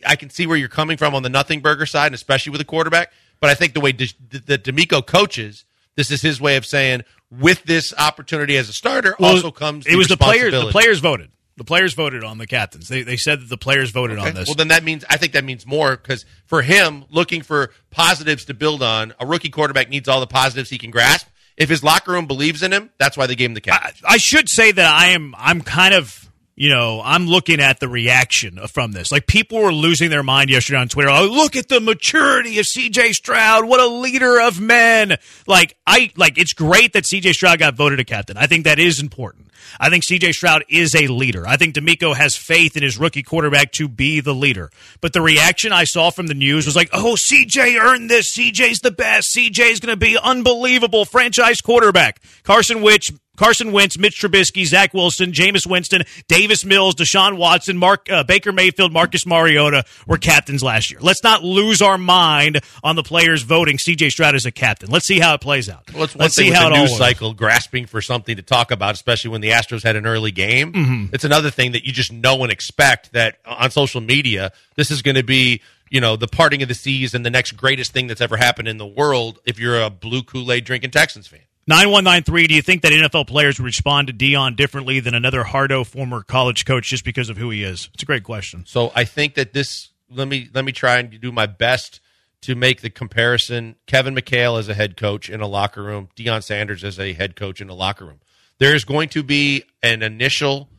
I 0.05 0.15
can 0.15 0.29
see 0.29 0.47
where 0.47 0.57
you're 0.57 0.69
coming 0.69 0.97
from 0.97 1.15
on 1.15 1.23
the 1.23 1.29
nothing 1.29 1.61
burger 1.61 1.85
side, 1.85 2.07
and 2.07 2.15
especially 2.15 2.51
with 2.51 2.61
a 2.61 2.65
quarterback. 2.65 3.11
But 3.39 3.49
I 3.49 3.53
think 3.53 3.73
the 3.73 3.79
way 3.79 3.91
D- 3.91 4.11
the 4.29 4.57
DeMeco 4.57 5.05
coaches, 5.05 5.65
this 5.95 6.09
is 6.11 6.21
his 6.21 6.41
way 6.41 6.57
of 6.57 6.65
saying, 6.65 7.03
with 7.31 7.63
this 7.63 7.93
opportunity 7.97 8.57
as 8.57 8.69
a 8.69 8.73
starter, 8.73 9.15
also 9.19 9.51
comes 9.51 9.85
it 9.85 9.95
was 9.95 10.07
the 10.07 10.17
players. 10.17 10.51
The 10.53 10.71
players 10.71 10.99
voted. 10.99 11.31
The 11.57 11.63
players 11.63 11.95
voted 11.95 12.23
on 12.23 12.37
the 12.37 12.45
captains. 12.45 12.87
They, 12.87 13.01
they 13.01 13.17
said 13.17 13.41
that 13.41 13.49
the 13.49 13.57
players 13.57 13.89
voted 13.89 14.19
on 14.19 14.35
this. 14.35 14.47
Well, 14.47 14.55
then 14.55 14.67
that 14.67 14.83
means 14.83 15.03
I 15.09 15.17
think 15.17 15.33
that 15.33 15.43
means 15.43 15.65
more 15.65 15.97
because 15.97 16.23
for 16.45 16.61
him, 16.61 17.05
looking 17.09 17.41
for 17.41 17.71
positives 17.89 18.45
to 18.45 18.53
build 18.53 18.83
on, 18.83 19.13
a 19.19 19.25
rookie 19.25 19.49
quarterback 19.49 19.89
needs 19.89 20.07
all 20.07 20.19
the 20.19 20.27
positives 20.27 20.69
he 20.69 20.77
can 20.77 20.91
grasp. 20.91 21.27
If 21.57 21.69
his 21.69 21.83
locker 21.83 22.11
room 22.11 22.27
believes 22.27 22.61
in 22.61 22.71
him, 22.71 22.91
that's 22.99 23.17
why 23.17 23.25
they 23.25 23.35
gave 23.35 23.49
him 23.49 23.55
the 23.55 23.71
I. 23.71 23.91
I 24.07 24.17
should 24.17 24.47
say 24.47 24.71
that 24.71 24.85
I 24.85 25.07
am. 25.07 25.33
I'm 25.37 25.61
kind 25.61 25.95
of. 25.95 26.26
You 26.59 26.69
know, 26.69 27.03
I'm 27.05 27.27
looking 27.27 27.59
at 27.59 27.79
the 27.79 27.87
reaction 27.87 28.57
from 28.67 28.91
this. 28.91 29.11
Like 29.11 29.27
people 29.27 29.61
were 29.61 29.71
losing 29.71 30.09
their 30.09 30.23
mind 30.23 30.49
yesterday 30.49 30.79
on 30.79 30.87
Twitter. 30.87 31.11
Oh, 31.11 31.25
look 31.25 31.55
at 31.55 31.69
the 31.69 31.79
maturity 31.79 32.57
of 32.57 32.65
CJ 32.65 33.13
Stroud. 33.13 33.65
What 33.65 33.79
a 33.79 33.85
leader 33.85 34.41
of 34.41 34.59
men. 34.59 35.17
Like 35.45 35.77
I 35.85 36.09
like 36.15 36.39
it's 36.39 36.53
great 36.53 36.93
that 36.93 37.03
CJ 37.03 37.33
Stroud 37.33 37.59
got 37.59 37.75
voted 37.75 37.99
a 37.99 38.03
captain. 38.03 38.37
I 38.37 38.47
think 38.47 38.63
that 38.63 38.79
is 38.79 38.99
important. 38.99 39.51
I 39.79 39.91
think 39.91 40.03
CJ 40.03 40.33
Stroud 40.33 40.63
is 40.67 40.95
a 40.95 41.05
leader. 41.05 41.47
I 41.47 41.57
think 41.57 41.75
DeMeco 41.75 42.15
has 42.15 42.35
faith 42.35 42.75
in 42.75 42.81
his 42.81 42.97
rookie 42.97 43.21
quarterback 43.21 43.71
to 43.73 43.87
be 43.87 44.19
the 44.19 44.33
leader. 44.33 44.71
But 44.99 45.13
the 45.13 45.21
reaction 45.21 45.71
I 45.71 45.83
saw 45.83 46.09
from 46.09 46.25
the 46.25 46.33
news 46.33 46.65
was 46.65 46.75
like, 46.75 46.89
"Oh, 46.91 47.15
CJ 47.15 47.79
earned 47.79 48.09
this. 48.09 48.35
CJ's 48.35 48.79
the 48.79 48.89
best. 48.89 49.35
CJ's 49.35 49.79
going 49.79 49.93
to 49.93 49.95
be 49.95 50.17
unbelievable 50.17 51.05
franchise 51.05 51.61
quarterback." 51.61 52.19
Carson 52.41 52.81
Wentz 52.81 53.11
Carson 53.37 53.71
Wentz, 53.71 53.97
Mitch 53.97 54.19
Trubisky, 54.19 54.65
Zach 54.65 54.93
Wilson, 54.93 55.31
Jameis 55.31 55.65
Winston, 55.65 56.01
Davis 56.27 56.65
Mills, 56.65 56.95
Deshaun 56.95 57.37
Watson, 57.37 57.77
Mark 57.77 58.11
uh, 58.11 58.23
Baker 58.23 58.51
Mayfield, 58.51 58.91
Marcus 58.91 59.25
Mariota 59.25 59.85
were 60.05 60.17
captains 60.17 60.61
last 60.61 60.91
year. 60.91 60.99
Let's 61.01 61.23
not 61.23 61.43
lose 61.43 61.81
our 61.81 61.97
mind 61.97 62.59
on 62.83 62.95
the 62.95 63.03
players 63.03 63.43
voting 63.43 63.77
CJ 63.77 64.11
Stroud 64.11 64.35
as 64.35 64.45
a 64.45 64.51
captain. 64.51 64.89
Let's 64.89 65.05
see 65.05 65.19
how 65.19 65.35
it 65.35 65.41
plays 65.41 65.69
out. 65.69 65.83
Well, 65.93 66.09
Let's 66.15 66.35
see 66.35 66.49
how 66.49 66.67
the 66.67 66.75
it 66.75 66.79
news 66.79 66.89
works. 66.89 66.97
cycle 66.99 67.33
grasping 67.33 67.85
for 67.85 68.01
something 68.01 68.35
to 68.35 68.41
talk 68.41 68.71
about, 68.71 68.95
especially 68.95 69.29
when 69.31 69.41
the 69.41 69.51
Astros 69.51 69.83
had 69.83 69.95
an 69.95 70.05
early 70.07 70.31
game. 70.31 70.73
Mm-hmm. 70.73 71.13
It's 71.13 71.23
another 71.23 71.51
thing 71.51 71.71
that 71.73 71.85
you 71.85 71.93
just 71.93 72.11
know 72.11 72.41
and 72.43 72.51
expect 72.51 73.13
that 73.13 73.37
on 73.45 73.69
social 73.71 74.01
media, 74.01 74.51
this 74.75 74.89
is 74.89 75.01
going 75.03 75.15
to 75.15 75.23
be, 75.23 75.61
you 75.89 76.01
know, 76.01 76.15
the 76.15 76.27
parting 76.27 76.63
of 76.63 76.67
the 76.69 76.73
seas 76.75 77.13
and 77.13 77.25
the 77.25 77.29
next 77.29 77.51
greatest 77.53 77.93
thing 77.93 78.07
that's 78.07 78.19
ever 78.21 78.35
happened 78.35 78.67
in 78.67 78.77
the 78.77 78.87
world 78.87 79.39
if 79.45 79.59
you're 79.59 79.79
a 79.81 79.89
blue 79.91 80.23
Kool 80.23 80.51
Aid 80.51 80.65
drinking 80.65 80.91
Texans 80.91 81.27
fan. 81.27 81.41
9193, 81.69 82.47
do 82.47 82.55
you 82.55 82.61
think 82.61 82.81
that 82.83 82.93
NFL 82.93 83.27
players 83.27 83.59
respond 83.59 84.07
to 84.07 84.13
Deion 84.13 84.55
differently 84.55 85.01
than 85.01 85.13
another 85.13 85.43
Hardo 85.43 85.83
former 85.83 86.23
college 86.23 86.63
coach 86.63 86.87
just 86.87 87.03
because 87.03 87.29
of 87.29 87.35
who 87.35 87.49
he 87.49 87.61
is? 87.63 87.89
It's 87.93 88.03
a 88.03 88.05
great 88.05 88.23
question. 88.23 88.63
So 88.65 88.93
I 88.95 89.03
think 89.03 89.35
that 89.35 89.51
this 89.51 89.89
let 90.09 90.29
me 90.29 90.49
let 90.53 90.63
me 90.63 90.71
try 90.71 90.97
and 90.97 91.19
do 91.19 91.29
my 91.29 91.45
best 91.45 91.99
to 92.41 92.55
make 92.55 92.79
the 92.79 92.89
comparison. 92.89 93.75
Kevin 93.85 94.15
McHale 94.15 94.57
as 94.57 94.69
a 94.69 94.73
head 94.73 94.95
coach 94.95 95.29
in 95.29 95.41
a 95.41 95.47
locker 95.47 95.83
room, 95.83 96.07
Deion 96.15 96.41
Sanders 96.41 96.85
as 96.85 96.97
a 96.99 97.11
head 97.11 97.35
coach 97.35 97.59
in 97.59 97.67
a 97.67 97.73
locker 97.73 98.05
room. 98.05 98.21
There's 98.59 98.85
going 98.85 99.09
to 99.09 99.21
be 99.21 99.63
an 99.83 100.01
initial 100.01 100.69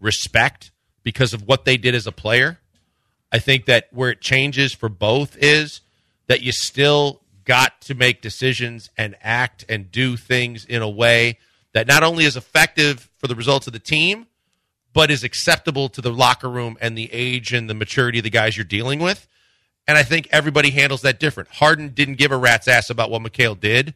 respect 0.00 0.70
because 1.02 1.34
of 1.34 1.46
what 1.46 1.66
they 1.66 1.76
did 1.76 1.94
as 1.94 2.06
a 2.06 2.12
player. 2.12 2.58
I 3.30 3.38
think 3.38 3.66
that 3.66 3.88
where 3.92 4.10
it 4.10 4.22
changes 4.22 4.72
for 4.72 4.88
both 4.88 5.36
is 5.36 5.82
that 6.26 6.40
you 6.40 6.52
still 6.52 7.20
got 7.48 7.80
to 7.80 7.94
make 7.94 8.20
decisions 8.20 8.90
and 8.98 9.16
act 9.22 9.64
and 9.70 9.90
do 9.90 10.16
things 10.16 10.66
in 10.66 10.82
a 10.82 10.88
way 10.88 11.38
that 11.72 11.86
not 11.86 12.02
only 12.02 12.26
is 12.26 12.36
effective 12.36 13.10
for 13.16 13.26
the 13.26 13.34
results 13.34 13.66
of 13.66 13.72
the 13.72 13.78
team, 13.78 14.26
but 14.92 15.10
is 15.10 15.24
acceptable 15.24 15.88
to 15.88 16.02
the 16.02 16.12
locker 16.12 16.48
room 16.48 16.76
and 16.80 16.96
the 16.96 17.10
age 17.10 17.54
and 17.54 17.68
the 17.68 17.74
maturity 17.74 18.18
of 18.18 18.24
the 18.24 18.30
guys 18.30 18.56
you're 18.56 18.64
dealing 18.64 19.00
with. 19.00 19.26
And 19.86 19.96
I 19.96 20.02
think 20.02 20.28
everybody 20.30 20.70
handles 20.70 21.00
that 21.02 21.18
different. 21.18 21.48
Harden 21.48 21.88
didn't 21.88 22.16
give 22.16 22.32
a 22.32 22.36
rat's 22.36 22.68
ass 22.68 22.90
about 22.90 23.10
what 23.10 23.22
McHale 23.22 23.58
did 23.58 23.94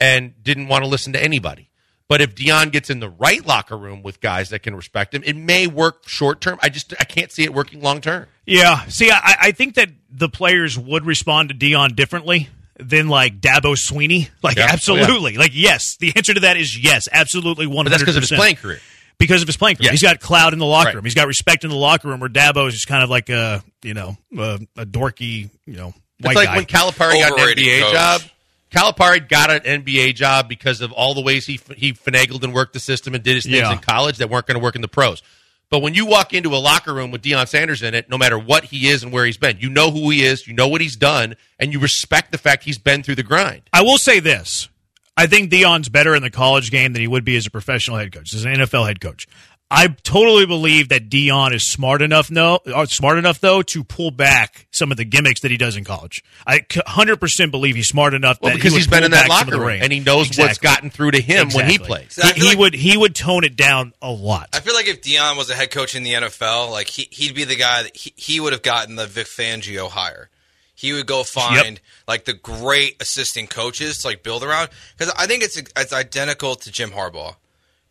and 0.00 0.34
didn't 0.42 0.66
want 0.66 0.82
to 0.82 0.90
listen 0.90 1.12
to 1.12 1.22
anybody. 1.22 1.70
But 2.08 2.20
if 2.20 2.34
Deion 2.34 2.72
gets 2.72 2.90
in 2.90 2.98
the 2.98 3.10
right 3.10 3.46
locker 3.46 3.76
room 3.76 4.02
with 4.02 4.20
guys 4.20 4.48
that 4.48 4.60
can 4.60 4.74
respect 4.74 5.14
him, 5.14 5.22
it 5.24 5.36
may 5.36 5.68
work 5.68 6.08
short 6.08 6.40
term. 6.40 6.58
I 6.62 6.70
just 6.70 6.94
I 6.98 7.04
can't 7.04 7.30
see 7.30 7.44
it 7.44 7.54
working 7.54 7.80
long 7.80 8.00
term. 8.00 8.26
Yeah. 8.46 8.86
See, 8.86 9.10
I, 9.10 9.36
I 9.40 9.52
think 9.52 9.74
that 9.74 9.90
the 10.10 10.28
players 10.28 10.76
would 10.78 11.04
respond 11.04 11.50
to 11.50 11.54
Deion 11.54 11.94
differently 11.94 12.48
than 12.78 13.08
like 13.08 13.40
Dabo 13.40 13.74
Swinney. 13.76 14.28
Like, 14.42 14.56
Yeah. 14.56 14.64
Oh, 14.64 14.66
yeah. 14.66 14.72
absolutely. 14.72 15.36
Like, 15.36 15.50
yes. 15.54 15.96
The 15.98 16.12
answer 16.16 16.34
to 16.34 16.40
that 16.40 16.56
is 16.56 16.76
yes. 16.78 17.08
Absolutely 17.12 17.66
100%. 17.66 17.84
But 17.84 17.90
that's 17.90 18.02
because 18.02 18.16
of 18.16 18.22
his 18.22 18.30
playing 18.32 18.56
career. 18.56 18.78
Because 19.18 19.42
of 19.42 19.48
his 19.48 19.56
playing 19.56 19.76
career. 19.76 19.86
Yeah. 19.86 19.90
He's 19.92 20.02
got 20.02 20.20
cloud 20.20 20.52
in 20.52 20.58
the 20.60 20.64
locker 20.66 20.86
Right. 20.88 20.94
room. 20.94 21.04
He's 21.04 21.14
got 21.14 21.26
respect 21.26 21.64
in 21.64 21.70
the 21.70 21.76
locker 21.76 22.06
room 22.08 22.20
where 22.20 22.28
Dabo 22.28 22.68
is 22.68 22.74
just 22.74 22.86
kind 22.86 23.02
of 23.02 23.10
like 23.10 23.28
a, 23.30 23.62
you 23.82 23.94
know, 23.94 24.16
a, 24.38 24.60
a 24.76 24.86
dorky, 24.86 25.50
you 25.66 25.76
know, 25.76 25.86
white 26.20 26.32
It's 26.32 26.34
like 26.36 26.46
guy. 26.48 26.56
when 26.56 26.64
Calipari 26.66 27.20
got 27.20 27.38
an 27.38 27.48
NBA 27.56 27.80
coach. 27.82 27.92
job. 27.92 28.20
Calipari 28.70 29.26
got 29.28 29.50
an 29.50 29.82
NBA 29.82 30.14
job 30.14 30.48
because 30.48 30.80
of 30.82 30.92
all 30.92 31.14
the 31.14 31.22
ways 31.22 31.46
he 31.46 31.58
he 31.76 31.94
finagled 31.94 32.44
and 32.44 32.52
worked 32.52 32.74
the 32.74 32.80
system 32.80 33.14
and 33.14 33.24
did 33.24 33.34
his 33.36 33.44
things 33.44 33.56
Yeah. 33.56 33.72
in 33.72 33.78
college 33.78 34.18
that 34.18 34.28
weren't 34.28 34.46
going 34.46 34.58
to 34.58 34.62
work 34.62 34.76
in 34.76 34.82
the 34.82 34.88
pros. 34.88 35.22
But 35.70 35.80
when 35.80 35.94
you 35.94 36.06
walk 36.06 36.32
into 36.32 36.54
a 36.54 36.56
locker 36.56 36.94
room 36.94 37.10
with 37.10 37.22
Deion 37.22 37.46
Sanders 37.46 37.82
in 37.82 37.94
it, 37.94 38.08
no 38.08 38.16
matter 38.16 38.38
what 38.38 38.64
he 38.64 38.88
is 38.88 39.02
and 39.02 39.12
where 39.12 39.26
he's 39.26 39.36
been, 39.36 39.58
you 39.60 39.68
know 39.68 39.90
who 39.90 40.08
he 40.10 40.24
is, 40.24 40.46
you 40.46 40.54
know 40.54 40.68
what 40.68 40.80
he's 40.80 40.96
done, 40.96 41.36
and 41.58 41.72
you 41.72 41.78
respect 41.78 42.32
the 42.32 42.38
fact 42.38 42.64
he's 42.64 42.78
been 42.78 43.02
through 43.02 43.16
the 43.16 43.22
grind. 43.22 43.62
I 43.72 43.82
will 43.82 43.98
say 43.98 44.20
this. 44.20 44.68
I 45.16 45.26
think 45.26 45.50
Deion's 45.50 45.88
better 45.88 46.14
in 46.14 46.22
the 46.22 46.30
college 46.30 46.70
game 46.70 46.92
than 46.92 47.02
he 47.02 47.08
would 47.08 47.24
be 47.24 47.36
as 47.36 47.46
a 47.46 47.50
professional 47.50 47.96
head 47.96 48.12
coach, 48.12 48.32
as 48.32 48.44
an 48.44 48.54
NFL 48.54 48.86
head 48.86 49.00
coach. 49.00 49.26
I 49.70 49.88
totally 49.88 50.46
believe 50.46 50.88
that 50.88 51.10
Deion 51.10 51.52
is 51.52 51.70
smart 51.70 52.00
enough, 52.00 52.30
no, 52.30 52.58
uh, 52.74 52.86
smart 52.86 53.18
enough 53.18 53.38
though, 53.40 53.60
to 53.62 53.84
pull 53.84 54.10
back 54.10 54.66
some 54.70 54.90
of 54.90 54.96
the 54.96 55.04
gimmicks 55.04 55.40
that 55.42 55.50
he 55.50 55.58
does 55.58 55.76
in 55.76 55.84
college. 55.84 56.22
I 56.46 56.64
hundred 56.86 57.16
percent 57.18 57.50
believe 57.50 57.76
he's 57.76 57.88
smart 57.88 58.14
enough 58.14 58.38
Well, 58.40 58.52
that 58.52 58.56
because 58.56 58.72
he 58.72 58.76
would 58.76 58.78
he's 58.78 58.86
been 58.86 58.98
pull 59.00 59.04
in 59.06 59.10
that 59.10 59.28
back 59.28 59.38
some 59.38 59.48
of 59.48 59.52
locker 59.52 59.58
room 59.60 59.68
reins. 59.68 59.84
and 59.84 59.92
he 59.92 60.00
knows 60.00 60.38
what's 60.38 60.58
gotten 60.58 60.88
through 60.88 61.10
to 61.12 61.20
him 61.20 61.50
when 61.50 61.68
he 61.68 61.78
plays. 61.78 62.14
So 62.14 62.26
He, 62.28 62.40
feel 62.40 62.50
he 62.50 62.56
would 62.56 62.74
he 62.74 62.96
would 62.96 63.14
tone 63.14 63.44
it 63.44 63.56
down 63.56 63.92
a 64.00 64.10
lot. 64.10 64.48
I 64.54 64.60
feel 64.60 64.74
like 64.74 64.88
if 64.88 65.02
Deion 65.02 65.36
was 65.36 65.50
a 65.50 65.54
head 65.54 65.70
coach 65.70 65.94
in 65.94 66.02
the 66.02 66.14
NFL, 66.14 66.70
like 66.70 66.88
he, 66.88 67.08
he'd 67.10 67.34
be 67.34 67.44
the 67.44 67.56
guy 67.56 67.82
that 67.82 67.94
he, 67.94 68.14
he 68.16 68.40
would 68.40 68.54
have 68.54 68.62
gotten 68.62 68.96
the 68.96 69.06
Vic 69.06 69.26
Fangio 69.26 69.90
hire. 69.90 70.30
He 70.74 70.92
would 70.92 71.06
go 71.06 71.24
find 71.24 71.80
like 72.06 72.24
the 72.24 72.32
great 72.32 73.02
assistant 73.02 73.50
coaches 73.50 73.98
to 73.98 74.06
like 74.06 74.22
build 74.22 74.44
around 74.44 74.70
because 74.96 75.12
I 75.18 75.26
think 75.26 75.42
it's 75.42 75.56
it's 75.58 75.92
identical 75.92 76.54
to 76.54 76.70
Jim 76.72 76.92
Harbaugh. 76.92 77.34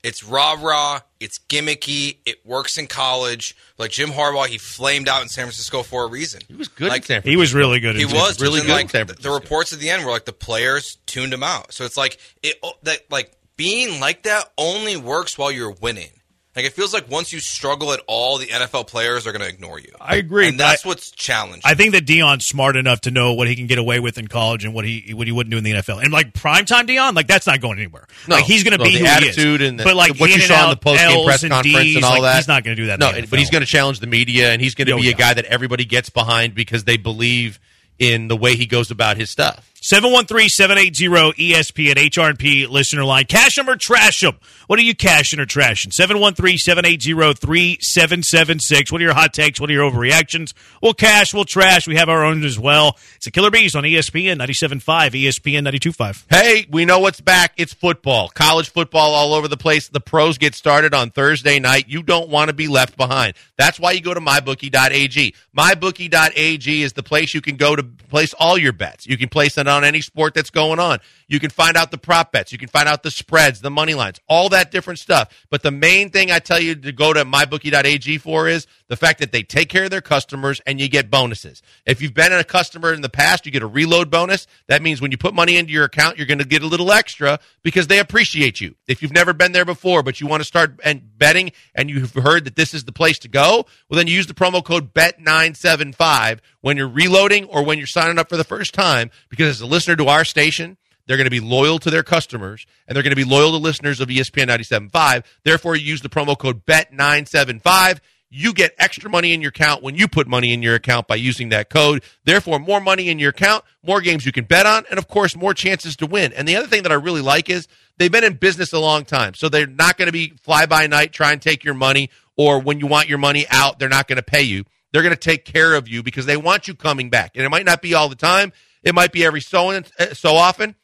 It's 0.07 0.23
rah 0.23 0.53
rah. 0.53 1.01
It's 1.19 1.37
gimmicky. 1.49 2.17
It 2.25 2.45
works 2.45 2.77
in 2.77 2.87
college. 2.87 3.57
Like 3.77 3.91
Jim 3.91 4.09
Harbaugh, 4.09 4.47
he 4.47 4.57
flamed 4.57 5.09
out 5.09 5.21
in 5.21 5.27
San 5.27 5.43
Francisco 5.45 5.83
for 5.83 6.05
a 6.05 6.07
reason. 6.07 6.41
He 6.47 6.53
was 6.55 6.69
good 6.69 6.87
Like, 6.89 7.01
in 7.01 7.07
San 7.07 7.21
Francisco. 7.21 7.29
He 7.29 7.35
was 7.35 7.53
really 7.53 7.79
good. 7.81 7.95
He 7.97 8.03
at 8.03 8.11
was 8.13 8.39
really 8.39 8.59
really 8.59 8.61
good 8.67 8.69
in 8.69 8.75
Like 8.77 8.89
San 8.89 9.07
the- 9.07 9.13
the 9.13 9.31
reports 9.31 9.73
at 9.73 9.79
the 9.79 9.89
end 9.89 10.05
were 10.05 10.11
like 10.11 10.25
the 10.25 10.31
players 10.33 10.97
tuned 11.07 11.33
him 11.33 11.43
out. 11.43 11.73
So 11.73 11.83
it's 11.83 11.97
like 11.97 12.17
it 12.41 12.55
oh, 12.63 12.73
that 12.83 13.01
like 13.11 13.33
being 13.57 13.99
like 13.99 14.23
that 14.23 14.51
only 14.57 14.95
works 14.95 15.37
while 15.37 15.51
you're 15.51 15.71
winning. 15.81 16.11
Like 16.57 16.65
it 16.65 16.73
feels 16.73 16.93
like 16.93 17.09
once 17.09 17.31
you 17.31 17.39
struggle 17.39 17.93
at 17.93 18.01
all, 18.07 18.37
the 18.39 18.47
NFL 18.47 18.87
players 18.87 19.25
are 19.27 19.31
going 19.31 19.41
to 19.43 19.47
ignore 19.47 19.79
you. 19.79 19.91
I 20.01 20.15
agree, 20.17 20.49
and 20.49 20.59
that's 20.59 20.85
I- 20.85 20.89
what's 20.89 21.11
challenging. 21.11 21.61
I 21.63 21.75
think 21.75 21.93
that 21.93 22.05
Deion's 22.05 22.45
smart 22.47 22.75
enough 22.75 23.01
to 23.01 23.11
know 23.11 23.33
what 23.33 23.47
he 23.47 23.55
can 23.55 23.67
get 23.67 23.77
away 23.77 23.99
with 23.99 24.17
in 24.17 24.27
college 24.27 24.65
and 24.65 24.73
what 24.73 24.83
he 24.83 25.13
what 25.13 25.27
he 25.27 25.31
wouldn't 25.31 25.51
do 25.51 25.57
in 25.57 25.63
the 25.63 25.71
NFL. 25.71 26.01
And 26.03 26.11
like 26.11 26.33
primetime 26.33 26.87
Deion, 26.87 27.13
like 27.15 27.27
that's 27.27 27.47
not 27.47 27.61
going 27.61 27.77
anywhere. 27.77 28.07
No, 28.27 28.35
like 28.35 28.45
he's 28.45 28.63
going 28.63 28.71
to 28.77 28.83
no, 28.83 28.83
be 28.83 28.93
the 28.97 28.99
who 28.99 29.05
attitude 29.05 29.59
he 29.61 29.65
is. 29.65 29.69
and 29.69 29.79
the, 29.79 29.83
but 29.83 29.95
like 29.95 30.19
what 30.19 30.29
you 30.31 30.41
saw 30.41 30.55
in 30.55 30.69
the 30.71 30.71
out 30.71 30.81
post 30.81 30.99
game 31.07 31.25
press 31.25 31.43
and 31.43 31.51
conference 31.53 31.77
Ds, 31.85 31.95
and 31.95 32.03
all 32.05 32.11
like, 32.13 32.21
that. 32.23 32.35
he's 32.37 32.47
not 32.47 32.63
going 32.63 32.75
to 32.75 32.81
do 32.81 32.87
that. 32.87 32.95
in 32.95 32.99
No, 32.99 33.11
the 33.13 33.27
but 33.27 33.39
he's 33.39 33.49
going 33.51 33.61
to 33.63 33.67
challenge 33.69 33.99
the 33.99 34.07
media, 34.07 34.51
and 34.51 34.61
he's 34.61 34.73
going 34.75 34.87
to 34.87 34.93
Oh, 34.93 34.97
be 34.97 35.07
a 35.07 35.11
yeah. 35.11 35.15
guy 35.17 35.33
that 35.35 35.45
everybody 35.45 35.85
gets 35.85 36.09
behind 36.09 36.55
because 36.55 36.83
they 36.85 36.97
believe 36.97 37.59
in 37.99 38.27
the 38.27 38.35
way 38.35 38.55
he 38.55 38.65
goes 38.65 38.89
about 38.91 39.17
his 39.17 39.29
stuff. 39.29 39.71
713-780 39.89 41.35
ESPN 41.35 41.93
HRP 41.93 42.67
listener 42.67 43.05
line. 43.05 43.23
Cash 43.23 43.55
them 43.55 43.69
or 43.69 43.77
trash 43.77 44.19
them. 44.19 44.35
What 44.67 44.79
are 44.79 44.83
you 44.83 44.93
cashing 44.93 45.39
or 45.39 45.45
trashing? 45.45 45.93
713-780-3776. 45.97 48.91
What 48.91 48.99
are 48.99 49.03
your 49.05 49.13
hot 49.13 49.33
takes? 49.33 49.61
What 49.61 49.69
are 49.69 49.73
your 49.73 49.89
overreactions? 49.89 50.51
We'll 50.83 50.93
cash, 50.93 51.33
we'll 51.33 51.45
trash. 51.45 51.87
We 51.87 51.95
have 51.95 52.09
our 52.09 52.25
own 52.25 52.43
as 52.43 52.59
well. 52.59 52.97
It's 53.15 53.23
the 53.23 53.31
Killer 53.31 53.49
Bees 53.49 53.75
on 53.75 53.83
ESPN 53.83 54.39
97.5, 54.39 55.11
ESPN 55.11 55.65
92.5. 55.65 56.25
Hey, 56.29 56.65
we 56.69 56.83
know 56.83 56.99
what's 56.99 57.21
back. 57.21 57.53
It's 57.55 57.73
football. 57.73 58.27
College 58.27 58.69
football 58.69 59.13
all 59.13 59.33
over 59.33 59.47
the 59.47 59.55
place. 59.55 59.87
The 59.87 60.01
pros 60.01 60.37
get 60.37 60.53
started 60.53 60.93
on 60.93 61.11
Thursday 61.11 61.59
night. 61.59 61.87
You 61.87 62.03
don't 62.03 62.27
want 62.27 62.49
to 62.49 62.53
be 62.53 62.67
left 62.67 62.97
behind. 62.97 63.35
That's 63.55 63.79
why 63.79 63.93
you 63.93 64.01
go 64.01 64.13
to 64.13 64.19
mybookie.ag. 64.19 65.33
Mybookie.ag 65.57 66.83
is 66.83 66.91
the 66.91 67.03
place 67.03 67.33
you 67.33 67.39
can 67.39 67.55
go 67.55 67.73
to 67.73 67.83
place 67.83 68.33
all 68.33 68.57
your 68.57 68.73
bets. 68.73 69.07
You 69.07 69.17
can 69.17 69.29
place 69.29 69.57
it 69.57 69.76
on 69.77 69.83
any 69.83 70.01
sport 70.01 70.33
that's 70.33 70.49
going 70.49 70.79
on. 70.79 70.99
You 71.27 71.41
can 71.41 71.49
find 71.49 71.75
out 71.75 71.91
the 71.91 71.97
prop 71.97 72.31
bets. 72.31 72.53
You 72.53 72.57
can 72.57 72.69
find 72.69 72.87
out 72.87 73.03
the 73.03 73.11
spreads, 73.11 73.59
the 73.59 73.69
money 73.69 73.93
lines, 73.93 74.19
all 74.29 74.47
that 74.49 74.71
different 74.71 74.99
stuff. 74.99 75.45
But 75.49 75.61
the 75.61 75.71
main 75.71 76.09
thing 76.09 76.31
I 76.31 76.39
tell 76.39 76.59
you 76.59 76.73
to 76.73 76.91
go 76.93 77.11
to 77.11 77.25
mybookie.ag 77.25 78.17
for 78.19 78.47
is 78.47 78.65
the 78.87 78.95
fact 78.95 79.19
that 79.19 79.33
they 79.33 79.43
take 79.43 79.67
care 79.67 79.83
of 79.83 79.89
their 79.89 80.01
customers 80.01 80.61
and 80.65 80.79
you 80.79 80.87
get 80.87 81.11
bonuses. 81.11 81.61
If 81.85 82.01
you've 82.01 82.13
been 82.13 82.31
a 82.31 82.45
customer 82.45 82.93
in 82.93 83.01
the 83.01 83.09
past, 83.09 83.45
you 83.45 83.51
get 83.51 83.61
a 83.61 83.67
reload 83.67 84.09
bonus. 84.09 84.47
That 84.67 84.81
means 84.81 85.01
when 85.01 85.11
you 85.11 85.17
put 85.17 85.33
money 85.33 85.57
into 85.57 85.73
your 85.73 85.83
account, 85.83 86.17
you're 86.17 86.27
going 86.27 86.37
to 86.37 86.45
get 86.45 86.63
a 86.63 86.67
little 86.67 86.93
extra 86.93 87.39
because 87.61 87.87
they 87.87 87.99
appreciate 87.99 88.61
you. 88.61 88.75
If 88.87 89.01
you've 89.01 89.11
never 89.11 89.33
been 89.33 89.51
there 89.51 89.65
before, 89.65 90.03
but 90.03 90.21
you 90.21 90.27
want 90.27 90.39
to 90.39 90.47
start 90.47 90.79
and 90.85 91.17
betting 91.17 91.51
and 91.75 91.89
you've 91.89 92.13
heard 92.13 92.45
that 92.45 92.55
this 92.55 92.73
is 92.73 92.85
the 92.85 92.93
place 92.93 93.19
to 93.19 93.27
go, 93.27 93.65
well, 93.89 93.97
then 93.97 94.07
you 94.07 94.13
use 94.13 94.27
the 94.27 94.33
promo 94.33 94.63
code 94.63 94.93
BET975 94.93 96.39
when 96.61 96.77
you're 96.77 96.87
reloading 96.87 97.45
or 97.45 97.63
when 97.63 97.77
you're 97.77 97.87
signing 97.87 98.17
up 98.17 98.29
for 98.29 98.37
the 98.37 98.45
first 98.45 98.73
time 98.73 99.11
because 99.27 99.49
as 99.49 99.61
a 99.61 99.65
listener 99.65 99.97
to 99.97 100.07
our 100.07 100.23
station, 100.23 100.77
they're 101.07 101.17
going 101.17 101.25
to 101.25 101.31
be 101.31 101.39
loyal 101.39 101.79
to 101.79 101.89
their 101.89 102.03
customers 102.03 102.65
and 102.87 102.95
they're 102.95 103.03
going 103.03 103.15
to 103.15 103.15
be 103.15 103.23
loyal 103.23 103.51
to 103.51 103.57
listeners 103.57 103.99
of 103.99 104.09
ESPN 104.09 104.47
97.5. 104.47 105.25
Therefore, 105.43 105.75
you 105.75 105.85
use 105.85 106.01
the 106.01 106.09
promo 106.09 106.37
code 106.37 106.65
BET975. 106.65 107.99
You 108.29 108.53
get 108.53 108.75
extra 108.77 109.09
money 109.09 109.33
in 109.33 109.41
your 109.41 109.49
account 109.49 109.81
when 109.81 109.95
you 109.95 110.07
put 110.09 110.27
money 110.27 110.53
in 110.53 110.61
your 110.61 110.75
account 110.75 111.07
by 111.07 111.15
using 111.15 111.49
that 111.49 111.69
code. 111.69 112.03
Therefore, 112.25 112.59
more 112.59 112.81
money 112.81 113.07
in 113.07 113.19
your 113.19 113.29
account, 113.29 113.63
more 113.81 114.01
games 114.01 114.25
you 114.25 114.33
can 114.33 114.43
bet 114.43 114.65
on, 114.65 114.83
and 114.89 114.99
of 114.99 115.07
course, 115.07 115.33
more 115.33 115.53
chances 115.53 115.95
to 115.97 116.05
win. 116.05 116.33
And 116.33 116.45
the 116.45 116.57
other 116.57 116.67
thing 116.67 116.83
that 116.83 116.91
I 116.91 116.95
really 116.95 117.21
like 117.21 117.49
is 117.49 117.69
they've 117.97 118.11
been 118.11 118.25
in 118.25 118.33
business 118.33 118.73
a 118.73 118.79
long 118.79 119.05
time. 119.05 119.33
So 119.33 119.47
they're 119.47 119.65
not 119.65 119.97
going 119.97 120.07
to 120.07 120.11
be 120.11 120.33
fly 120.41 120.65
by 120.65 120.87
night, 120.87 121.13
try 121.13 121.31
and 121.31 121.41
take 121.41 121.63
your 121.63 121.73
money, 121.73 122.09
or 122.35 122.59
when 122.59 122.79
you 122.79 122.87
want 122.87 123.07
your 123.07 123.17
money 123.17 123.45
out, 123.49 123.79
they're 123.79 123.87
not 123.87 124.09
going 124.09 124.17
to 124.17 124.23
pay 124.23 124.43
you. 124.43 124.65
They're 124.91 125.03
going 125.03 125.15
to 125.15 125.19
take 125.19 125.45
care 125.45 125.73
of 125.73 125.87
you 125.87 126.03
because 126.03 126.25
they 126.25 126.37
want 126.37 126.67
you 126.67 126.75
coming 126.75 127.09
back. 127.09 127.31
And 127.35 127.45
it 127.45 127.49
might 127.49 127.65
not 127.65 127.81
be 127.81 127.93
all 127.93 128.09
the 128.09 128.15
time. 128.15 128.51
It 128.83 128.93
might 128.93 129.13
be 129.13 129.25
every 129.25 129.41
so, 129.41 129.69
uh, 129.69 129.81
so 130.13 130.35
often. 130.35 130.75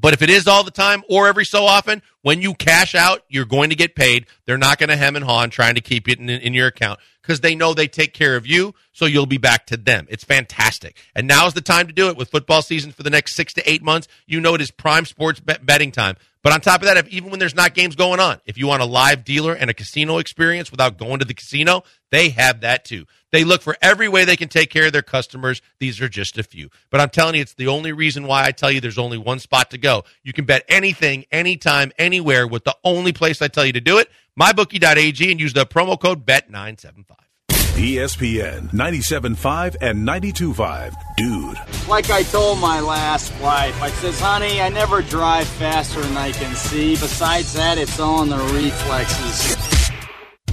But 0.00 0.14
if 0.14 0.22
it 0.22 0.30
is 0.30 0.48
all 0.48 0.64
the 0.64 0.70
time 0.70 1.02
or 1.08 1.28
every 1.28 1.44
so 1.44 1.64
often, 1.64 2.02
when 2.22 2.40
you 2.40 2.54
cash 2.54 2.94
out, 2.94 3.22
you're 3.28 3.44
going 3.44 3.70
to 3.70 3.76
get 3.76 3.94
paid. 3.94 4.26
They're 4.46 4.58
not 4.58 4.78
going 4.78 4.88
to 4.88 4.96
hem 4.96 5.16
and 5.16 5.24
haw 5.24 5.42
and 5.42 5.52
trying 5.52 5.74
to 5.74 5.80
keep 5.80 6.08
it 6.08 6.18
in, 6.18 6.30
in 6.30 6.54
your 6.54 6.68
account 6.68 7.00
because 7.22 7.40
they 7.40 7.54
know 7.54 7.74
they 7.74 7.86
take 7.86 8.14
care 8.14 8.36
of 8.36 8.46
you, 8.46 8.74
so 8.92 9.04
you'll 9.04 9.26
be 9.26 9.38
back 9.38 9.66
to 9.66 9.76
them. 9.76 10.06
It's 10.10 10.24
fantastic. 10.24 10.96
And 11.14 11.26
now 11.26 11.46
is 11.46 11.54
the 11.54 11.60
time 11.60 11.86
to 11.86 11.92
do 11.92 12.08
it 12.08 12.16
with 12.16 12.30
football 12.30 12.62
season 12.62 12.92
for 12.92 13.02
the 13.02 13.10
next 13.10 13.34
six 13.34 13.52
to 13.54 13.70
eight 13.70 13.82
months. 13.82 14.08
You 14.26 14.40
know 14.40 14.54
it 14.54 14.60
is 14.60 14.70
prime 14.70 15.04
sports 15.04 15.40
bet- 15.40 15.64
betting 15.64 15.92
time. 15.92 16.16
But 16.42 16.54
on 16.54 16.60
top 16.60 16.80
of 16.80 16.86
that, 16.86 16.96
if, 16.96 17.08
even 17.08 17.30
when 17.30 17.38
there's 17.38 17.54
not 17.54 17.74
games 17.74 17.96
going 17.96 18.18
on, 18.18 18.40
if 18.46 18.56
you 18.56 18.66
want 18.66 18.82
a 18.82 18.86
live 18.86 19.24
dealer 19.24 19.52
and 19.52 19.68
a 19.68 19.74
casino 19.74 20.18
experience 20.18 20.70
without 20.70 20.96
going 20.96 21.18
to 21.18 21.26
the 21.26 21.34
casino, 21.34 21.82
they 22.10 22.30
have 22.30 22.62
that 22.62 22.84
too. 22.84 23.06
They 23.30 23.44
look 23.44 23.60
for 23.60 23.76
every 23.82 24.08
way 24.08 24.24
they 24.24 24.36
can 24.36 24.48
take 24.48 24.70
care 24.70 24.86
of 24.86 24.92
their 24.92 25.02
customers. 25.02 25.60
These 25.78 26.00
are 26.00 26.08
just 26.08 26.38
a 26.38 26.42
few. 26.42 26.70
But 26.90 27.00
I'm 27.00 27.10
telling 27.10 27.34
you, 27.34 27.42
it's 27.42 27.54
the 27.54 27.68
only 27.68 27.92
reason 27.92 28.26
why 28.26 28.46
I 28.46 28.52
tell 28.52 28.70
you 28.70 28.80
there's 28.80 28.98
only 28.98 29.18
one 29.18 29.38
spot 29.38 29.70
to 29.70 29.78
go. 29.78 30.04
You 30.22 30.32
can 30.32 30.46
bet 30.46 30.64
anything, 30.68 31.26
anytime, 31.30 31.92
anywhere 31.98 32.46
with 32.46 32.64
the 32.64 32.76
only 32.84 33.12
place 33.12 33.42
I 33.42 33.48
tell 33.48 33.66
you 33.66 33.74
to 33.74 33.80
do 33.80 33.98
it, 33.98 34.08
mybookie.ag, 34.38 35.30
and 35.30 35.40
use 35.40 35.52
the 35.52 35.66
promo 35.66 36.00
code 36.00 36.24
BET975. 36.24 37.16
ESPN 37.72 38.70
97.5 38.72 39.76
and 39.80 40.06
92.5. 40.06 40.92
Dude. 41.16 41.88
Like 41.88 42.10
I 42.10 42.22
told 42.22 42.58
my 42.58 42.80
last 42.80 43.32
wife, 43.40 43.80
I 43.82 43.90
says, 43.90 44.20
honey, 44.20 44.60
I 44.60 44.68
never 44.68 45.02
drive 45.02 45.46
faster 45.46 46.00
than 46.00 46.16
I 46.16 46.32
can 46.32 46.54
see. 46.54 46.92
Besides 46.92 47.52
that, 47.54 47.78
it's 47.78 47.98
all 48.00 48.22
in 48.22 48.28
the 48.28 48.38
reflexes. 48.38 49.69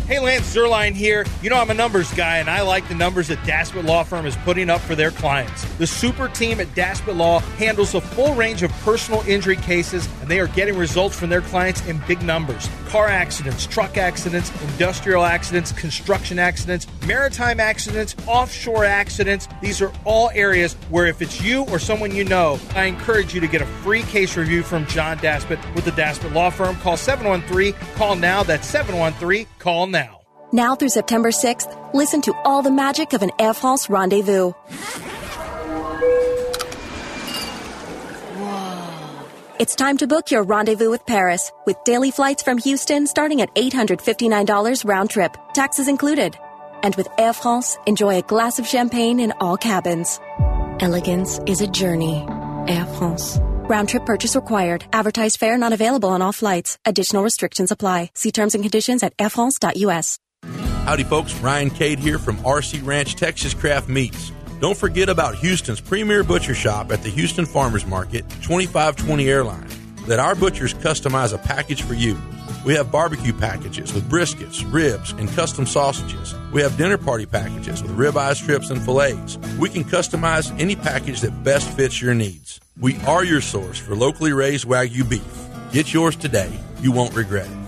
Hey, 0.08 0.20
Lance 0.20 0.56
Zierlein 0.56 0.94
here. 0.94 1.26
You 1.42 1.50
know, 1.50 1.58
I'm 1.58 1.70
a 1.70 1.74
numbers 1.74 2.14
guy, 2.14 2.38
and 2.38 2.50
I 2.50 2.62
like 2.62 2.88
the 2.88 2.96
numbers 2.96 3.28
that 3.28 3.40
Daspit 3.40 3.84
Law 3.84 4.04
Firm 4.04 4.26
is 4.26 4.38
putting 4.38 4.70
up 4.70 4.80
for 4.80 4.96
their 4.96 5.12
clients. 5.12 5.66
The 5.80 5.86
super 5.86 6.30
team 6.30 6.62
at 6.62 6.68
Daspit 6.68 7.18
Law 7.18 7.40
handles 7.40 7.94
a 7.94 8.00
full 8.00 8.34
range 8.34 8.64
of 8.64 8.72
personal 8.84 9.22
injury 9.28 9.58
cases, 9.58 10.08
and 10.22 10.30
they 10.30 10.40
are 10.40 10.48
getting 10.48 10.78
results 10.78 11.20
from 11.20 11.28
their 11.30 11.42
clients 11.42 11.86
in 11.88 12.02
big 12.08 12.22
numbers 12.22 12.70
car 12.88 13.08
accidents, 13.08 13.68
truck 13.68 13.98
accidents, 13.98 14.50
industrial 14.72 15.26
accidents, 15.26 15.74
construction 15.74 16.40
accidents, 16.40 16.88
maritime 17.06 17.60
accidents, 17.60 18.16
offshore 18.28 18.86
accidents. 18.86 19.48
These 19.62 19.82
are 19.82 19.92
all 20.06 20.32
areas 20.34 20.74
where, 20.90 21.06
if 21.06 21.22
it's 21.22 21.42
you 21.42 21.64
or 21.66 21.80
someone 21.80 22.16
you 22.16 22.24
know, 22.24 22.60
I 22.76 22.86
encourage 22.86 23.34
you 23.34 23.42
to 23.42 23.48
get 23.48 23.62
a 23.62 23.66
free 23.66 24.04
case 24.04 24.38
review 24.38 24.64
from 24.64 24.86
John 24.88 25.18
Daspit 25.18 25.60
with 25.76 25.84
the 25.84 25.92
Daspit 25.92 26.34
Law 26.34 26.50
Firm. 26.50 26.78
Call 26.78 26.96
713 26.96 27.74
Call 27.96 28.16
Now. 28.16 28.44
That's 28.44 28.66
713 28.66 29.48
Call 29.60 29.88
Now. 29.88 29.97
Now 30.54 30.76
through 30.76 30.90
September 30.90 31.30
6th, 31.30 31.94
listen 31.94 32.22
to 32.22 32.34
all 32.46 32.62
the 32.62 32.72
magic 32.72 33.12
of 33.12 33.22
an 33.22 33.32
Air 33.38 33.54
France 33.54 33.90
rendezvous. 33.90 34.54
It's 39.60 39.76
time 39.76 39.98
to 39.98 40.08
book 40.08 40.32
your 40.32 40.44
rendezvous 40.44 40.90
with 40.90 41.06
Paris 41.06 41.52
with 41.66 41.84
daily 41.84 42.12
flights 42.12 42.44
from 42.44 42.60
Houston 42.60 43.08
starting 43.08 43.42
at 43.42 43.54
$859 43.56 44.86
round 44.86 45.10
trip, 45.10 45.36
taxes 45.54 45.88
included. 45.88 46.38
And 46.84 46.96
with 46.96 47.10
Air 47.18 47.34
France, 47.34 47.78
enjoy 47.86 48.18
a 48.18 48.22
glass 48.22 48.60
of 48.60 48.68
champagne 48.68 49.20
in 49.20 49.34
all 49.42 49.58
cabins. 49.58 50.20
Elegance 50.80 51.40
is 51.48 51.60
a 51.60 51.68
journey. 51.68 52.26
Air 52.68 52.86
France. 52.86 53.40
Round 53.68 53.90
trip 53.90 54.06
purchase 54.06 54.36
required. 54.36 54.86
Advertised 54.94 55.40
fare 55.40 55.58
not 55.58 55.74
available 55.74 56.10
on 56.10 56.22
all 56.22 56.32
flights. 56.32 56.78
Additional 56.86 57.24
restrictions 57.24 57.72
apply. 57.72 58.12
See 58.14 58.32
terms 58.32 58.54
and 58.54 58.64
conditions 58.64 59.04
at 59.04 59.18
airfrance.us. 59.18 60.20
Howdy, 60.88 61.04
folks. 61.04 61.36
Ryan 61.40 61.70
Cade 61.70 62.00
here 62.00 62.18
from 62.18 62.38
RC 62.38 62.82
Ranch 62.86 63.16
Texas 63.16 63.54
Craft 63.54 63.90
Meats. 63.90 64.32
Don't 64.62 64.78
forget 64.78 65.10
about 65.10 65.36
Houston's 65.36 65.82
premier 65.82 66.24
butcher 66.24 66.56
shop 66.56 66.94
at 66.94 67.04
the 67.04 67.10
Houston 67.10 67.46
Farmers 67.46 67.86
Market, 67.86 68.22
2520 68.42 69.30
Airline. 69.30 69.68
Let 70.08 70.22
our 70.22 70.34
butchers 70.34 70.74
customize 70.74 71.34
a 71.34 71.40
package 71.40 71.82
for 71.82 71.94
you. 71.94 72.18
We 72.66 72.74
have 72.76 72.90
barbecue 72.90 73.34
packages 73.34 73.92
with 73.92 74.10
briskets, 74.10 74.64
ribs, 74.72 75.12
and 75.12 75.28
custom 75.32 75.66
sausages. 75.66 76.34
We 76.54 76.62
have 76.62 76.78
dinner 76.78 76.98
party 76.98 77.26
packages 77.26 77.84
with 77.84 77.92
ribeye 77.92 78.38
strips 78.38 78.70
and 78.70 78.82
fillets. 78.82 79.38
We 79.60 79.68
can 79.68 79.84
customize 79.84 80.58
any 80.58 80.78
package 80.78 81.20
that 81.20 81.44
best 81.44 81.70
fits 81.72 82.02
your 82.02 82.14
needs. 82.14 82.62
We 82.80 82.96
are 83.00 83.26
your 83.26 83.42
source 83.42 83.78
for 83.78 83.94
locally 83.94 84.32
raised 84.32 84.66
Wagyu 84.66 85.10
beef. 85.10 85.48
Get 85.74 85.94
yours 85.94 86.16
today. 86.16 86.58
You 86.80 86.94
won't 86.94 87.14
regret 87.14 87.48
it. 87.48 87.67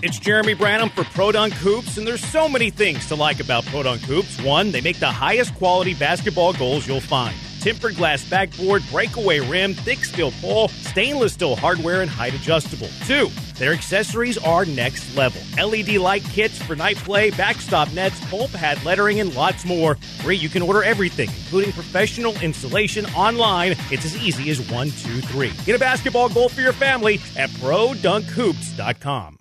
It's 0.00 0.18
Jeremy 0.18 0.54
Branham 0.54 0.90
for 0.90 1.02
Produnk 1.02 1.52
Hoops, 1.52 1.98
and 1.98 2.06
there's 2.06 2.24
so 2.24 2.48
many 2.48 2.70
things 2.70 3.06
to 3.08 3.14
like 3.14 3.40
about 3.40 3.64
Produnk 3.64 4.00
Hoops. 4.00 4.40
One, 4.42 4.72
they 4.72 4.80
make 4.80 4.98
the 4.98 5.06
highest 5.06 5.54
quality 5.56 5.94
basketball 5.94 6.52
goals 6.52 6.86
you'll 6.86 7.00
find. 7.00 7.36
Tempered 7.62 7.94
glass 7.94 8.28
backboard, 8.28 8.82
breakaway 8.90 9.38
rim, 9.38 9.72
thick 9.72 10.04
steel 10.04 10.32
pole, 10.40 10.66
stainless 10.66 11.34
steel 11.34 11.54
hardware, 11.54 12.00
and 12.00 12.10
height 12.10 12.34
adjustable. 12.34 12.88
Two, 13.06 13.30
Their 13.56 13.72
accessories 13.72 14.36
are 14.38 14.64
next 14.64 15.16
level. 15.16 15.40
LED 15.56 15.90
light 15.98 16.24
kits 16.24 16.60
for 16.60 16.74
night 16.74 16.96
play, 16.96 17.30
backstop 17.30 17.92
nets, 17.92 18.18
pole 18.28 18.48
pad 18.48 18.82
lettering, 18.84 19.20
and 19.20 19.32
lots 19.36 19.64
more. 19.64 19.94
Free, 20.22 20.34
you 20.34 20.48
can 20.48 20.62
order 20.62 20.82
everything, 20.82 21.28
including 21.28 21.72
professional 21.72 22.36
installation 22.40 23.06
online. 23.14 23.76
It's 23.92 24.04
as 24.06 24.16
easy 24.16 24.50
as 24.50 24.68
one, 24.68 24.90
two, 24.90 25.20
three. 25.20 25.52
Get 25.64 25.76
a 25.76 25.78
basketball 25.78 26.30
goal 26.30 26.48
for 26.48 26.62
your 26.62 26.72
family 26.72 27.20
at 27.36 27.48
ProDunkHoops.com. 27.50 29.38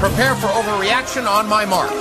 Prepare 0.00 0.34
for 0.34 0.48
overreaction 0.48 1.28
on 1.28 1.48
my 1.48 1.64
mark. 1.64 1.92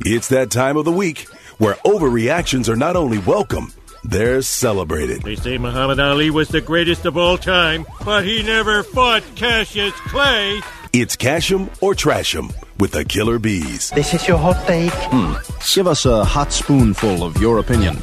It's 0.00 0.26
that 0.30 0.50
time 0.50 0.76
of 0.76 0.84
the 0.84 0.90
week 0.90 1.28
where 1.58 1.74
overreactions 1.86 2.68
are 2.68 2.76
not 2.76 2.96
only 2.96 3.18
welcome, 3.18 3.72
they're 4.08 4.42
celebrated. 4.42 5.22
They 5.22 5.36
say 5.36 5.58
Muhammad 5.58 6.00
Ali 6.00 6.30
was 6.30 6.48
the 6.48 6.60
greatest 6.60 7.04
of 7.06 7.16
all 7.16 7.38
time, 7.38 7.86
but 8.04 8.24
he 8.24 8.42
never 8.42 8.82
fought 8.82 9.22
Cassius 9.34 9.94
Clay. 10.08 10.60
It's 10.92 11.16
Cash 11.16 11.52
'em 11.52 11.70
or 11.80 11.94
Trash 11.94 12.34
'em 12.34 12.50
with 12.78 12.92
the 12.92 13.04
Killer 13.04 13.38
Bees. 13.38 13.90
This 13.90 14.14
is 14.14 14.26
your 14.26 14.38
hot 14.38 14.66
take. 14.66 14.92
Hmm. 14.92 15.34
Give 15.74 15.86
us 15.86 16.06
a 16.06 16.24
hot 16.24 16.52
spoonful 16.52 17.22
of 17.22 17.36
your 17.40 17.58
opinion. 17.58 18.02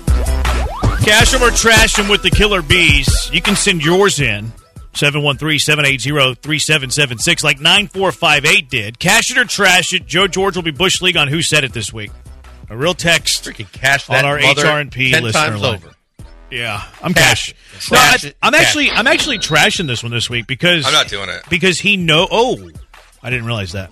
Cash 1.03 1.31
them 1.31 1.43
or 1.43 1.51
trash 1.51 1.95
them 1.95 2.07
with 2.07 2.21
the 2.23 2.29
Killer 2.29 2.61
Bees. 2.61 3.29
You 3.31 3.41
can 3.41 3.55
send 3.55 3.83
yours 3.83 4.19
in. 4.19 4.51
713-780-3776 4.93 7.43
like 7.43 7.59
9458 7.59 8.69
did. 8.69 8.99
Cash 8.99 9.31
it 9.31 9.37
or 9.37 9.45
trash 9.45 9.93
it. 9.93 10.05
Joe 10.05 10.27
George 10.27 10.55
will 10.55 10.63
be 10.63 10.71
Bush 10.71 11.01
League 11.01 11.17
on 11.17 11.27
Who 11.27 11.41
Said 11.41 11.63
It 11.63 11.73
this 11.73 11.91
week. 11.91 12.11
A 12.73 12.77
real 12.77 12.95
text 12.95 13.43
Freaking 13.45 13.71
cash 13.71 14.09
on 14.09 14.25
our 14.25 14.39
mother 14.39 14.63
HRP 14.63 15.11
10 15.11 15.23
listener 15.23 15.41
times 15.49 15.61
line. 15.61 15.75
over. 15.75 15.89
Yeah, 16.49 16.83
I'm 17.03 17.13
Cash 17.13 17.53
cash. 17.87 17.91
No, 17.91 17.97
I, 17.99 18.33
I'm 18.47 18.55
actually 18.55 18.87
it. 18.87 18.97
I'm 18.97 19.05
actually 19.05 19.37
trashing 19.37 19.85
this 19.85 20.01
one 20.01 20.11
this 20.11 20.27
week 20.27 20.47
because 20.47 20.83
I'm 20.87 20.91
not 20.93 21.07
doing 21.07 21.29
it. 21.29 21.43
because 21.51 21.79
he 21.79 21.97
know. 21.97 22.27
Oh, 22.31 22.69
I 23.21 23.29
didn't 23.29 23.45
realize 23.45 23.73
that. 23.73 23.91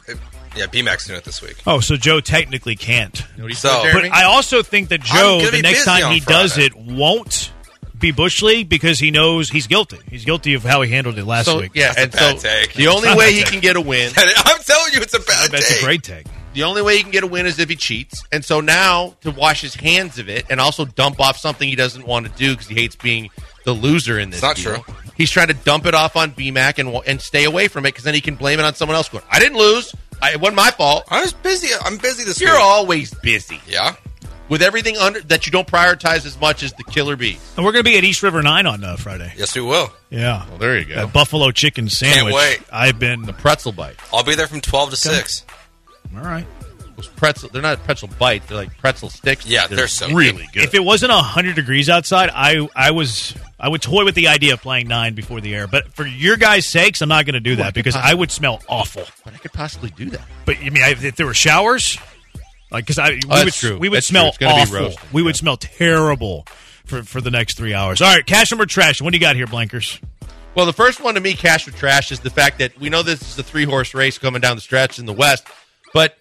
Yeah, 0.58 0.66
BMAX 0.66 1.06
doing 1.06 1.20
it 1.20 1.24
this 1.26 1.44
week. 1.44 1.58
Oh, 1.68 1.80
so 1.80 1.96
Joe 1.96 2.22
technically 2.22 2.76
can't. 2.76 3.18
What 3.36 3.44
do 3.44 3.48
you 3.50 3.54
So- 3.54 3.84
But 3.94 4.12
I 4.12 4.24
also 4.24 4.64
think 4.64 4.90
that 4.90 5.02
Joe, 5.02 5.42
the 5.50 5.62
next 5.62 5.86
time 5.86 6.06
on 6.06 6.14
he 6.14 6.20
does 6.20 6.58
it, 6.58 6.76
won't 6.76 7.52
be 8.00 8.10
Bush 8.12 8.42
League 8.42 8.68
because 8.68 8.98
he 8.98 9.12
knows 9.12 9.50
he's 9.52 9.68
guilty. 9.68 10.00
He's 10.10 10.26
guilty 10.26 10.56
of 10.56 10.64
how 10.64 10.82
he 10.82 10.90
handled 10.92 11.20
it 11.20 11.26
last 11.26 11.46
so 11.46 11.60
week. 11.62 11.72
yeah, 11.76 11.94
That's 11.94 11.98
a 12.00 12.02
and 12.02 12.12
bad 12.12 12.40
so 12.42 12.48
take. 12.50 12.74
the 12.74 12.88
only 12.88 13.14
way 13.16 13.32
he 13.32 13.40
take. 13.42 13.48
can 13.52 13.60
get 13.60 13.76
a 13.76 13.82
win, 13.82 14.12
I'm 14.18 14.60
telling 14.64 14.92
you, 14.94 15.02
it's 15.02 15.14
a 15.14 15.20
bad 15.20 15.52
That's 15.52 15.70
take. 15.70 15.82
a 15.82 15.86
great 15.86 16.02
take. 16.04 16.26
The 16.54 16.64
only 16.64 16.82
way 16.82 16.98
he 16.98 17.04
can 17.04 17.12
get 17.12 17.24
a 17.24 17.28
win 17.28 17.46
is 17.46 17.60
if 17.60 17.70
he 17.70 17.76
cheats. 17.76 18.24
And 18.32 18.44
so 18.44 18.60
now 18.62 19.16
to 19.22 19.32
wash 19.32 19.62
his 19.62 19.76
hands 19.76 20.20
of 20.20 20.30
it 20.30 20.46
and 20.50 20.60
also 20.60 20.86
dump 20.86 21.20
off 21.20 21.38
something 21.38 21.68
he 21.68 21.76
doesn't 21.76 22.06
want 22.06 22.26
to 22.28 22.32
do 22.34 22.52
because 22.52 22.68
he 22.68 22.76
hates 22.76 22.96
being 22.96 23.30
the 23.66 23.74
loser 23.74 24.20
in 24.20 24.30
this. 24.32 24.38
It's 24.40 24.44
not 24.44 24.56
deal, 24.58 24.84
true. 24.84 24.96
He's 25.16 25.30
trying 25.32 25.48
to 25.48 25.54
dump 25.54 25.86
it 25.86 25.94
off 25.94 26.16
on 26.16 26.32
BMAC 26.32 26.80
and 26.80 26.90
and 27.08 27.22
stay 27.22 27.44
away 27.46 27.68
from 27.68 27.86
it 27.86 27.90
because 27.90 28.04
then 28.04 28.14
he 28.16 28.22
can 28.22 28.36
blame 28.36 28.60
it 28.60 28.66
on 28.66 28.74
someone 28.76 28.96
else. 28.96 29.10
Going, 29.10 29.24
I 29.32 29.40
didn't 29.40 29.58
lose. 29.58 29.94
I, 30.22 30.32
it 30.34 30.40
wasn't 30.42 30.58
my 30.58 30.72
fault. 30.72 31.04
I 31.10 31.22
was 31.22 31.34
busy. 31.34 31.70
I'm 31.84 31.98
busy 31.98 32.24
this 32.24 32.40
You're 32.42 32.52
week. 32.54 32.62
always 32.62 33.14
busy 33.16 33.60
Yeah. 33.68 33.96
with 34.50 34.62
everything 34.62 34.98
under 34.98 35.20
that 35.22 35.46
you 35.48 35.52
don't 35.52 35.68
prioritize 35.68 36.26
as 36.26 36.40
much 36.40 36.62
as 36.64 36.74
the 36.74 36.84
killer 36.84 37.16
bees. 37.16 37.40
And 37.56 37.66
we're 37.66 37.72
going 37.72 37.84
to 37.84 37.90
be 37.90 37.98
at 37.98 38.04
East 38.04 38.22
River 38.22 38.42
Nine 38.44 38.66
on 38.68 38.84
uh, 38.84 38.98
Friday. 38.98 39.34
Yes, 39.38 39.56
we 39.56 39.62
will. 39.62 39.92
Yeah, 40.12 40.46
Well, 40.50 40.58
there 40.60 40.78
you 40.78 40.86
go. 40.86 40.96
that 40.96 41.14
buffalo 41.14 41.52
chicken 41.52 41.90
sandwich. 41.90 42.36
wait. 42.36 42.62
I've 42.72 43.00
been 43.00 43.24
the 43.24 43.34
pretzel 43.34 43.72
bite. 43.72 43.96
I'll 44.14 44.24
be 44.24 44.36
there 44.36 44.46
from 44.48 44.62
12 44.62 44.90
to 44.92 44.96
6. 44.96 45.46
All 46.16 46.24
right. 46.24 46.46
Those 46.96 47.08
pretzel. 47.08 47.50
They're 47.50 47.62
not 47.62 47.84
pretzel 47.84 48.10
bites. 48.20 48.48
They're 48.48 48.58
like 48.58 48.78
pretzel 48.78 49.10
sticks. 49.10 49.46
Yeah, 49.46 49.68
they're 49.68 49.88
so 49.88 50.10
really 50.10 50.48
good. 50.54 50.64
If 50.64 50.74
it 50.76 50.84
wasn't 50.84 51.12
hundred 51.12 51.56
degrees 51.56 51.90
outside, 51.90 52.30
I 52.34 52.68
I 52.76 52.92
was 52.92 53.34
I 53.60 53.70
would 53.70 53.82
toy 53.82 54.04
with 54.06 54.14
the 54.16 54.28
idea 54.28 54.54
of 54.54 54.62
playing 54.62 54.88
nine 54.88 55.14
before 55.16 55.40
the 55.42 55.56
air. 55.56 55.68
But 55.68 55.88
for 55.94 56.06
your 56.06 56.36
guys' 56.38 56.68
sakes, 56.68 57.02
I'm 57.02 57.10
not 57.10 57.26
going 57.26 57.34
to 57.36 57.40
do 57.40 57.52
Well, 57.52 57.62
I 57.62 57.64
that 57.64 57.74
could 57.74 57.84
because 57.86 57.96
I 57.96 58.14
would 58.14 58.30
smell 58.30 58.62
awful. 58.68 59.04
but 59.24 59.34
I 59.34 59.38
could 59.38 59.54
possibly 59.54 59.90
do 59.92 60.10
that. 60.12 60.22
But 60.46 60.58
I 60.58 60.70
mean, 60.70 60.84
I, 60.84 60.90
if 60.92 61.16
there 61.16 61.26
were 61.26 61.34
showers, 61.34 61.98
like 62.72 62.84
because 62.86 63.00
I 63.00 63.12
we 63.12 63.20
Oh, 63.30 63.36
that's 63.36 63.46
would 63.46 63.54
true. 63.54 63.78
we 63.80 63.90
would 63.90 63.98
That's 63.98 64.08
true. 64.08 64.14
smell 64.14 64.28
It's 64.28 64.38
gonna 64.38 64.56
be 64.56 64.62
awful. 64.62 64.80
roasting, 64.80 65.08
we 65.14 65.24
would 65.24 65.36
smell 65.38 65.58
terrible 65.58 66.46
for 66.86 67.04
for 67.04 67.22
the 67.22 67.32
next 67.32 67.58
three 67.58 67.74
hours. 67.74 68.02
All 68.02 68.14
right, 68.14 68.26
cash 68.26 68.50
them 68.50 68.60
or 68.62 68.66
trash. 68.66 69.02
What 69.02 69.12
do 69.14 69.18
you 69.18 69.22
got 69.22 69.36
here, 69.38 69.48
Blankers? 69.48 70.00
Well, 70.54 70.66
the 70.66 70.74
first 70.74 71.00
one 71.02 71.16
to 71.16 71.22
me, 71.22 71.34
cash 71.34 71.66
or 71.68 71.72
trash, 71.72 72.12
is 72.12 72.20
the 72.20 72.30
fact 72.30 72.60
that 72.60 72.78
we 72.78 72.90
know 72.90 73.02
this 73.04 73.22
is 73.22 73.40
a 73.40 73.44
three 73.44 73.64
horse 73.64 73.94
race 73.94 74.18
coming 74.18 74.42
down 74.42 74.58
the 74.58 74.62
stretch 74.62 75.00
in 75.00 75.06
the 75.06 75.14
West, 75.14 75.48
but 75.94 76.18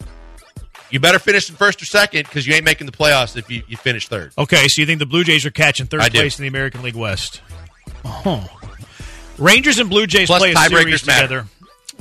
you 0.91 1.01
better 1.01 1.19
finish 1.19 1.49
in 1.49 1.57
first 1.57 1.81
or 1.83 1.85
second 1.85 2.25
because 2.25 2.47
you 2.47 2.55
ain't 2.55 2.65
making 2.65 2.87
the 2.87 2.93
playoffs 2.93 3.37
if 3.37 3.51
you, 3.51 3.63
you 3.69 3.77
finish 3.77 4.09
third. 4.09 4.33
Okay, 4.37 4.67
so 4.69 4.81
you 4.81 4.87
think 4.87 4.99
the 4.99 5.07
Blue 5.07 5.25
Jays 5.25 5.47
are 5.47 5.51
catching 5.51 5.87
third 5.87 6.01
I 6.01 6.09
do. 6.09 6.19
place 6.19 6.39
in 6.39 6.43
the 6.43 6.49
American 6.49 6.83
League 6.83 6.97
West? 6.97 7.43
Oh. 8.05 8.49
Rangers 9.39 9.79
and 9.79 9.89
Blue 9.89 10.07
Jays 10.07 10.27
Plus 10.27 10.41
play 10.41 10.53
a 10.53 10.69
series 10.69 11.07
matter. 11.07 11.23
together. 11.23 11.47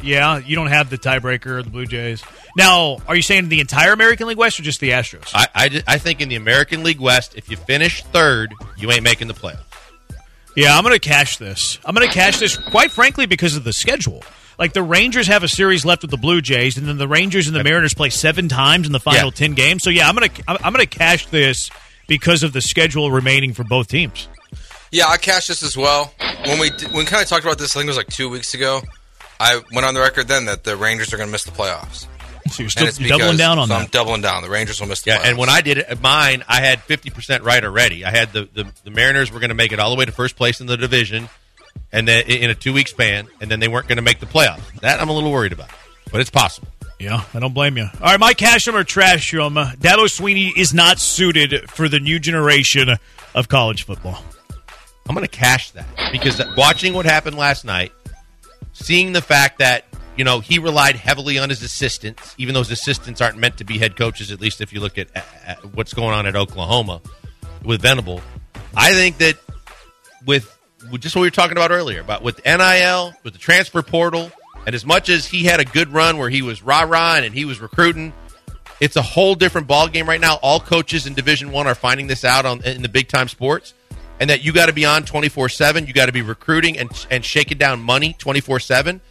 Yeah, 0.02 0.38
you 0.38 0.56
don't 0.56 0.68
have 0.68 0.90
the 0.90 0.98
tiebreaker 0.98 1.60
of 1.60 1.66
the 1.66 1.72
Blue 1.72 1.86
Jays. 1.86 2.24
Now, 2.56 2.98
are 3.08 3.16
you 3.16 3.22
saying 3.22 3.50
the 3.50 3.60
entire 3.60 3.92
American 3.92 4.28
League 4.28 4.38
West 4.38 4.60
or 4.60 4.64
just 4.64 4.80
the 4.80 4.92
Astros? 4.92 5.32
I, 5.34 5.48
I, 5.54 5.84
I 5.88 5.98
think 5.98 6.22
in 6.22 6.30
the 6.30 6.36
American 6.36 6.84
League 6.84 7.00
West, 7.00 7.36
if 7.36 7.50
you 7.50 7.58
finish 7.58 8.04
third, 8.06 8.54
you 8.78 8.92
ain't 8.92 9.04
making 9.04 9.28
the 9.28 9.34
playoffs. 9.34 9.60
Yeah, 10.56 10.78
I'm 10.78 10.84
going 10.84 10.96
to 10.96 11.00
cash 11.00 11.38
this. 11.38 11.80
I'm 11.86 11.94
going 11.96 12.08
to 12.08 12.14
cash 12.14 12.40
this, 12.40 12.58
quite 12.58 12.92
frankly, 12.92 13.26
because 13.26 13.56
of 13.56 13.64
the 13.64 13.74
schedule. 13.74 14.24
Like 14.60 14.74
the 14.74 14.84
Rangers 14.84 15.28
have 15.28 15.44
a 15.44 15.48
series 15.48 15.86
left 15.86 16.02
with 16.04 16.12
the 16.12 16.18
Blue 16.18 16.42
Jays, 16.42 16.78
and 16.78 16.86
then 16.86 16.98
the 16.98 17.08
Rangers 17.08 17.48
and 17.48 17.56
the 17.56 17.64
Mariners 17.64 17.94
play 17.94 18.10
seven 18.10 18.50
times 18.50 18.86
in 18.86 18.92
the 18.92 19.00
final 19.00 19.28
Yeah. 19.30 19.32
ten 19.36 19.54
games. 19.54 19.84
So 19.84 19.90
yeah, 19.90 20.08
I'm 20.10 20.16
going 20.16 20.30
to 20.30 20.44
I'm, 20.50 20.58
I'm 20.64 20.74
going 20.74 20.86
to 20.86 20.98
cash 20.98 21.26
this 21.28 21.72
because 22.08 22.44
of 22.44 22.52
the 22.54 22.60
schedule 22.62 23.10
remaining 23.12 23.54
for 23.54 23.64
both 23.64 23.88
teams. 23.88 24.28
Yeah, 24.92 25.08
I 25.08 25.18
cashed 25.18 25.48
this 25.48 25.64
as 25.64 25.78
well. 25.78 26.14
When 26.46 26.60
we 26.60 26.70
when 26.72 26.94
we 26.98 27.06
kind 27.06 27.24
of 27.24 27.30
talked 27.30 27.46
about 27.46 27.58
this, 27.58 27.76
I 27.76 27.80
think 27.80 27.86
it 27.88 27.92
was 27.92 27.98
like 27.98 28.08
two 28.08 28.30
weeks 28.30 28.54
ago. 28.54 28.82
I 29.40 29.62
went 29.74 29.86
on 29.88 29.94
the 29.94 30.02
record 30.02 30.28
then 30.28 30.46
that 30.46 30.66
the 30.66 30.76
Rangers 30.76 31.14
are 31.14 31.18
going 31.18 31.30
to 31.30 31.32
miss 31.32 31.46
the 31.46 31.52
playoffs. 31.52 32.06
So 32.52 32.64
you're 32.64 32.70
still 32.70 32.90
you're 32.90 33.18
doubling 33.18 33.38
down 33.38 33.60
on 33.60 33.68
so 33.68 33.74
that. 33.76 33.82
I'm 33.84 33.88
doubling 33.90 34.22
down. 34.22 34.42
The 34.44 34.50
Rangers 34.50 34.82
will 34.82 34.88
miss 34.90 35.04
the 35.04 35.12
Yeah, 35.12 35.20
playoffs. 35.20 35.30
and 35.30 35.38
when 35.38 35.50
I 35.50 35.62
did 35.62 35.78
it, 35.78 35.86
at 35.88 36.02
mine, 36.02 36.44
I 36.50 36.60
had 36.62 36.80
50% 36.80 37.44
right 37.44 37.64
already. 37.64 38.04
I 38.04 38.10
had 38.10 38.34
the, 38.34 38.50
the, 38.54 38.66
the 38.84 38.90
Mariners 38.92 39.32
were 39.32 39.40
going 39.40 39.50
to 39.50 39.56
make 39.56 39.72
it 39.72 39.80
all 39.80 39.92
the 39.92 39.96
way 39.96 40.06
to 40.06 40.12
first 40.12 40.36
place 40.36 40.60
in 40.60 40.66
the 40.68 40.76
division 40.76 41.30
and 41.92 42.08
then 42.08 42.26
in 42.28 42.50
a 42.50 42.56
two 42.56 42.74
week 42.74 42.88
span, 42.88 43.28
and 43.42 43.50
then 43.50 43.60
they 43.60 43.68
weren't 43.68 43.88
going 43.88 43.98
to 43.98 44.02
make 44.02 44.20
the 44.20 44.26
playoffs. 44.26 44.80
That 44.82 45.00
I'm 45.00 45.10
a 45.10 45.14
little 45.14 45.32
worried 45.32 45.54
about, 45.54 45.70
but 46.12 46.22
it's 46.22 46.30
possible. 46.30 46.68
Yeah, 47.00 47.24
I 47.34 47.40
don't 47.40 47.54
blame 47.54 47.78
you. 47.78 47.88
All 48.02 48.18
right, 48.18 48.38
cash 48.38 48.66
them 48.66 48.76
or 48.76 48.84
trash 48.84 49.32
them. 49.32 49.56
Dabo 49.56 50.06
Swinney 50.08 50.52
is 50.56 50.74
not 50.74 51.00
suited 51.00 51.70
for 51.70 51.88
the 51.88 52.00
new 52.00 52.20
generation 52.20 52.90
of 53.34 53.48
college 53.48 53.86
football. 53.86 54.22
I'm 55.08 55.16
going 55.16 55.26
to 55.26 55.32
cash 55.32 55.72
that 55.72 55.88
because 56.12 56.42
watching 56.58 56.94
what 56.94 57.06
happened 57.06 57.38
last 57.38 57.64
night, 57.64 57.94
seeing 58.74 59.14
the 59.14 59.22
fact 59.22 59.60
that 59.60 59.86
you 60.18 60.26
know 60.26 60.42
he 60.42 60.60
relied 60.60 60.98
heavily 60.98 61.40
on 61.40 61.50
his 61.50 61.64
assistants, 61.64 62.36
even 62.38 62.54
though 62.54 62.60
his 62.60 62.72
assistants 62.72 63.22
aren't 63.22 63.38
meant 63.38 63.58
to 63.58 63.64
be 63.64 63.78
head 63.78 63.96
coaches. 63.96 64.30
At 64.30 64.42
least 64.42 64.60
if 64.60 64.74
you 64.74 64.82
look 64.82 64.98
at, 64.98 65.08
at 65.48 65.64
what's 65.74 65.94
going 65.94 66.14
on 66.14 66.26
at 66.28 66.36
Oklahoma 66.36 67.02
with 67.64 67.82
Venable, 67.82 68.22
I 68.76 68.92
think 68.92 69.18
that 69.20 69.38
with 70.26 70.59
just 71.00 71.16
what 71.16 71.22
we 71.22 71.28
were 71.28 71.32
talking 71.32 71.58
about 71.58 71.72
earlier 71.72 72.02
about 72.02 72.24
with 72.24 72.44
NIL, 72.46 73.14
with 73.24 73.34
the 73.34 73.40
transfer 73.40 73.82
portal, 73.82 74.32
and 74.66 74.76
as 74.76 74.86
much 74.86 75.10
as 75.10 75.26
he 75.26 75.44
had 75.44 75.60
a 75.60 75.66
good 75.66 75.90
run 75.90 76.18
where 76.18 76.30
he 76.30 76.42
was 76.42 76.62
rah 76.62 76.84
rah 76.84 77.16
and 77.16 77.34
he 77.34 77.46
was 77.46 77.60
recruiting. 77.60 78.14
It's 78.80 78.96
a 78.96 79.02
whole 79.02 79.36
different 79.36 79.68
ball 79.68 79.90
game 79.90 80.08
right 80.08 80.22
now. 80.22 80.36
All 80.36 80.62
coaches 80.62 81.06
in 81.06 81.14
Division 81.14 81.52
One 81.52 81.68
are 81.68 81.76
finding 81.76 82.08
this 82.08 82.24
out 82.24 82.46
on 82.46 82.64
in 82.64 82.82
the 82.82 82.88
big 82.88 83.10
time 83.10 83.28
sports, 83.28 83.74
and 84.22 84.30
that 84.30 84.42
you 84.42 84.54
got 84.54 84.68
to 84.68 84.74
be 84.74 84.86
on 84.86 85.04
twenty 85.04 85.28
four 85.28 85.50
seven. 85.50 85.86
You 85.86 85.94
got 85.94 86.06
to 86.06 86.14
be 86.14 86.22
recruiting 86.22 86.78
and 86.78 86.90
and 87.12 87.26
shaking 87.26 87.58
down 87.58 87.82
money 87.82 88.16
twenty 88.18 88.40
four 88.40 88.60
seven. 88.60 89.02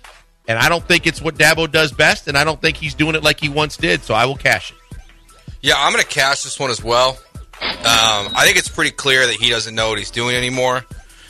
And 0.46 0.58
I 0.58 0.70
don't 0.70 0.82
think 0.82 1.06
it's 1.06 1.20
what 1.20 1.34
Dabo 1.34 1.70
does 1.70 1.92
best, 1.92 2.28
and 2.28 2.38
I 2.38 2.44
don't 2.44 2.58
think 2.58 2.78
he's 2.78 2.94
doing 2.94 3.14
it 3.14 3.22
like 3.22 3.38
he 3.38 3.50
once 3.50 3.76
did. 3.76 4.02
So 4.02 4.14
I 4.14 4.24
will 4.24 4.36
cash 4.36 4.70
it. 4.70 4.98
Yeah, 5.60 5.74
I'm 5.76 5.92
going 5.92 6.02
to 6.02 6.08
cash 6.08 6.44
this 6.44 6.58
one 6.58 6.70
as 6.70 6.82
well. 6.82 7.18
Um, 7.60 8.32
I 8.34 8.44
think 8.46 8.56
it's 8.56 8.68
pretty 8.68 8.92
clear 8.92 9.26
that 9.26 9.34
he 9.34 9.50
doesn't 9.50 9.74
know 9.74 9.90
what 9.90 9.98
he's 9.98 10.10
doing 10.10 10.34
anymore 10.34 10.86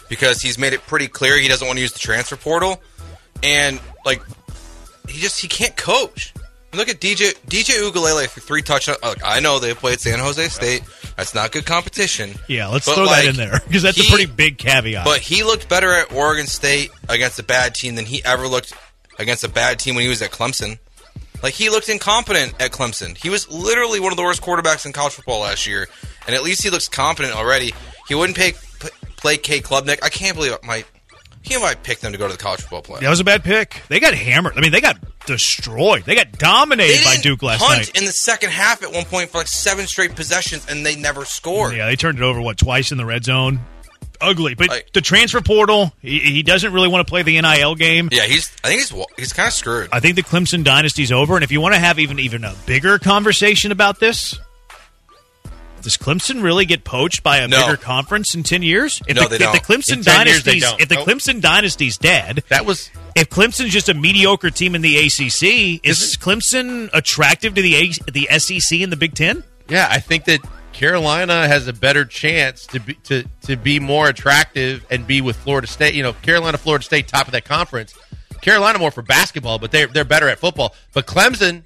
because 0.09 0.41
he's 0.43 0.59
made 0.59 0.73
it 0.73 0.81
pretty 0.87 1.09
clear 1.09 1.39
he 1.39 1.49
doesn't 1.49 1.67
want 1.67 1.77
to 1.77 1.83
use 1.83 1.93
the 1.93 1.99
transfer 1.99 2.37
portal, 2.37 2.81
and 3.43 3.81
like 4.05 4.23
he 5.09 5.21
just 5.21 5.41
he 5.41 5.49
can't 5.49 5.77
coach. 5.77 6.33
Look 6.75 6.91
at 6.91 7.01
DJ 7.01 7.35
DJ 7.47 7.81
Uiagalelei 7.81 8.29
for 8.29 8.41
three 8.41 8.61
touchdowns. 8.61 8.99
Oh, 9.03 9.09
look, 9.11 9.19
I 9.25 9.41
know 9.41 9.59
they 9.59 9.73
played 9.73 10.01
San 10.01 10.19
Jose 10.19 10.49
State. 10.49 10.83
That's 11.17 11.35
not 11.35 11.51
good 11.51 11.65
competition. 11.65 12.35
Yeah, 12.47 12.69
let's 12.69 12.85
throw 12.85 13.05
like, 13.05 13.25
that 13.25 13.31
in 13.31 13.37
there 13.37 13.61
because 13.67 13.83
that's 13.83 13.97
he- 13.97 14.07
a 14.07 14.11
pretty 14.11 14.31
big 14.31 14.59
caveat. 14.59 15.05
But 15.05 15.21
he 15.21 15.45
looked 15.45 15.69
better 15.69 15.93
at 15.93 16.13
Oregon 16.13 16.47
State 16.47 16.91
against 17.09 17.39
a 17.39 17.43
bad 17.43 17.75
team 17.75 17.95
than 17.95 18.05
he 18.05 18.23
ever 18.25 18.47
looked 18.47 18.75
against 19.19 19.45
a 19.45 19.49
bad 19.49 19.79
team 19.79 19.95
when 19.95 20.03
he 20.03 20.09
was 20.09 20.21
at 20.21 20.31
Clemson. 20.31 20.79
Like 21.43 21.55
he 21.55 21.71
looked 21.71 21.89
incompetent 21.89 22.55
at 22.61 22.73
Clemson. 22.73 23.17
He 23.17 23.31
was 23.31 23.51
literally 23.51 24.01
one 24.01 24.13
of 24.13 24.17
the 24.17 24.23
worst 24.25 24.43
quarterbacks 24.43 24.85
in 24.85 24.93
college 24.93 25.15
football 25.15 25.41
last 25.41 25.67
year, 25.67 25.89
and 26.27 26.35
at 26.37 26.43
least 26.43 26.63
he 26.63 26.71
looks 26.71 26.89
competent 26.89 27.35
already. 27.35 27.73
He 28.09 28.15
wouldn't 28.15 28.37
pay, 28.37 28.53
p- 28.53 28.59
play 29.19 29.37
Cade 29.37 29.63
Klubnik. 29.65 29.99
I 30.03 30.09
can't 30.09 30.35
believe 30.37 30.55
my. 30.65 30.85
Believe 31.45 31.63
I 31.63 31.75
picked 31.77 32.03
them 32.03 32.13
to 32.13 32.19
go 32.19 32.27
to 32.27 32.33
the 32.33 32.39
college 32.39 32.61
football 32.61 32.83
play. 32.83 33.01
that 33.01 33.09
was 33.09 33.21
a 33.21 33.25
bad 33.25 33.43
pick. 33.45 33.83
They 33.89 34.01
got 34.01 34.13
hammered. 34.13 34.55
I 34.57 34.61
mean, 34.61 34.73
they 34.73 34.81
got 34.83 34.99
destroyed. 35.25 36.03
They 36.05 36.15
got 36.15 36.33
dominated 36.33 36.99
They 36.99 37.05
by 37.05 37.11
didn't 37.13 37.23
Duke 37.23 37.43
last 37.43 37.61
punt 37.61 37.79
night. 37.79 37.97
in 37.97 38.05
the 38.05 38.13
second 38.13 38.51
half 38.51 38.83
at 38.83 38.93
one 38.93 39.05
point 39.05 39.31
for 39.31 39.39
like 39.39 39.47
seven 39.49 39.87
straight 39.87 40.15
possessions, 40.17 40.67
and 40.69 40.85
they 40.85 40.97
never 40.97 41.25
scored. 41.25 41.75
Yeah, 41.77 41.87
they 41.87 41.97
turned 41.97 42.19
it 42.19 42.25
over 42.25 42.41
what 42.41 42.59
twice 42.59 42.91
in 42.93 42.99
the 42.99 43.07
red 43.07 43.25
zone. 43.25 43.61
ugly. 44.21 44.55
But 44.57 44.69
Like- 44.69 44.93
the 44.93 45.01
transfer 45.01 45.41
portal, 45.41 45.93
he, 46.03 46.19
he 46.19 46.43
doesn't 46.43 46.73
really 46.73 46.89
want 46.89 47.07
to 47.07 47.11
play 47.11 47.23
the 47.23 47.41
NIL 47.41 47.77
game. 47.77 48.09
Yeah, 48.11 48.25
he's. 48.25 48.51
I 48.65 48.69
think 48.69 48.81
he's 48.81 49.07
he's 49.17 49.33
kind 49.33 49.47
of 49.47 49.53
screwed. 49.53 49.89
I 49.93 50.01
think 50.01 50.17
the 50.17 50.25
Clemson 50.25 50.65
dynasty's 50.65 51.13
over. 51.13 51.37
And 51.37 51.45
if 51.45 51.53
you 51.53 51.61
want 51.61 51.75
to 51.77 51.81
have 51.81 51.99
even 52.01 52.19
even 52.19 52.43
a 52.45 52.55
bigger 52.67 52.99
conversation 52.99 53.71
about 53.71 54.01
this, 54.01 54.39
does 55.83 55.97
Clemson 55.97 56.43
really 56.43 56.67
get 56.67 56.85
poached 56.85 57.23
by 57.23 57.39
a 57.39 57.49
No. 57.49 57.67
bigger 57.67 57.77
conference 57.77 58.35
in 58.35 58.43
ten 58.43 58.63
years? 58.63 59.01
If 59.07 59.17
No, 59.17 59.23
the, 59.23 59.29
they 59.31 59.35
if 59.37 59.41
don't. 59.41 59.53
the 59.53 59.61
Clemson 59.61 59.93
In 59.99 60.03
10 60.03 60.27
years, 60.27 60.43
they 60.43 60.59
don't. 60.59 60.81
if 60.81 60.89
the 60.89 60.97
Nope. 60.97 61.07
Clemson 61.09 61.41
dynasty's 61.41 61.97
dead, 61.97 62.43
That 62.49 62.67
was 62.67 62.91
if 63.15 63.29
Clemson's 63.31 63.73
just 63.73 63.89
a 63.89 63.95
mediocre 63.95 64.51
team 64.51 64.75
in 64.75 64.83
the 64.83 64.97
ACC, 64.99 65.81
is 65.83 66.17
Clemson 66.21 66.91
attractive 66.93 67.55
to 67.55 67.63
the 67.63 67.75
A- 67.77 68.11
the 68.11 68.29
SEC 68.39 68.83
and 68.83 68.93
the 68.93 68.97
Big 68.97 69.15
Ten? 69.15 69.45
Yeah, 69.69 69.87
I 69.91 70.01
think 70.01 70.25
that 70.27 70.41
Carolina 70.73 71.49
has 71.49 71.67
a 71.67 71.73
better 71.73 72.05
chance 72.05 72.67
to 72.69 72.81
be 72.81 72.95
to, 73.05 73.25
to 73.43 73.57
be 73.57 73.81
more 73.81 74.09
attractive 74.09 74.85
and 74.91 75.07
be 75.07 75.21
with 75.21 75.37
Florida 75.37 75.67
State. 75.67 75.95
You 75.95 76.03
know, 76.03 76.13
Carolina, 76.13 76.57
Florida 76.59 76.85
State, 76.85 77.09
top 77.09 77.27
of 77.27 77.33
that 77.33 77.45
conference. 77.45 77.95
Carolina 78.41 78.79
more 78.79 78.93
for 78.93 79.03
basketball, 79.03 79.59
but 79.59 79.73
they're 79.73 79.89
they're 79.89 80.05
better 80.05 80.29
at 80.29 80.39
football. 80.39 80.75
But 80.93 81.07
Clemson, 81.07 81.63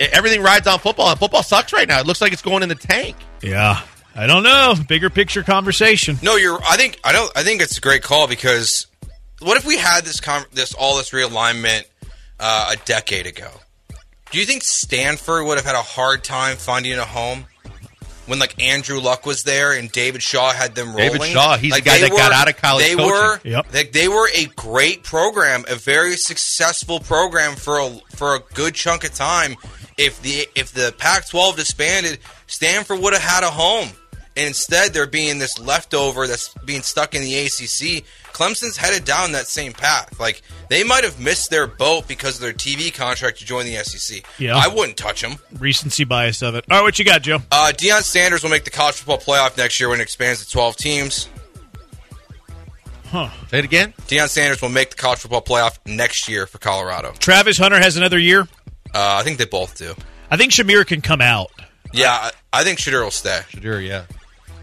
everything 0.00 0.42
rides 0.42 0.66
on 0.66 0.78
football, 0.78 1.10
and 1.10 1.18
football 1.18 1.42
sucks 1.42 1.72
right 1.72 1.88
now. 1.88 2.00
It 2.00 2.06
looks 2.06 2.20
like 2.20 2.32
it's 2.32 2.42
going 2.42 2.62
in 2.62 2.68
the 2.68 2.74
tank. 2.74 3.16
Yeah, 3.42 3.80
I 4.14 4.26
don't 4.26 4.42
know. 4.42 4.74
Bigger 4.88 5.10
picture 5.10 5.42
conversation. 5.42 6.18
No, 6.22 6.36
you're. 6.36 6.58
I 6.68 6.76
think. 6.76 6.98
I 7.04 7.12
don't. 7.12 7.30
I 7.36 7.42
think 7.42 7.62
it's 7.62 7.78
a 7.78 7.80
great 7.80 8.02
call 8.02 8.26
because 8.28 8.86
what 9.40 9.56
if 9.56 9.64
we 9.66 9.76
had 9.76 10.04
this 10.04 10.20
con 10.20 10.44
this 10.52 10.74
all 10.74 10.96
this 10.96 11.10
realignment 11.10 11.84
uh, 12.40 12.72
a 12.72 12.76
decade 12.84 13.26
ago? 13.26 13.50
Do 14.30 14.38
you 14.38 14.44
think 14.44 14.62
Stanford 14.62 15.46
would 15.46 15.56
have 15.56 15.64
had 15.66 15.74
a 15.76 15.82
hard 15.82 16.22
time 16.22 16.56
finding 16.56 16.98
a 16.98 17.04
home 17.04 17.46
when 18.26 18.38
like 18.38 18.62
Andrew 18.62 19.00
Luck 19.00 19.24
was 19.24 19.42
there 19.44 19.72
and 19.72 19.90
David 19.90 20.22
Shaw 20.22 20.52
had 20.52 20.74
them 20.74 20.88
rolling? 20.88 21.12
David 21.12 21.22
Shaw, 21.28 21.56
he's 21.56 21.70
like, 21.72 21.84
the 21.84 21.88
guy 21.90 21.96
they 21.98 22.08
that 22.10 22.16
got 22.16 22.32
out 22.32 22.46
of 22.48 22.56
college 22.58 22.84
They 22.84 22.94
coaching. 22.94 23.10
were. 23.10 23.40
Yep. 23.44 23.68
They, 23.70 23.84
they 23.84 24.06
were 24.08 24.28
a 24.36 24.44
great 24.54 25.02
program, 25.02 25.64
a 25.66 25.76
very 25.76 26.16
successful 26.18 27.00
program 27.00 27.56
for 27.56 27.78
a 27.78 27.88
for 28.16 28.34
a 28.34 28.40
good 28.52 28.74
chunk 28.74 29.04
of 29.04 29.14
time. 29.14 29.56
If 29.98 30.22
the 30.22 30.46
if 30.54 30.72
the 30.72 30.94
Pac-12 30.96 31.56
disbanded, 31.56 32.20
Stanford 32.46 33.00
would 33.00 33.12
have 33.12 33.22
had 33.22 33.42
a 33.42 33.50
home. 33.50 33.88
And 34.36 34.46
instead, 34.46 34.94
they're 34.94 35.08
being 35.08 35.38
this 35.38 35.58
leftover 35.58 36.28
that's 36.28 36.54
being 36.64 36.82
stuck 36.82 37.16
in 37.16 37.22
the 37.22 37.36
ACC. 37.38 38.04
Clemson's 38.32 38.76
headed 38.76 39.04
down 39.04 39.32
that 39.32 39.48
same 39.48 39.72
path. 39.72 40.20
Like 40.20 40.42
they 40.68 40.84
might 40.84 41.02
have 41.02 41.18
missed 41.18 41.50
their 41.50 41.66
boat 41.66 42.06
because 42.06 42.36
of 42.36 42.42
their 42.42 42.52
TV 42.52 42.94
contract 42.94 43.40
to 43.40 43.44
join 43.44 43.64
the 43.64 43.74
SEC. 43.82 44.24
Yeah. 44.38 44.56
I 44.56 44.68
wouldn't 44.68 44.96
touch 44.96 45.22
them. 45.22 45.38
Recency 45.58 46.04
bias 46.04 46.40
of 46.42 46.54
it. 46.54 46.64
All 46.70 46.76
right, 46.78 46.84
what 46.84 47.00
you 47.00 47.04
got, 47.04 47.22
Joe? 47.22 47.38
Uh, 47.50 47.72
Deion 47.76 48.02
Sanders 48.02 48.44
will 48.44 48.50
make 48.50 48.62
the 48.62 48.70
college 48.70 48.94
football 48.94 49.18
playoff 49.18 49.56
next 49.56 49.80
year 49.80 49.88
when 49.88 49.98
it 49.98 50.04
expands 50.04 50.44
to 50.44 50.52
12 50.52 50.76
teams. 50.76 51.28
Huh. 53.06 53.30
Say 53.48 53.60
it 53.60 53.64
again. 53.64 53.94
Deion 54.06 54.28
Sanders 54.28 54.60
will 54.60 54.68
make 54.68 54.90
the 54.90 54.96
college 54.96 55.20
football 55.20 55.42
playoff 55.42 55.78
next 55.86 56.28
year 56.28 56.46
for 56.46 56.58
Colorado. 56.58 57.12
Travis 57.18 57.56
Hunter 57.56 57.78
has 57.78 57.96
another 57.96 58.18
year. 58.18 58.46
Uh, 58.94 59.18
I 59.20 59.22
think 59.22 59.38
they 59.38 59.44
both 59.44 59.76
do. 59.76 59.94
I 60.30 60.36
think 60.36 60.52
Shamir 60.52 60.86
can 60.86 61.00
come 61.00 61.20
out. 61.20 61.50
Yeah, 61.92 62.10
I, 62.12 62.30
I 62.52 62.64
think 62.64 62.78
Shedeur 62.78 63.02
will 63.02 63.10
stay. 63.10 63.40
Shedeur, 63.50 63.86
yeah. 63.86 64.04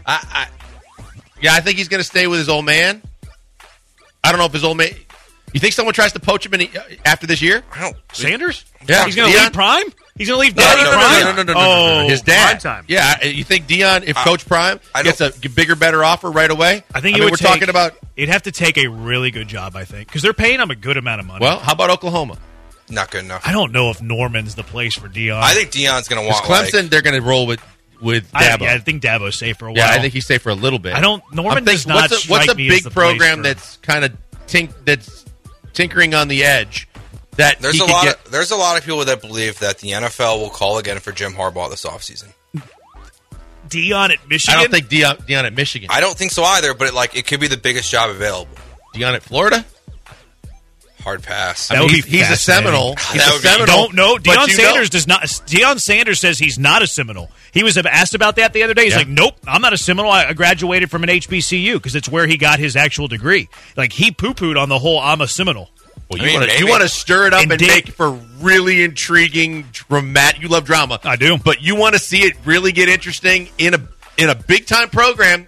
I, 0.04 0.24
I 0.30 0.48
yeah, 1.40 1.54
I 1.54 1.60
think 1.60 1.76
he's 1.78 1.88
going 1.88 2.00
to 2.00 2.04
stay 2.04 2.26
with 2.26 2.38
his 2.38 2.48
old 2.48 2.64
man. 2.64 3.02
I 4.22 4.30
don't 4.30 4.38
know 4.38 4.46
if 4.46 4.52
his 4.52 4.64
old 4.64 4.76
man. 4.76 4.90
You 5.52 5.60
think 5.60 5.72
someone 5.74 5.94
tries 5.94 6.12
to 6.12 6.20
poach 6.20 6.44
him 6.44 6.54
in, 6.54 6.68
after 7.04 7.26
this 7.26 7.40
year? 7.40 7.62
I 7.72 7.80
don't. 7.80 7.96
Sanders? 8.12 8.64
Yeah, 8.86 9.04
He's 9.06 9.16
going 9.16 9.32
to 9.32 9.38
leave 9.38 9.52
Prime? 9.52 9.86
He's 10.16 10.28
going 10.28 10.38
to 10.38 10.40
leave 10.46 10.56
No, 10.56 10.62
Daddy 10.62 10.82
no, 10.82 10.90
no, 10.90 10.90
no, 10.90 10.96
Prime? 10.98 11.20
no, 11.20 11.30
no, 11.30 11.36
no, 11.36 11.42
no, 11.42 11.52
no, 11.52 11.58
oh, 11.58 11.94
no, 11.98 12.02
no. 12.02 12.08
His 12.08 12.22
dad. 12.22 12.60
Prime 12.60 12.76
time. 12.76 12.84
Yeah, 12.88 13.24
you 13.24 13.44
think 13.44 13.66
Deion, 13.66 14.02
if 14.04 14.16
Coach 14.16 14.46
Prime 14.46 14.80
I 14.94 15.02
gets 15.02 15.20
a 15.20 15.32
bigger, 15.48 15.76
better 15.76 16.04
offer 16.04 16.30
right 16.30 16.50
away? 16.50 16.84
I 16.94 17.00
think 17.00 17.16
I 17.16 17.18
mean, 17.18 17.24
would 17.24 17.32
we're 17.32 17.36
take- 17.36 17.48
talking 17.48 17.68
about. 17.68 17.94
It'd 18.16 18.28
have 18.30 18.42
to 18.44 18.52
take 18.52 18.76
a 18.78 18.88
really 18.88 19.30
good 19.30 19.48
job, 19.48 19.76
I 19.76 19.84
think, 19.84 20.08
because 20.08 20.22
they're 20.22 20.32
paying 20.32 20.58
him 20.60 20.70
a 20.70 20.74
good 20.76 20.96
amount 20.96 21.20
of 21.20 21.26
money. 21.26 21.42
Well, 21.42 21.58
how 21.58 21.72
about 21.72 21.90
Oklahoma? 21.90 22.38
Not 22.88 23.10
good 23.10 23.24
enough. 23.24 23.42
I 23.46 23.52
don't 23.52 23.72
know 23.72 23.90
if 23.90 24.00
Norman's 24.00 24.54
the 24.54 24.62
place 24.62 24.94
for 24.94 25.08
Deion. 25.08 25.40
I 25.40 25.54
think 25.54 25.70
Deion's 25.70 26.06
going 26.08 26.22
to 26.22 26.28
Because 26.28 26.48
want 26.48 26.66
Clemson, 26.72 26.82
like, 26.82 26.90
they're 26.90 27.02
going 27.02 27.20
to 27.20 27.26
roll 27.26 27.46
with 27.46 27.60
with 28.00 28.28
I, 28.34 28.44
Dabo. 28.44 28.60
yeah, 28.62 28.74
I 28.74 28.78
think 28.78 29.02
Dabo's 29.02 29.36
safe 29.36 29.56
for 29.58 29.66
a 29.66 29.72
while. 29.72 29.78
Yeah, 29.78 29.90
I 29.90 29.98
think 30.00 30.12
he's 30.12 30.26
safe 30.26 30.42
for 30.42 30.50
a 30.50 30.54
little 30.54 30.78
bit. 30.78 30.94
I 30.94 31.00
don't- 31.00 31.22
Norman 31.32 31.58
I'm 31.58 31.64
thinking, 31.64 31.74
does 31.74 31.86
not 31.86 32.10
What's 32.10 32.26
a, 32.26 32.30
what's 32.30 32.42
strike 32.44 32.54
a 32.54 32.58
me 32.58 32.68
as 32.68 32.74
big 32.74 32.84
the 32.84 32.90
place 32.90 32.94
program 33.18 33.42
that's 33.42 33.78
kind 33.78 34.04
of 34.04 34.12
tink 34.46 34.72
that's 34.84 35.24
tinkering 35.72 36.14
on 36.14 36.28
the 36.28 36.44
edge? 36.44 36.88
That 37.36 37.58
There's 37.60 37.80
a 37.80 37.84
lot. 37.86 38.04
get- 38.04 38.24
of, 38.26 38.30
there's 38.30 38.50
a 38.50 38.56
lot 38.56 38.78
of 38.78 38.84
people 38.84 39.04
that 39.04 39.20
believe 39.22 39.58
that 39.60 39.78
the 39.78 39.92
NFL 39.92 40.40
will 40.40 40.50
call 40.50 40.78
again 40.78 40.98
for 41.00 41.10
Jim 41.12 41.32
Harbaugh 41.32 41.70
this 41.70 41.84
offseason. 41.84 42.32
Deion 43.68 44.10
at 44.10 44.28
Michigan. 44.28 44.58
I 44.58 44.62
don't 44.62 44.70
think 44.70 44.88
Deion, 44.88 45.16
Deion 45.26 45.44
at 45.44 45.52
Michigan. 45.54 45.88
I 45.90 46.00
don't 46.00 46.16
think 46.16 46.30
so 46.32 46.44
either, 46.44 46.72
but 46.74 46.88
it, 46.88 46.94
like 46.94 47.16
it 47.16 47.26
could 47.26 47.40
be 47.40 47.48
the 47.48 47.56
biggest 47.56 47.90
job 47.90 48.10
available. 48.10 48.54
Deion 48.94 49.14
at 49.14 49.22
Florida. 49.22 49.64
Hard 51.06 51.22
pass. 51.22 51.68
That 51.68 51.78
I 51.78 51.82
would 51.82 51.88
be 51.92 51.94
he's, 52.00 52.04
he's 52.06 52.30
a. 52.30 52.36
Seminole. 52.36 52.96
He's 52.96 53.24
That 53.24 53.28
a 53.28 53.32
would 53.34 53.42
be- 53.42 53.48
Seminole. 53.48 53.66
don't 53.66 53.94
know. 53.94 54.14
but 54.16 54.24
Deion 54.24 54.48
Sanders 54.48 54.88
know- 54.92 54.98
does 54.98 55.06
not. 55.06 55.22
Deion 55.22 55.80
Sanders 55.80 56.18
says 56.18 56.36
he's 56.36 56.58
not 56.58 56.82
a 56.82 56.88
Seminole. 56.88 57.30
He 57.52 57.62
was 57.62 57.76
asked 57.78 58.16
about 58.16 58.34
that 58.36 58.52
the 58.52 58.64
other 58.64 58.74
day. 58.74 58.82
He's 58.86 58.90
Yeah. 58.94 58.98
like, 58.98 59.08
"Nope, 59.08 59.36
I'm 59.46 59.62
not 59.62 59.72
a 59.72 59.78
Seminole. 59.78 60.10
I 60.10 60.32
graduated 60.32 60.90
from 60.90 61.04
an 61.04 61.08
HBCU 61.10 61.74
because 61.74 61.94
it's 61.94 62.08
where 62.08 62.26
he 62.26 62.36
got 62.36 62.58
his 62.58 62.74
actual 62.74 63.06
degree." 63.06 63.48
Like 63.76 63.92
he 63.92 64.10
poo 64.10 64.34
pooed 64.34 64.60
on 64.60 64.68
the 64.68 64.80
whole 64.80 64.98
"I'm 64.98 65.20
a 65.20 65.28
Seminole." 65.28 65.70
Well, 66.10 66.20
I 66.20 66.24
you 66.24 66.30
mean, 66.32 66.40
want 66.40 66.50
to 66.50 66.54
you 66.58 66.64
maybe. 66.64 66.70
want 66.72 66.82
to 66.82 66.88
stir 66.88 67.28
it 67.28 67.34
up 67.34 67.42
And 67.42 67.52
and, 67.52 67.60
make 67.62 67.88
for 67.90 68.10
really 68.40 68.82
intriguing, 68.82 69.64
dramatic. 69.72 70.42
You 70.42 70.48
love 70.48 70.64
drama, 70.64 70.98
I 71.04 71.14
do. 71.14 71.38
but 71.38 71.62
you 71.62 71.76
want 71.76 71.94
to 71.94 72.00
see 72.00 72.24
it 72.24 72.32
really 72.44 72.72
get 72.72 72.88
interesting 72.88 73.48
in 73.58 73.74
a 73.74 73.80
in 74.18 74.28
a 74.28 74.34
big 74.34 74.66
time 74.66 74.88
program 74.88 75.46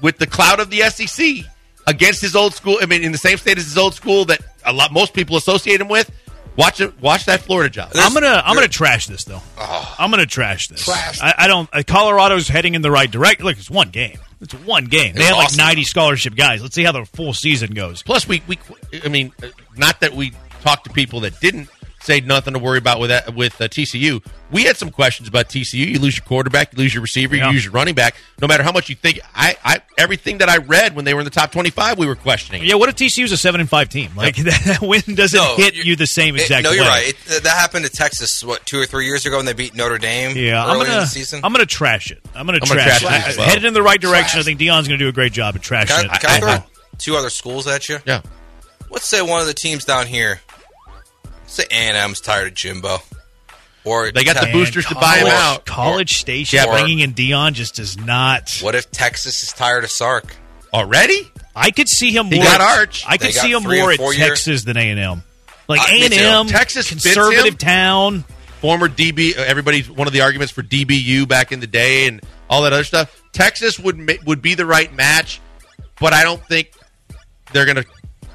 with 0.00 0.18
the 0.18 0.26
cloud 0.26 0.58
of 0.58 0.68
the 0.70 0.82
SEC 0.90 1.44
against 1.86 2.20
his 2.20 2.34
old 2.36 2.54
school. 2.54 2.78
I 2.80 2.86
mean, 2.86 3.02
in 3.02 3.12
the 3.12 3.18
same 3.18 3.38
state 3.38 3.58
as 3.58 3.64
his 3.64 3.78
old 3.78 3.94
school 3.94 4.24
that 4.26 4.40
a 4.64 4.72
lot 4.72 4.92
most 4.92 5.14
people 5.14 5.36
associate 5.36 5.80
him 5.80 5.88
with. 5.88 6.10
Watch 6.56 6.80
it. 6.80 6.98
Watch 7.02 7.26
that 7.26 7.40
Florida 7.42 7.68
job. 7.68 7.90
I'm 7.94 8.14
gonna 8.14 8.42
I'm 8.44 8.54
gonna 8.54 8.66
trash 8.66 9.06
this 9.06 9.24
though. 9.24 9.42
Oh. 9.58 9.94
I'm 9.98 10.10
gonna 10.10 10.24
trash 10.24 10.68
this. 10.68 10.88
I, 10.88 11.34
I 11.36 11.46
don't. 11.48 11.68
Uh, 11.70 11.82
Colorado's 11.86 12.48
heading 12.48 12.74
in 12.74 12.80
the 12.80 12.90
right 12.90 13.10
direction. 13.10 13.44
Look, 13.44 13.58
it's 13.58 13.70
one 13.70 13.90
game. 13.90 14.18
It's 14.40 14.54
one 14.54 14.86
game. 14.86 15.14
They 15.14 15.20
It's 15.20 15.28
have 15.28 15.36
like 15.36 15.56
90 15.56 15.84
scholarship 15.84 16.34
guys. 16.34 16.62
Let's 16.62 16.74
see 16.74 16.84
how 16.84 16.92
the 16.92 17.04
full 17.04 17.34
season 17.34 17.74
goes. 17.74 18.02
Plus, 18.02 18.26
we 18.26 18.42
we 18.48 18.58
I 19.04 19.08
mean, 19.08 19.32
uh, 19.42 19.48
not 19.76 20.00
that 20.00 20.14
we 20.14 20.32
talked 20.62 20.84
to 20.86 20.92
people 20.94 21.20
that 21.20 21.38
didn't 21.40 21.68
say 22.06 22.20
nothing 22.20 22.54
to 22.54 22.58
worry 22.58 22.78
about 22.78 23.00
with 23.00 23.10
that, 23.10 23.34
with 23.34 23.60
uh, 23.60 23.68
TCU. 23.68 24.24
We 24.50 24.62
had 24.64 24.76
some 24.76 24.90
questions 24.90 25.28
about 25.28 25.48
TCU. 25.48 25.86
You 25.88 25.98
lose 25.98 26.16
your 26.16 26.24
quarterback, 26.24 26.72
you 26.72 26.78
lose 26.78 26.94
your 26.94 27.02
receiver, 27.02 27.34
Yeah. 27.34 27.48
you 27.48 27.54
lose 27.54 27.64
your 27.64 27.72
running 27.72 27.94
back. 27.96 28.14
No 28.40 28.46
matter 28.46 28.62
how 28.62 28.70
much 28.70 28.88
you 28.88 28.94
think, 28.94 29.18
I, 29.34 29.56
I 29.64 29.80
everything 29.98 30.38
that 30.38 30.48
I 30.48 30.58
read 30.58 30.94
when 30.94 31.04
they 31.04 31.14
were 31.14 31.20
in 31.20 31.24
the 31.24 31.30
top 31.30 31.50
twenty-five, 31.52 31.98
we 31.98 32.06
were 32.06 32.14
questioning. 32.14 32.62
Yeah, 32.64 32.76
what 32.76 32.88
if 32.88 32.94
TCU's 32.94 33.32
a 33.32 33.36
seven 33.36 33.60
and 33.60 33.68
five 33.68 33.88
team? 33.88 34.12
Like 34.16 34.36
that 34.44 34.78
win 34.80 35.02
doesn't 35.16 35.36
No, 35.36 35.56
hit 35.56 35.74
you're- 35.74 35.96
the 35.96 36.06
same 36.06 36.36
It- 36.36 36.42
exact 36.42 36.64
no, 36.64 36.70
way. 36.70 36.76
you're 36.76 36.84
right. 36.84 37.08
It, 37.08 37.42
that 37.42 37.56
happened 37.58 37.84
to 37.86 37.90
Texas 37.90 38.44
what 38.44 38.64
two 38.64 38.78
or 38.80 38.86
three 38.86 39.06
years 39.06 39.26
ago 39.26 39.36
when 39.38 39.46
they 39.46 39.52
beat 39.52 39.74
Notre 39.74 39.98
Dame. 39.98 40.36
Yeah, 40.36 40.64
I'm 40.64 40.78
gonna 40.78 40.90
the 41.00 41.06
season. 41.06 41.40
I'm 41.42 41.52
gonna 41.52 41.66
trash 41.66 42.10
it. 42.12 42.20
I'm 42.34 42.46
gonna 42.46 42.58
I'm 42.62 42.68
gonna 42.68 42.82
trash, 42.82 43.00
trash 43.00 43.28
it 43.28 43.32
it. 43.32 43.38
well. 43.38 43.48
Headed 43.48 43.64
in 43.64 43.74
the 43.74 43.82
right 43.82 44.00
direction. 44.00 44.38
I 44.38 44.44
think 44.44 44.60
Deion's 44.60 44.86
gonna 44.86 44.98
do 44.98 45.08
a 45.08 45.12
great 45.12 45.32
job 45.32 45.56
at 45.56 45.62
trashing 45.62 45.88
can 45.88 46.04
it. 46.04 46.10
I, 46.12 46.18
can 46.18 46.30
I 46.30 46.34
I- 46.36 46.38
throw 46.40 46.48
I- 46.50 46.64
two 46.98 47.16
other 47.16 47.30
schools 47.30 47.66
at 47.66 47.88
you? 47.88 47.98
yeah. 48.06 48.22
Let's 48.88 49.06
say 49.06 49.20
one 49.20 49.40
of 49.40 49.48
the 49.48 49.54
teams 49.54 49.84
down 49.84 50.06
here. 50.06 50.40
Say 51.56 51.64
A 51.70 51.74
and 51.74 51.96
M's 51.96 52.20
tired 52.20 52.48
of 52.48 52.54
Jimbo, 52.54 52.98
or 53.84 54.10
They 54.12 54.24
got 54.24 54.38
the 54.40 54.46
Te- 54.46 54.52
boosters 54.52 54.86
to 54.86 54.94
buy 54.94 55.18
him 55.18 55.26
out. 55.28 55.64
College 55.66 56.18
Station 56.18 56.56
Yeah, 56.58 56.66
or- 56.66 56.72
bringing 56.78 56.98
in 57.00 57.14
Deion 57.14 57.52
just 57.54 57.76
does 57.76 57.96
not. 57.98 58.58
What 58.60 58.74
if 58.74 58.90
Texas 58.90 59.42
is 59.42 59.52
tired 59.52 59.84
of 59.84 59.90
Sark? 59.90 60.34
already. 60.74 61.30
I 61.54 61.70
could 61.70 61.88
see 61.88 62.10
him. 62.10 62.26
He 62.26 62.34
more 62.36 62.44
got 62.44 62.60
at- 62.60 62.78
Arch. 62.78 63.02
I 63.06 63.16
could 63.16 63.28
They 63.28 63.32
see 63.32 63.50
him 63.52 63.62
more 63.62 63.90
at 63.92 63.96
four 63.96 64.12
year- 64.12 64.28
Texas 64.28 64.64
than 64.64 64.76
A 64.76 64.90
and 64.90 65.00
M. 65.00 65.22
Like 65.68 65.80
A 65.88 65.92
me 65.94 66.04
and 66.04 66.12
too. 66.14 66.20
M, 66.20 66.46
Texas 66.48 66.88
conservative 66.88 67.56
town. 67.56 68.24
Former 68.60 68.88
DB, 68.88 69.34
everybody's 69.34 69.88
one 69.88 70.06
of 70.06 70.12
the 70.12 70.20
arguments 70.20 70.52
for 70.52 70.62
DBU 70.62 71.26
back 71.26 71.52
in 71.52 71.60
the 71.60 71.66
day 71.66 72.06
and 72.08 72.20
all 72.50 72.62
that 72.62 72.72
other 72.74 72.84
stuff. 72.84 73.22
Texas 73.32 73.78
would 73.78 74.18
would 74.26 74.42
be 74.42 74.54
the 74.54 74.66
right 74.66 74.92
match, 74.94 75.40
but 75.98 76.12
I 76.12 76.22
don't 76.24 76.44
think 76.46 76.72
they're 77.52 77.64
going 77.64 77.76
to 77.76 77.86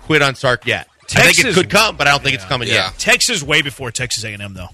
quit 0.03 0.22
on 0.24 0.34
Sark 0.36 0.65
yet. 0.65 0.88
I 1.16 1.32
think 1.32 1.39
it 1.47 1.53
could 1.53 1.70
come, 1.70 1.97
but 1.97 2.07
I 2.07 2.12
don't 2.12 2.24
think 2.24 2.36
it's 2.36 2.45
coming 2.45 2.68
Yeah. 2.68 2.86
yet. 2.86 2.97
Texas 2.99 3.41
way 3.43 3.62
before 3.62 3.91
Texas 3.91 4.24
A&M 4.24 4.53
though. 4.53 4.70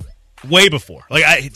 Way 0.47 0.69
before. 0.69 1.03
Like 1.09 1.23
I 1.25 1.49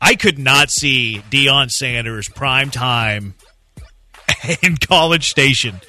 I 0.00 0.14
could 0.14 0.38
not 0.38 0.70
see 0.70 1.22
Deion 1.30 1.70
Sanders 1.70 2.28
prime 2.28 2.70
time 2.70 3.34
in 4.62 4.76
College 4.76 5.28
Station 5.30 5.80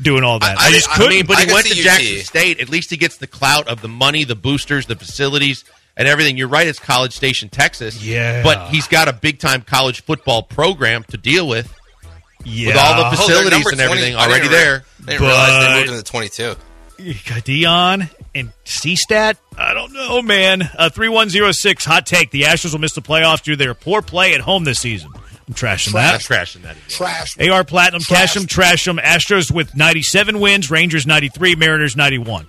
doing 0.00 0.24
all 0.24 0.38
that. 0.38 0.58
I, 0.58 0.66
I- 0.68 0.70
just 0.72 0.88
I 0.90 0.96
couldn't. 0.96 1.12
I 1.12 1.16
mean, 1.16 1.26
but 1.26 1.38
he 1.38 1.52
went 1.52 1.66
see 1.66 1.74
to 1.82 1.88
UT. 1.88 1.98
Jackson 1.98 2.18
State. 2.24 2.60
At 2.60 2.68
least 2.68 2.90
he 2.90 2.96
gets 2.96 3.16
the 3.18 3.26
clout 3.26 3.68
of 3.68 3.80
the 3.82 3.88
money, 3.88 4.24
the 4.24 4.36
boosters, 4.36 4.86
the 4.86 4.96
facilities, 4.96 5.64
and 5.96 6.06
everything. 6.08 6.36
You're 6.36 6.48
right; 6.48 6.66
it's 6.66 6.78
College 6.78 7.12
Station, 7.14 7.48
Texas. 7.48 8.02
Yeah. 8.04 8.42
but 8.42 8.68
he's 8.70 8.88
got 8.88 9.08
a 9.08 9.12
big 9.12 9.38
time 9.38 9.62
college 9.62 10.02
football 10.02 10.42
program 10.42 11.04
to 11.04 11.16
deal 11.16 11.46
with, 11.48 11.72
yeah. 12.44 12.68
with 12.68 12.76
all 12.76 12.96
the 12.96 13.06
Oh, 13.08 13.10
facilities 13.10 13.50
number 13.50 13.70
and 13.70 13.80
everything 13.80 14.12
20. 14.14 14.16
I 14.16 14.26
already 14.26 14.48
didn't 14.48 14.52
there. 14.52 14.74
re- 14.74 14.84
I 15.06 15.10
didn't 15.12 15.26
realize 15.26 15.66
they 15.66 15.74
moved 15.80 15.90
into 15.90 16.04
22. 16.04 16.56
Deion 16.98 18.10
and 18.34 18.52
C-Stat? 18.64 19.38
I 19.56 19.74
don't 19.74 19.92
know, 19.92 20.20
man. 20.22 20.62
Uh, 20.62 20.90
3106, 20.90 21.84
hot 21.84 22.06
take. 22.06 22.30
The 22.30 22.42
Astros 22.42 22.72
will 22.72 22.80
miss 22.80 22.94
the 22.94 23.02
playoffs 23.02 23.42
due 23.42 23.52
to 23.52 23.56
their 23.56 23.74
poor 23.74 24.02
play 24.02 24.34
at 24.34 24.40
home 24.40 24.64
this 24.64 24.78
season. 24.80 25.10
I'm 25.46 25.54
trashing 25.54 25.88
I'm 25.88 25.92
that. 25.94 26.20
trashing 26.20 26.62
that. 26.62 26.76
Trash. 26.88 27.38
AR 27.40 27.64
Platinum, 27.64 28.02
cash 28.02 28.34
them, 28.34 28.46
trash 28.46 28.84
them. 28.84 28.98
Astros 28.98 29.50
with 29.50 29.74
97 29.74 30.40
wins, 30.40 30.70
Rangers 30.70 31.06
93, 31.06 31.56
Mariners 31.56 31.96
91. 31.96 32.46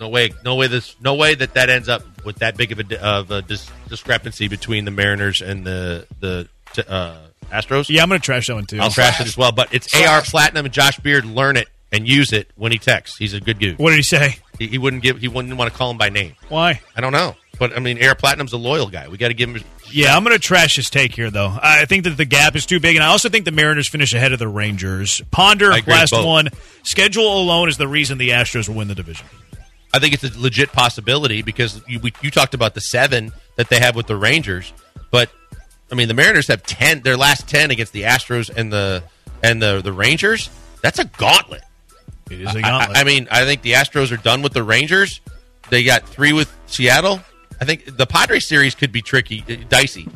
No 0.00 0.08
way, 0.08 0.30
no 0.42 0.54
way. 0.54 0.66
This, 0.66 0.96
no 1.02 1.14
way 1.16 1.34
that 1.34 1.52
that 1.54 1.68
ends 1.68 1.90
up 1.90 2.02
with 2.24 2.36
that 2.36 2.56
big 2.56 2.72
of 2.72 2.80
a, 2.80 3.04
of 3.04 3.30
a 3.30 3.42
dis- 3.42 3.70
discrepancy 3.88 4.48
between 4.48 4.86
the 4.86 4.90
Mariners 4.90 5.42
and 5.42 5.66
the 5.66 6.06
the 6.20 6.48
uh, 6.88 7.18
Astros. 7.52 7.90
Yeah, 7.90 8.02
I'm 8.02 8.08
going 8.08 8.18
to 8.18 8.24
trash 8.24 8.46
that 8.46 8.54
one 8.54 8.64
too. 8.64 8.80
I'll 8.80 8.88
trash 8.90 9.20
it 9.20 9.26
as 9.26 9.36
well. 9.36 9.52
But 9.52 9.74
it's 9.74 9.94
AR 9.94 10.22
Platinum 10.22 10.64
and 10.64 10.72
Josh 10.72 10.98
Beard. 11.00 11.26
Learn 11.26 11.58
it 11.58 11.68
and 11.92 12.06
use 12.06 12.32
it 12.32 12.50
when 12.56 12.72
he 12.72 12.78
texts. 12.78 13.18
He's 13.18 13.34
a 13.34 13.40
good 13.40 13.58
dude. 13.58 13.78
What 13.78 13.90
did 13.90 13.96
he 13.96 14.02
say? 14.02 14.36
He, 14.58 14.68
he 14.68 14.78
wouldn't 14.78 15.02
give. 15.02 15.18
He 15.18 15.28
wouldn't 15.28 15.56
want 15.56 15.70
to 15.70 15.76
call 15.76 15.90
him 15.90 15.98
by 15.98 16.08
name. 16.08 16.34
Why? 16.48 16.80
I 16.96 17.00
don't 17.00 17.12
know. 17.12 17.34
But 17.58 17.76
I 17.76 17.80
mean, 17.80 17.98
Air 17.98 18.14
Platinum's 18.14 18.52
a 18.52 18.56
loyal 18.56 18.88
guy. 18.88 19.08
We 19.08 19.18
got 19.18 19.28
to 19.28 19.34
give 19.34 19.50
him. 19.50 19.62
Yeah, 19.92 20.16
I'm 20.16 20.24
going 20.24 20.34
to 20.34 20.42
trash 20.42 20.76
his 20.76 20.88
take 20.88 21.14
here, 21.14 21.30
though. 21.30 21.54
I 21.60 21.84
think 21.84 22.04
that 22.04 22.16
the 22.16 22.24
gap 22.24 22.56
is 22.56 22.64
too 22.64 22.80
big, 22.80 22.96
and 22.96 23.04
I 23.04 23.08
also 23.08 23.28
think 23.28 23.44
the 23.44 23.52
Mariners 23.52 23.88
finish 23.88 24.14
ahead 24.14 24.32
of 24.32 24.38
the 24.38 24.48
Rangers. 24.48 25.20
Ponder, 25.30 25.70
agree 25.70 25.92
last 25.92 26.12
both. 26.12 26.24
one. 26.24 26.48
Schedule 26.84 27.40
alone 27.42 27.68
is 27.68 27.76
the 27.76 27.88
reason 27.88 28.18
the 28.18 28.30
Astros 28.30 28.68
will 28.68 28.76
win 28.76 28.88
the 28.88 28.94
division. 28.94 29.26
I 29.92 29.98
think 29.98 30.14
it's 30.14 30.24
a 30.24 30.38
legit 30.38 30.72
possibility 30.72 31.42
because 31.42 31.82
you, 31.88 31.98
we, 31.98 32.12
you 32.22 32.30
talked 32.30 32.54
about 32.54 32.74
the 32.74 32.80
seven 32.80 33.32
that 33.56 33.68
they 33.68 33.80
have 33.80 33.96
with 33.96 34.06
the 34.06 34.16
Rangers, 34.16 34.72
but 35.10 35.30
I 35.90 35.96
mean 35.96 36.08
the 36.08 36.14
Mariners 36.14 36.46
have 36.48 36.62
ten. 36.62 37.00
Their 37.02 37.16
last 37.16 37.48
ten 37.48 37.70
against 37.70 37.92
the 37.92 38.02
Astros 38.02 38.48
and 38.54 38.72
the 38.72 39.02
and 39.42 39.60
the 39.60 39.80
the 39.82 39.92
Rangers. 39.92 40.48
That's 40.82 40.98
a 40.98 41.04
gauntlet. 41.04 41.62
It 42.30 42.40
is 42.40 42.54
a 42.54 42.58
I- 42.58 42.62
gauntlet. 42.62 42.96
I, 42.96 43.00
I 43.00 43.04
mean, 43.04 43.28
I 43.30 43.44
think 43.44 43.62
the 43.62 43.72
Astros 43.72 44.12
are 44.12 44.16
done 44.22 44.42
with 44.42 44.52
the 44.52 44.62
Rangers. 44.62 45.20
They 45.68 45.84
got 45.84 46.08
three 46.08 46.32
with 46.32 46.54
Seattle. 46.66 47.20
I 47.60 47.64
think 47.64 47.96
the 47.96 48.06
Padres 48.06 48.48
series 48.48 48.74
could 48.74 48.92
be 48.92 49.02
tricky, 49.02 49.44
uh, 49.48 49.56
dicey. 49.68 50.08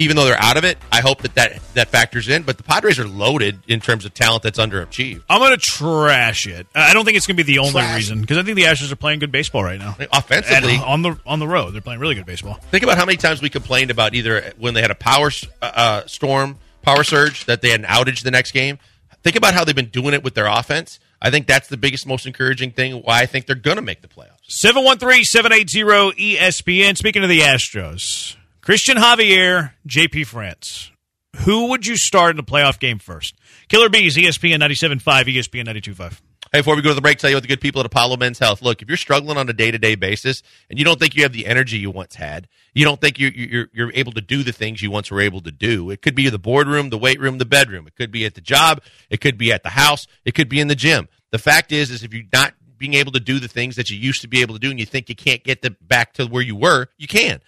Even 0.00 0.14
though 0.14 0.24
they're 0.24 0.40
out 0.40 0.56
of 0.56 0.62
it, 0.62 0.78
I 0.92 1.00
hope 1.00 1.22
that, 1.22 1.34
that 1.34 1.60
that 1.74 1.88
factors 1.88 2.28
in. 2.28 2.44
But 2.44 2.56
the 2.56 2.62
Padres 2.62 3.00
are 3.00 3.08
loaded 3.08 3.58
in 3.66 3.80
terms 3.80 4.04
of 4.04 4.14
talent 4.14 4.44
that's 4.44 4.60
underachieved. 4.60 5.24
I'm 5.28 5.40
going 5.40 5.50
to 5.50 5.56
trash 5.56 6.46
it. 6.46 6.68
I 6.72 6.94
don't 6.94 7.04
think 7.04 7.16
it's 7.16 7.26
going 7.26 7.36
to 7.36 7.42
be 7.44 7.52
the 7.52 7.58
only 7.58 7.82
reason 7.82 8.20
because 8.20 8.38
I 8.38 8.44
think 8.44 8.54
the 8.54 8.62
Astros 8.62 8.92
are 8.92 8.96
playing 8.96 9.18
good 9.18 9.32
baseball 9.32 9.64
right 9.64 9.78
now. 9.78 9.96
Offensively, 10.12 10.74
And 10.74 10.84
on 10.84 11.02
the 11.02 11.18
on 11.26 11.40
the 11.40 11.48
road, 11.48 11.74
they're 11.74 11.80
playing 11.80 11.98
really 11.98 12.14
good 12.14 12.26
baseball. 12.26 12.54
Think 12.70 12.84
about 12.84 12.96
how 12.96 13.06
many 13.06 13.16
times 13.16 13.42
we 13.42 13.50
complained 13.50 13.90
about 13.90 14.14
either 14.14 14.52
when 14.56 14.74
they 14.74 14.82
had 14.82 14.92
a 14.92 14.94
power 14.94 15.32
uh, 15.60 15.64
uh, 15.64 16.06
storm, 16.06 16.58
power 16.82 17.02
surge, 17.02 17.46
that 17.46 17.60
they 17.60 17.70
had 17.70 17.80
an 17.80 17.86
outage 17.86 18.22
the 18.22 18.30
next 18.30 18.52
game. 18.52 18.78
Think 19.24 19.34
about 19.34 19.52
how 19.54 19.64
they've 19.64 19.74
been 19.74 19.86
doing 19.86 20.14
it 20.14 20.22
with 20.22 20.34
their 20.34 20.46
offense. 20.46 21.00
I 21.20 21.30
think 21.30 21.46
that's 21.46 21.68
the 21.68 21.76
biggest, 21.76 22.06
most 22.06 22.26
encouraging 22.26 22.70
thing. 22.70 22.94
Why 23.02 23.20
I 23.20 23.26
think 23.26 23.46
they're 23.46 23.56
going 23.56 23.76
to 23.76 23.82
make 23.82 24.02
the 24.02 24.08
playoffs. 24.08 24.48
713 24.48 25.24
780 25.24 26.36
ESPN. 26.36 26.96
Speaking 26.96 27.22
of 27.22 27.28
the 27.28 27.40
Astros, 27.40 28.36
Christian 28.60 28.96
Javier, 28.96 29.72
JP 29.86 30.26
France. 30.26 30.92
Who 31.40 31.66
would 31.68 31.86
you 31.86 31.96
start 31.96 32.30
in 32.30 32.36
the 32.36 32.42
playoff 32.42 32.78
game 32.78 32.98
first? 32.98 33.34
Killer 33.68 33.88
Bees, 33.88 34.16
ESPN 34.16 34.58
97.5, 34.60 35.02
ESPN 35.02 35.66
92.5. 35.66 36.20
Hey, 36.50 36.60
before 36.60 36.76
we 36.76 36.80
go 36.80 36.88
to 36.88 36.94
the 36.94 37.02
break, 37.02 37.18
tell 37.18 37.28
you 37.28 37.36
what 37.36 37.42
the 37.42 37.48
good 37.48 37.60
people 37.60 37.80
at 37.80 37.86
Apollo 37.86 38.16
Men's 38.16 38.38
Health. 38.38 38.62
Look, 38.62 38.80
if 38.80 38.88
you're 38.88 38.96
struggling 38.96 39.36
on 39.36 39.50
a 39.50 39.52
day 39.52 39.70
to 39.70 39.78
day 39.78 39.96
basis 39.96 40.42
and 40.70 40.78
you 40.78 40.84
don't 40.84 40.98
think 40.98 41.14
you 41.14 41.22
have 41.22 41.32
the 41.34 41.46
energy 41.46 41.76
you 41.76 41.90
once 41.90 42.14
had, 42.14 42.48
you 42.72 42.86
don't 42.86 42.98
think 42.98 43.18
you're, 43.18 43.32
you're 43.32 43.68
you're 43.74 43.92
able 43.92 44.12
to 44.12 44.22
do 44.22 44.42
the 44.42 44.52
things 44.52 44.80
you 44.80 44.90
once 44.90 45.10
were 45.10 45.20
able 45.20 45.42
to 45.42 45.52
do. 45.52 45.90
It 45.90 46.00
could 46.00 46.14
be 46.14 46.30
the 46.30 46.38
boardroom, 46.38 46.88
the 46.88 46.96
weight 46.96 47.20
room, 47.20 47.36
the 47.36 47.44
bedroom. 47.44 47.86
It 47.86 47.96
could 47.96 48.10
be 48.10 48.24
at 48.24 48.34
the 48.34 48.40
job. 48.40 48.80
It 49.10 49.20
could 49.20 49.36
be 49.36 49.52
at 49.52 49.62
the 49.62 49.70
house. 49.70 50.06
It 50.24 50.34
could 50.34 50.48
be 50.48 50.58
in 50.58 50.68
the 50.68 50.74
gym. 50.74 51.08
The 51.32 51.38
fact 51.38 51.70
is, 51.70 51.90
is 51.90 52.02
if 52.02 52.14
you're 52.14 52.24
not 52.32 52.54
being 52.78 52.94
able 52.94 53.12
to 53.12 53.20
do 53.20 53.38
the 53.38 53.48
things 53.48 53.76
that 53.76 53.90
you 53.90 53.98
used 53.98 54.22
to 54.22 54.28
be 54.28 54.40
able 54.40 54.54
to 54.54 54.60
do, 54.60 54.70
and 54.70 54.80
you 54.80 54.86
think 54.86 55.10
you 55.10 55.16
can't 55.16 55.44
get 55.44 55.60
the, 55.60 55.76
back 55.82 56.14
to 56.14 56.26
where 56.26 56.42
you 56.42 56.56
were, 56.56 56.86
you 56.96 57.08
can. 57.08 57.40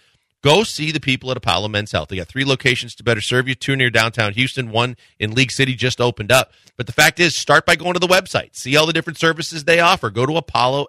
Go 0.43 0.63
see 0.63 0.91
the 0.91 0.99
people 0.99 1.29
at 1.29 1.37
Apollo 1.37 1.67
Men's 1.67 1.91
Health. 1.91 2.09
They 2.09 2.15
got 2.15 2.27
three 2.27 2.45
locations 2.45 2.95
to 2.95 3.03
better 3.03 3.21
serve 3.21 3.47
you. 3.47 3.53
Two 3.53 3.75
near 3.75 3.91
downtown 3.91 4.33
Houston, 4.33 4.71
one 4.71 4.97
in 5.19 5.35
League 5.35 5.51
City 5.51 5.75
just 5.75 6.01
opened 6.01 6.31
up. 6.31 6.51
But 6.77 6.87
the 6.87 6.93
fact 6.93 7.19
is, 7.19 7.35
start 7.35 7.65
by 7.65 7.75
going 7.75 7.93
to 7.93 7.99
the 7.99 8.07
website. 8.07 8.55
See 8.55 8.75
all 8.75 8.87
the 8.87 8.93
different 8.93 9.19
services 9.19 9.65
they 9.65 9.79
offer. 9.79 10.09
Go 10.09 10.25
to 10.25 10.33
apollomh.com. 10.33 10.87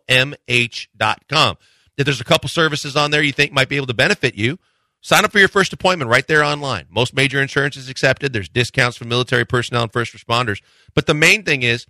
If 1.98 2.06
there's 2.06 2.20
a 2.22 2.24
couple 2.24 2.48
services 2.48 2.96
on 2.96 3.10
there 3.10 3.22
you 3.22 3.32
think 3.32 3.52
might 3.52 3.68
be 3.68 3.76
able 3.76 3.88
to 3.88 3.94
benefit 3.94 4.34
you, 4.34 4.58
sign 5.02 5.26
up 5.26 5.32
for 5.32 5.38
your 5.38 5.48
first 5.48 5.74
appointment 5.74 6.10
right 6.10 6.26
there 6.26 6.42
online. 6.42 6.86
Most 6.88 7.14
major 7.14 7.42
insurance 7.42 7.76
is 7.76 7.90
accepted. 7.90 8.32
There's 8.32 8.48
discounts 8.48 8.96
for 8.96 9.04
military 9.04 9.44
personnel 9.44 9.82
and 9.82 9.92
first 9.92 10.14
responders. 10.14 10.62
But 10.94 11.06
the 11.06 11.12
main 11.12 11.42
thing 11.42 11.62
is, 11.62 11.86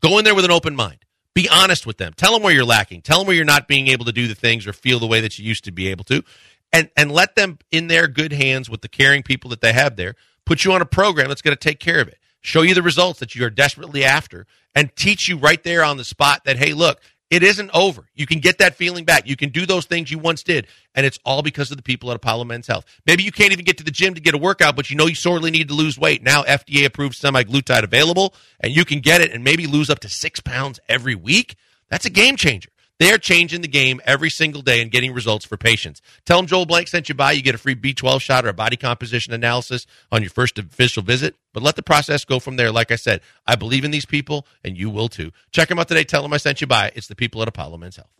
go 0.00 0.18
in 0.18 0.24
there 0.24 0.34
with 0.34 0.44
an 0.44 0.50
open 0.50 0.74
mind. 0.74 1.04
Be 1.32 1.48
honest 1.48 1.86
with 1.86 1.98
them. 1.98 2.12
Tell 2.16 2.32
them 2.32 2.42
where 2.42 2.52
you're 2.52 2.64
lacking. 2.64 3.02
Tell 3.02 3.18
them 3.18 3.28
where 3.28 3.36
you're 3.36 3.44
not 3.44 3.68
being 3.68 3.86
able 3.86 4.04
to 4.06 4.12
do 4.12 4.26
the 4.26 4.34
things 4.34 4.66
or 4.66 4.72
feel 4.72 4.98
the 4.98 5.06
way 5.06 5.20
that 5.20 5.38
you 5.38 5.44
used 5.44 5.62
to 5.64 5.70
be 5.70 5.86
able 5.88 6.02
to. 6.04 6.24
And 6.72 6.88
and 6.96 7.10
let 7.10 7.34
them 7.34 7.58
in 7.70 7.88
their 7.88 8.06
good 8.06 8.32
hands 8.32 8.70
with 8.70 8.80
the 8.80 8.88
caring 8.88 9.22
people 9.22 9.50
that 9.50 9.60
they 9.60 9.72
have 9.72 9.96
there. 9.96 10.14
Put 10.46 10.64
you 10.64 10.72
on 10.72 10.82
a 10.82 10.86
program 10.86 11.28
that's 11.28 11.42
going 11.42 11.56
to 11.56 11.68
take 11.68 11.80
care 11.80 12.00
of 12.00 12.08
it. 12.08 12.18
Show 12.40 12.62
you 12.62 12.74
the 12.74 12.82
results 12.82 13.20
that 13.20 13.34
you 13.34 13.44
are 13.44 13.50
desperately 13.50 14.04
after 14.04 14.46
and 14.74 14.94
teach 14.96 15.28
you 15.28 15.36
right 15.36 15.62
there 15.62 15.84
on 15.84 15.96
the 15.96 16.04
spot 16.04 16.44
that 16.44 16.58
hey, 16.58 16.72
look, 16.72 17.00
it 17.30 17.44
isn't 17.44 17.70
over. 17.72 18.08
You 18.14 18.26
can 18.26 18.40
get 18.40 18.58
that 18.58 18.74
feeling 18.74 19.04
back. 19.04 19.28
You 19.28 19.36
can 19.36 19.50
do 19.50 19.64
those 19.64 19.86
things 19.86 20.10
you 20.10 20.18
once 20.18 20.42
did. 20.42 20.66
And 20.96 21.06
it's 21.06 21.18
all 21.24 21.42
because 21.42 21.70
of 21.70 21.76
the 21.76 21.82
people 21.82 22.10
at 22.10 22.16
Apollo 22.16 22.44
Men's 22.44 22.66
Health. 22.66 22.84
Maybe 23.06 23.22
you 23.22 23.30
can't 23.30 23.52
even 23.52 23.64
get 23.64 23.78
to 23.78 23.84
the 23.84 23.92
gym 23.92 24.14
to 24.14 24.20
get 24.20 24.34
a 24.34 24.38
workout, 24.38 24.74
but 24.74 24.90
you 24.90 24.96
know 24.96 25.06
you 25.06 25.14
sorely 25.14 25.52
need 25.52 25.68
to 25.68 25.74
lose 25.74 25.96
weight. 25.96 26.24
Now 26.24 26.42
FDA 26.42 26.84
approved 26.84 27.20
semaglutide 27.20 27.84
available 27.84 28.34
and 28.58 28.74
you 28.74 28.84
can 28.84 28.98
get 28.98 29.20
it 29.20 29.32
and 29.32 29.44
maybe 29.44 29.66
lose 29.68 29.90
up 29.90 30.00
to 30.00 30.08
six 30.08 30.40
pounds 30.40 30.80
every 30.88 31.14
week. 31.14 31.54
That's 31.88 32.04
a 32.04 32.10
game 32.10 32.36
changer. 32.36 32.70
They're 33.00 33.16
changing 33.16 33.62
the 33.62 33.68
game 33.68 33.98
every 34.04 34.28
single 34.28 34.60
day 34.60 34.82
and 34.82 34.90
getting 34.90 35.14
results 35.14 35.46
for 35.46 35.56
patients. 35.56 36.02
Tell 36.26 36.36
them 36.36 36.46
Joel 36.46 36.66
Blank 36.66 36.86
sent 36.86 37.08
you 37.08 37.14
by. 37.14 37.32
You 37.32 37.40
get 37.40 37.54
a 37.54 37.58
free 37.58 37.74
B12 37.74 38.20
shot 38.20 38.44
or 38.44 38.50
a 38.50 38.52
body 38.52 38.76
composition 38.76 39.32
analysis 39.32 39.86
on 40.12 40.20
your 40.20 40.30
first 40.30 40.58
official 40.58 41.02
visit. 41.02 41.34
But 41.54 41.62
let 41.62 41.76
the 41.76 41.82
process 41.82 42.26
go 42.26 42.38
from 42.38 42.56
there. 42.56 42.70
Like 42.70 42.92
I 42.92 42.96
said, 42.96 43.22
I 43.46 43.56
believe 43.56 43.86
in 43.86 43.90
these 43.90 44.04
people, 44.04 44.46
and 44.62 44.76
you 44.76 44.90
will 44.90 45.08
too. 45.08 45.32
Check 45.50 45.70
them 45.70 45.78
out 45.78 45.88
today. 45.88 46.04
Tell 46.04 46.22
them 46.22 46.34
I 46.34 46.36
sent 46.36 46.60
you 46.60 46.66
by. 46.66 46.92
It's 46.94 47.08
the 47.08 47.16
people 47.16 47.40
at 47.40 47.48
Apollo 47.48 47.78
Men's 47.78 47.96
Health. 47.96 48.10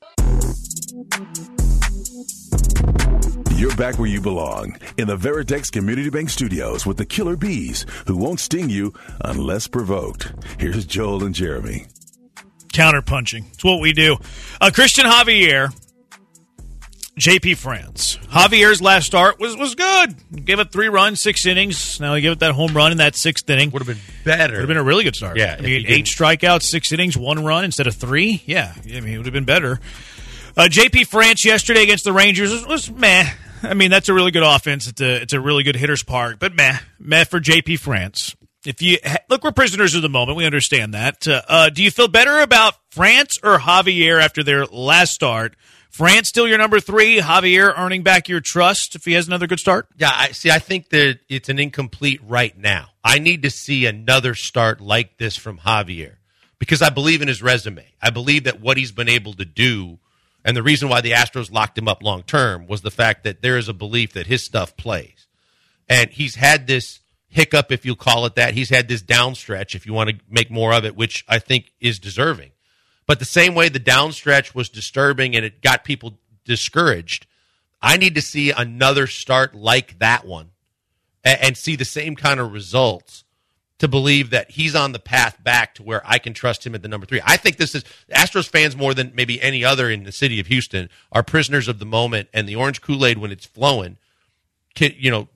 You're 3.55 3.77
back 3.77 3.99
where 3.99 4.09
you 4.09 4.23
belong 4.23 4.79
in 4.97 5.09
the 5.09 5.17
Veritex 5.17 5.71
Community 5.71 6.09
Bank 6.09 6.31
Studios 6.31 6.87
with 6.87 6.97
the 6.97 7.05
Killer 7.05 7.37
Bees, 7.37 7.85
who 8.07 8.17
won't 8.17 8.41
sting 8.41 8.71
you 8.71 8.95
unless 9.23 9.69
provoked. 9.69 10.33
Here's 10.59 10.87
Joel 10.87 11.25
and 11.25 11.35
Jeremy. 11.35 11.87
Counterpunching. 12.73 13.53
It's 13.53 13.65
what 13.65 13.81
we 13.81 13.93
do. 13.93 14.17
Uh, 14.61 14.71
Christian 14.73 15.05
Javier, 15.05 15.75
JP 17.19 17.57
France. 17.57 18.17
Javier's 18.29 18.81
last 18.81 19.07
start 19.07 19.39
was, 19.39 19.57
was 19.57 19.75
good. 19.75 20.45
Gave 20.45 20.59
it 20.59 20.73
three 20.73 20.89
runs, 20.89 21.21
six 21.21 21.45
innings. 21.47 22.01
Now 22.01 22.15
he 22.15 22.23
gave 22.23 22.33
it 22.33 22.39
that 22.41 22.53
home 22.53 22.75
run 22.75 22.93
in 22.93 22.99
that 22.99 23.17
sixth 23.17 23.49
inning. 23.51 23.71
Would 23.71 23.85
have 23.85 23.89
been 23.89 24.05
better. 24.25 24.55
Would 24.55 24.61
have 24.61 24.69
been 24.69 24.77
a 24.77 24.83
really 24.83 25.05
good 25.05 25.17
start. 25.17 25.37
Yeah, 25.37 25.57
I 25.59 25.63
mean, 25.63 25.85
eight 25.87 26.07
strikeouts, 26.07 26.63
six 26.63 26.93
innings, 26.93 27.17
one 27.17 27.45
run 27.45 27.65
instead 27.65 27.87
of 27.87 27.95
three. 27.95 28.43
Yeah, 28.47 28.73
I 28.85 29.01
mean, 29.01 29.15
it 29.15 29.17
would 29.19 29.27
have 29.27 29.35
been 29.35 29.45
better. 29.45 29.81
Uh, 30.57 30.63
JP 30.63 31.07
France 31.09 31.45
yesterday 31.45 31.83
against 31.83 32.05
the 32.05 32.13
Rangers 32.13 32.53
was, 32.53 32.67
was 32.67 32.91
meh. 32.91 33.31
I 33.63 33.75
mean, 33.75 33.91
that's 33.91 34.09
a 34.09 34.15
really 34.15 34.31
good 34.31 34.43
offense. 34.43 34.89
It's 34.89 35.01
a 35.01 35.23
it's 35.23 35.33
a 35.33 35.41
really 35.41 35.63
good 35.63 35.77
hitter's 35.77 36.03
park, 36.03 36.39
but 36.39 36.55
meh, 36.55 36.79
meh 36.99 37.25
for 37.25 37.41
JP 37.41 37.79
France. 37.81 38.35
If 38.65 38.83
you 38.83 38.99
look, 39.31 39.43
we're 39.43 39.53
prisoners 39.53 39.95
of 39.95 40.03
the 40.03 40.09
moment. 40.11 40.37
We 40.37 40.45
understand 40.45 40.93
that. 40.93 41.27
Uh, 41.27 41.43
uh, 41.49 41.71
do 41.71 41.83
you 41.83 41.91
feel 41.91 42.09
better 42.09 42.41
about 42.41 42.75
France 42.91 43.39
or 43.43 43.59
Javier 43.59 44.23
after 44.23 44.43
their 44.43 44.67
last 44.67 45.15
start? 45.15 45.57
France 45.91 46.29
still 46.29 46.47
your 46.47 46.59
number 46.59 46.79
three. 46.79 47.21
Javier 47.21 47.77
earning 47.77 48.03
back 48.03 48.29
your 48.29 48.41
trust 48.41 48.95
if 48.95 49.05
he 49.05 49.15
has 49.15 49.27
another 49.27 49.47
good 49.47 49.59
start. 49.59 49.89
Yeah, 49.97 50.13
I 50.13 50.33
see. 50.33 50.51
I 50.51 50.59
think 50.59 50.91
that 50.91 51.21
it's 51.29 51.49
an 51.49 51.59
incomplete 51.59 52.21
right 52.27 52.57
now. 52.57 52.91
I 53.03 53.19
need 53.19 53.43
to 53.43 53.51
see 53.51 53.87
another 53.87 54.35
start 54.35 54.81
like 54.81 55.17
this 55.19 55.37
from 55.37 55.59
Javier 55.59 56.17
because 56.59 56.83
I 56.83 56.91
believe 56.91 57.23
in 57.23 57.29
his 57.29 57.43
resume. 57.43 57.87
I 58.01 58.11
believe 58.11 58.45
that 58.45 58.61
what 58.61 58.77
he's 58.77 58.93
been 58.93 59.09
able 59.09 59.33
to 59.35 59.45
do, 59.45 59.99
and 60.45 60.57
the 60.57 60.63
reason 60.63 60.89
why 60.89 61.01
the 61.01 61.13
Astros 61.13 61.51
locked 61.51 61.79
him 61.79 61.89
up 61.89 62.03
long 62.03 62.23
term 62.23 62.67
was 62.67 62.83
the 62.83 62.91
fact 62.91 63.25
that 63.25 63.43
there 63.43 63.57
is 63.57 63.69
a 63.69 63.75
belief 63.75 64.13
that 64.13 64.27
his 64.27 64.45
stuff 64.45 64.77
plays, 64.77 65.27
and 65.89 66.11
he's 66.11 66.37
had 66.37 66.67
this 66.67 67.00
hiccup, 67.31 67.73
if 67.73 67.87
you 67.87 67.97
call 67.97 68.27
it 68.27 68.35
that. 68.35 68.55
He's 68.55 68.69
had 68.69 68.89
this 68.89 69.01
downstretch, 69.01 69.75
if 69.75 69.87
you 69.87 69.95
want 69.95 70.11
to 70.11 70.17
make 70.29 70.51
more 70.51 70.75
of 70.75 70.85
it, 70.85 70.97
which 70.97 71.25
I 71.29 71.39
think 71.39 71.73
is 71.81 71.99
deserving. 71.99 72.51
But 73.07 73.19
the 73.19 73.25
same 73.25 73.55
way 73.55 73.69
the 73.69 73.81
downstretch 73.81 74.55
was 74.55 74.69
disturbing 74.69 75.35
and 75.35 75.45
it 75.45 75.63
got 75.63 75.85
people 75.85 76.19
discouraged, 76.45 77.27
I 77.81 77.97
need 77.97 78.15
to 78.17 78.23
see 78.23 78.51
another 78.51 79.07
start 79.07 79.55
like 79.55 79.99
that 80.01 80.27
one 80.27 80.51
and, 81.25 81.41
and 81.41 81.57
see 81.57 81.77
the 81.77 81.85
same 81.85 82.17
kind 82.17 82.41
of 82.41 82.53
results 82.53 83.25
to 83.79 83.89
believe 83.89 84.31
that 84.31 84.51
he's 84.51 84.75
on 84.75 84.93
the 84.93 84.99
path 84.99 85.43
back 85.43 85.75
to 85.75 85.83
where 85.83 86.03
I 86.05 86.19
can 86.19 86.35
trust 86.35 86.67
him 86.67 86.75
at 86.75 86.83
the 86.83 86.89
number 86.89 87.07
three. 87.07 87.23
I 87.25 87.39
think 87.39 87.57
this 87.57 87.75
is 87.75 87.83
Astros 88.15 88.47
fans 88.47 88.77
more 88.77 88.93
than 88.93 89.13
maybe 89.15 89.41
any 89.41 89.65
other 89.65 89.89
in 89.89 90.05
the 90.05 90.13
city 90.13 90.39
of 90.39 90.49
Houston 90.49 90.91
are 91.11 91.23
prisoners 91.23 91.67
of 91.67 91.79
the 91.79 91.87
moment 91.87 92.29
and 92.35 92.47
the 92.47 92.57
orange 92.57 92.83
Kool 92.83 93.07
Aid 93.07 93.17
when 93.17 93.33
it's 93.33 93.47
flowing. 93.47 93.97
Can, 94.75 94.93
you 94.99 95.11
know, 95.11 95.29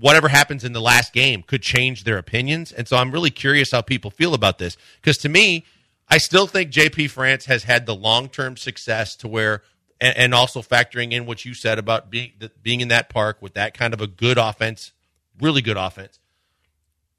whatever 0.00 0.28
happens 0.28 0.64
in 0.64 0.72
the 0.72 0.80
last 0.80 1.12
game 1.12 1.42
could 1.42 1.62
change 1.62 2.04
their 2.04 2.18
opinions. 2.18 2.72
And 2.72 2.86
so 2.86 2.96
I'm 2.96 3.10
really 3.10 3.30
curious 3.30 3.70
how 3.70 3.80
people 3.80 4.10
feel 4.10 4.34
about 4.34 4.58
this 4.58 4.76
because 5.00 5.18
to 5.18 5.28
me, 5.28 5.64
I 6.08 6.18
still 6.18 6.46
think 6.46 6.70
JP 6.70 7.10
France 7.10 7.46
has 7.46 7.64
had 7.64 7.86
the 7.86 7.94
long 7.94 8.28
term 8.28 8.56
success 8.56 9.14
to 9.16 9.28
where, 9.28 9.62
and, 10.00 10.16
and, 10.16 10.34
also 10.34 10.62
factoring 10.62 11.12
in 11.12 11.26
what 11.26 11.44
you 11.44 11.52
said 11.54 11.78
about 11.78 12.10
being 12.10 12.32
being 12.62 12.80
in 12.80 12.88
that 12.88 13.08
park 13.08 13.38
with 13.40 13.54
that 13.54 13.74
kind 13.74 13.92
of 13.92 14.00
a 14.00 14.06
good 14.06 14.38
offense, 14.38 14.92
really 15.40 15.60
good 15.60 15.76
offense. 15.76 16.18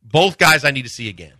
both 0.01 0.37
guys 0.37 0.63
I 0.63 0.71
need 0.71 0.83
to 0.83 0.89
see 0.89 1.09
again. 1.09 1.33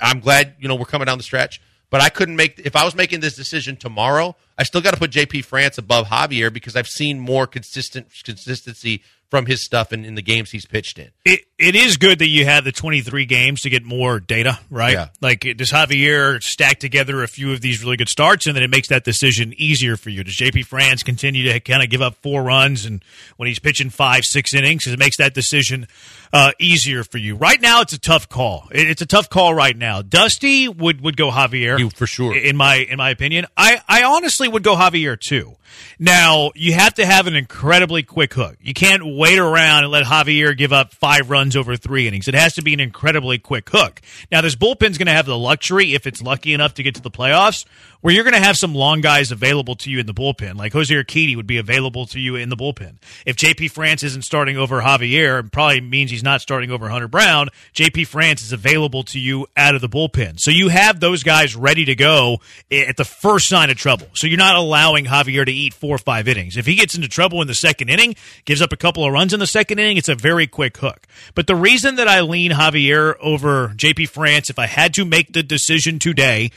I'm 0.00 0.20
glad 0.20 0.54
you 0.58 0.66
know 0.66 0.74
we're 0.74 0.86
coming 0.86 1.06
down 1.06 1.18
the 1.18 1.24
stretch, 1.24 1.60
but 1.90 2.00
I 2.00 2.08
couldn't 2.08 2.36
make 2.36 2.58
if 2.60 2.74
I 2.74 2.84
was 2.84 2.94
making 2.94 3.20
this 3.20 3.36
decision 3.36 3.76
tomorrow. 3.76 4.34
I 4.56 4.62
still 4.62 4.80
got 4.80 4.92
to 4.92 4.98
put 4.98 5.10
JP 5.10 5.44
France 5.44 5.78
above 5.78 6.06
Javier 6.06 6.52
because 6.52 6.74
I've 6.74 6.88
seen 6.88 7.20
more 7.20 7.46
consistent 7.46 8.08
consistency 8.24 9.02
from 9.30 9.46
his 9.46 9.62
stuff 9.62 9.92
in, 9.92 10.04
in 10.04 10.14
the 10.14 10.22
games 10.22 10.50
he's 10.50 10.66
pitched 10.66 10.98
in. 10.98 11.10
It 11.24 11.40
it 11.58 11.74
is 11.74 11.96
good 11.96 12.20
that 12.20 12.28
you 12.28 12.44
have 12.44 12.64
the 12.64 12.70
23 12.70 13.26
games 13.26 13.62
to 13.62 13.70
get 13.70 13.84
more 13.84 14.20
data, 14.20 14.58
right? 14.70 14.92
Yeah. 14.92 15.08
Like 15.20 15.40
does 15.56 15.72
Javier 15.72 16.40
stack 16.40 16.78
together 16.78 17.22
a 17.24 17.28
few 17.28 17.52
of 17.52 17.60
these 17.60 17.82
really 17.82 17.96
good 17.96 18.08
starts, 18.08 18.46
and 18.46 18.54
then 18.54 18.62
it 18.62 18.70
makes 18.70 18.88
that 18.88 19.02
decision 19.02 19.52
easier 19.56 19.96
for 19.96 20.10
you? 20.10 20.22
Does 20.22 20.36
JP 20.36 20.66
France 20.66 21.02
continue 21.02 21.52
to 21.52 21.58
kind 21.58 21.82
of 21.82 21.90
give 21.90 22.00
up 22.00 22.14
four 22.22 22.44
runs, 22.44 22.84
and 22.84 23.04
when 23.36 23.48
he's 23.48 23.58
pitching 23.58 23.90
five, 23.90 24.24
six 24.24 24.54
innings, 24.54 24.86
it 24.86 24.98
makes 24.98 25.16
that 25.16 25.34
decision 25.34 25.88
uh, 26.32 26.52
easier 26.60 27.02
for 27.02 27.18
you? 27.18 27.34
Right 27.34 27.60
now, 27.60 27.80
it's 27.80 27.92
a 27.92 27.98
tough 27.98 28.28
call. 28.28 28.68
It's 28.70 29.02
a 29.02 29.06
tough 29.06 29.28
call 29.28 29.52
right 29.52 29.76
now. 29.76 30.00
Dusty 30.02 30.68
would 30.68 31.00
would 31.00 31.16
go 31.16 31.30
Javier 31.30 31.92
for 31.92 32.06
sure. 32.06 32.36
In 32.36 32.56
my 32.56 32.76
in 32.76 32.98
my 32.98 33.10
opinion, 33.10 33.46
I 33.56 33.80
I 33.88 34.04
honestly 34.04 34.46
would 34.46 34.62
go 34.62 34.76
Javier 34.76 35.18
too. 35.18 35.56
Now 35.98 36.52
you 36.54 36.74
have 36.74 36.94
to 36.94 37.06
have 37.06 37.26
an 37.26 37.34
incredibly 37.34 38.02
quick 38.02 38.32
hook. 38.34 38.56
You 38.60 38.74
can't 38.74 39.02
wait 39.04 39.38
around 39.38 39.84
and 39.84 39.92
let 39.92 40.04
Javier 40.04 40.56
give 40.56 40.72
up 40.72 40.94
five 40.94 41.30
runs 41.30 41.47
over 41.56 41.76
three 41.76 42.06
innings. 42.06 42.28
It 42.28 42.34
has 42.34 42.54
to 42.54 42.62
be 42.62 42.74
an 42.74 42.80
incredibly 42.80 43.38
quick 43.38 43.68
hook. 43.70 44.00
Now 44.30 44.40
this 44.40 44.54
bullpen's 44.54 44.98
going 44.98 45.06
to 45.06 45.12
have 45.12 45.26
the 45.26 45.38
luxury, 45.38 45.94
if 45.94 46.06
it's 46.06 46.22
lucky 46.22 46.52
enough 46.54 46.74
to 46.74 46.82
get 46.82 46.94
to 46.96 47.02
the 47.02 47.10
playoffs, 47.10 47.64
where 48.00 48.14
you're 48.14 48.24
going 48.24 48.34
to 48.34 48.40
have 48.40 48.56
some 48.56 48.74
long 48.74 49.00
guys 49.00 49.32
available 49.32 49.74
to 49.76 49.90
you 49.90 49.98
in 49.98 50.06
the 50.06 50.14
bullpen. 50.14 50.56
Like 50.56 50.72
Jose 50.72 50.94
Urquidy 50.94 51.34
would 51.36 51.46
be 51.46 51.58
available 51.58 52.06
to 52.06 52.20
you 52.20 52.36
in 52.36 52.48
the 52.48 52.56
bullpen. 52.56 52.96
If 53.26 53.36
JP 53.36 53.72
France 53.72 54.02
isn't 54.02 54.22
starting 54.22 54.56
over 54.56 54.80
Javier, 54.80 55.44
it 55.44 55.52
probably 55.52 55.80
means 55.80 56.10
he's 56.10 56.22
not 56.22 56.40
starting 56.40 56.70
over 56.70 56.88
Hunter 56.88 57.08
Brown. 57.08 57.48
JP 57.74 58.06
France 58.06 58.42
is 58.42 58.52
available 58.52 59.02
to 59.04 59.18
you 59.18 59.46
out 59.56 59.74
of 59.74 59.80
the 59.80 59.88
bullpen. 59.88 60.38
So 60.38 60.50
you 60.50 60.68
have 60.68 61.00
those 61.00 61.22
guys 61.22 61.56
ready 61.56 61.84
to 61.86 61.94
go 61.94 62.38
at 62.70 62.96
the 62.96 63.04
first 63.04 63.48
sign 63.48 63.70
of 63.70 63.76
trouble. 63.76 64.06
So 64.14 64.26
you're 64.26 64.38
not 64.38 64.56
allowing 64.56 65.06
Javier 65.06 65.44
to 65.44 65.52
eat 65.52 65.74
four 65.74 65.96
or 65.96 65.98
five 65.98 66.28
innings. 66.28 66.56
If 66.56 66.66
he 66.66 66.76
gets 66.76 66.94
into 66.94 67.08
trouble 67.08 67.42
in 67.42 67.48
the 67.48 67.54
second 67.54 67.88
inning, 67.88 68.14
gives 68.44 68.62
up 68.62 68.72
a 68.72 68.76
couple 68.76 69.04
of 69.04 69.12
runs 69.12 69.32
in 69.32 69.40
the 69.40 69.46
second 69.46 69.78
inning, 69.78 69.96
it's 69.96 70.08
a 70.08 70.14
very 70.14 70.46
quick 70.46 70.76
hook. 70.76 71.06
But 71.38 71.46
the 71.46 71.54
reason 71.54 71.94
that 71.94 72.08
I 72.08 72.22
lean 72.22 72.50
Javier 72.50 73.14
over 73.20 73.68
JP 73.68 74.08
France, 74.08 74.50
if 74.50 74.58
I 74.58 74.66
had 74.66 74.94
to 74.94 75.04
make 75.04 75.32
the 75.32 75.44
decision 75.44 76.00
today, 76.00 76.50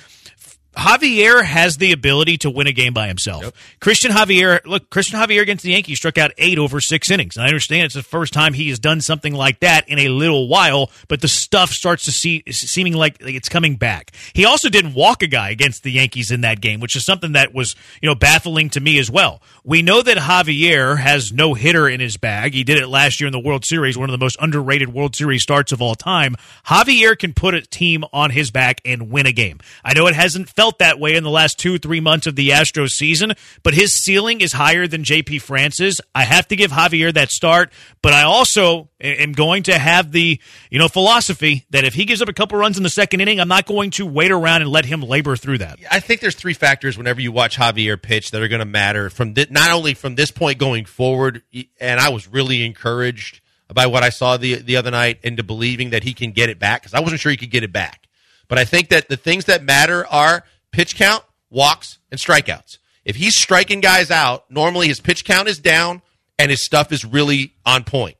Javier 0.75 1.43
has 1.43 1.77
the 1.77 1.91
ability 1.91 2.37
to 2.37 2.49
win 2.49 2.65
a 2.65 2.71
game 2.71 2.93
by 2.93 3.07
himself. 3.07 3.51
Christian 3.81 4.11
Javier, 4.11 4.65
look, 4.65 4.89
Christian 4.89 5.19
Javier 5.19 5.41
against 5.41 5.63
the 5.63 5.71
Yankees 5.71 5.97
struck 5.97 6.17
out 6.17 6.31
eight 6.37 6.57
over 6.57 6.79
six 6.79 7.11
innings. 7.11 7.35
And 7.35 7.43
I 7.43 7.47
understand 7.47 7.85
it's 7.85 7.95
the 7.95 8.03
first 8.03 8.31
time 8.31 8.53
he 8.53 8.69
has 8.69 8.79
done 8.79 9.01
something 9.01 9.33
like 9.33 9.59
that 9.59 9.89
in 9.89 9.99
a 9.99 10.07
little 10.07 10.47
while, 10.47 10.89
but 11.09 11.19
the 11.19 11.27
stuff 11.27 11.71
starts 11.71 12.05
to 12.05 12.11
see 12.11 12.43
seeming 12.49 12.93
like 12.93 13.17
it's 13.19 13.49
coming 13.49 13.75
back. 13.75 14.11
He 14.33 14.45
also 14.45 14.69
didn't 14.69 14.93
walk 14.93 15.21
a 15.23 15.27
guy 15.27 15.49
against 15.49 15.83
the 15.83 15.91
Yankees 15.91 16.31
in 16.31 16.41
that 16.41 16.61
game, 16.61 16.79
which 16.79 16.95
is 16.95 17.05
something 17.05 17.33
that 17.33 17.53
was, 17.53 17.75
you 18.01 18.07
know, 18.07 18.15
baffling 18.15 18.69
to 18.71 18.79
me 18.79 18.97
as 18.97 19.11
well. 19.11 19.41
We 19.65 19.81
know 19.81 20.01
that 20.01 20.17
Javier 20.17 20.97
has 20.97 21.33
no 21.33 21.53
hitter 21.53 21.89
in 21.89 21.99
his 21.99 22.15
bag. 22.15 22.53
He 22.53 22.63
did 22.63 22.77
it 22.77 22.87
last 22.87 23.19
year 23.19 23.27
in 23.27 23.33
the 23.33 23.39
World 23.39 23.65
Series, 23.65 23.97
one 23.97 24.09
of 24.09 24.17
the 24.17 24.23
most 24.23 24.37
underrated 24.39 24.93
World 24.93 25.15
Series 25.15 25.43
starts 25.43 25.73
of 25.73 25.81
all 25.81 25.95
time. 25.95 26.37
Javier 26.67 27.17
can 27.17 27.33
put 27.33 27.53
a 27.55 27.61
team 27.61 28.05
on 28.13 28.29
his 28.29 28.51
back 28.51 28.79
and 28.85 29.11
win 29.11 29.25
a 29.25 29.33
game. 29.33 29.59
I 29.83 29.93
know 29.93 30.07
it 30.07 30.15
hasn't 30.15 30.49
felt 30.61 30.77
that 30.77 30.99
way 30.99 31.15
in 31.15 31.23
the 31.23 31.29
last 31.31 31.57
two, 31.57 31.79
three 31.79 31.99
months 31.99 32.27
of 32.27 32.35
the 32.35 32.49
Astros 32.49 32.89
season, 32.89 33.33
but 33.63 33.73
his 33.73 33.95
ceiling 33.95 34.41
is 34.41 34.53
higher 34.53 34.85
than 34.85 35.01
JP 35.01 35.41
France's. 35.41 35.99
I 36.13 36.21
have 36.21 36.47
to 36.49 36.55
give 36.55 36.69
Javier 36.69 37.11
that 37.15 37.31
start, 37.31 37.73
but 38.03 38.13
I 38.13 38.21
also 38.21 38.89
am 39.01 39.31
going 39.31 39.63
to 39.63 39.79
have 39.79 40.11
the, 40.11 40.39
you 40.69 40.77
know, 40.77 40.87
philosophy 40.87 41.65
that 41.71 41.83
if 41.83 41.95
he 41.95 42.05
gives 42.05 42.21
up 42.21 42.29
a 42.29 42.33
couple 42.33 42.59
runs 42.59 42.77
in 42.77 42.83
the 42.83 42.91
second 42.91 43.21
inning, 43.21 43.39
I'm 43.39 43.47
not 43.47 43.65
going 43.65 43.89
to 43.91 44.05
wait 44.05 44.29
around 44.29 44.61
and 44.61 44.69
let 44.69 44.85
him 44.85 45.01
labor 45.01 45.35
through 45.35 45.57
that. 45.57 45.79
I 45.89 45.99
think 45.99 46.21
there's 46.21 46.35
three 46.35 46.53
factors 46.53 46.95
whenever 46.95 47.21
you 47.21 47.31
watch 47.31 47.57
Javier 47.57 47.99
pitch 47.99 48.29
that 48.29 48.43
are 48.43 48.47
going 48.47 48.59
to 48.59 48.65
matter 48.65 49.09
from 49.09 49.33
thi- 49.33 49.47
not 49.49 49.71
only 49.71 49.95
from 49.95 50.13
this 50.13 50.29
point 50.29 50.59
going 50.59 50.85
forward, 50.85 51.41
and 51.79 51.99
I 51.99 52.09
was 52.09 52.27
really 52.27 52.63
encouraged 52.63 53.41
by 53.73 53.87
what 53.87 54.03
I 54.03 54.09
saw 54.09 54.37
the 54.37 54.61
the 54.61 54.75
other 54.75 54.91
night 54.91 55.21
into 55.23 55.41
believing 55.41 55.89
that 55.89 56.03
he 56.03 56.13
can 56.13 56.33
get 56.33 56.51
it 56.51 56.59
back 56.59 56.83
because 56.83 56.93
I 56.93 56.99
wasn't 56.99 57.19
sure 57.19 57.31
he 57.31 57.37
could 57.37 57.49
get 57.49 57.63
it 57.63 57.73
back. 57.73 58.07
But 58.51 58.59
I 58.59 58.65
think 58.65 58.89
that 58.89 59.07
the 59.07 59.15
things 59.15 59.45
that 59.45 59.63
matter 59.63 60.05
are 60.07 60.43
pitch 60.73 60.97
count, 60.97 61.23
walks, 61.49 61.99
and 62.11 62.19
strikeouts. 62.19 62.79
If 63.05 63.15
he's 63.15 63.33
striking 63.33 63.79
guys 63.79 64.11
out, 64.11 64.51
normally 64.51 64.89
his 64.89 64.99
pitch 64.99 65.23
count 65.23 65.47
is 65.47 65.57
down 65.57 66.01
and 66.37 66.51
his 66.51 66.65
stuff 66.65 66.91
is 66.91 67.05
really 67.05 67.53
on 67.65 67.85
point. 67.85 68.17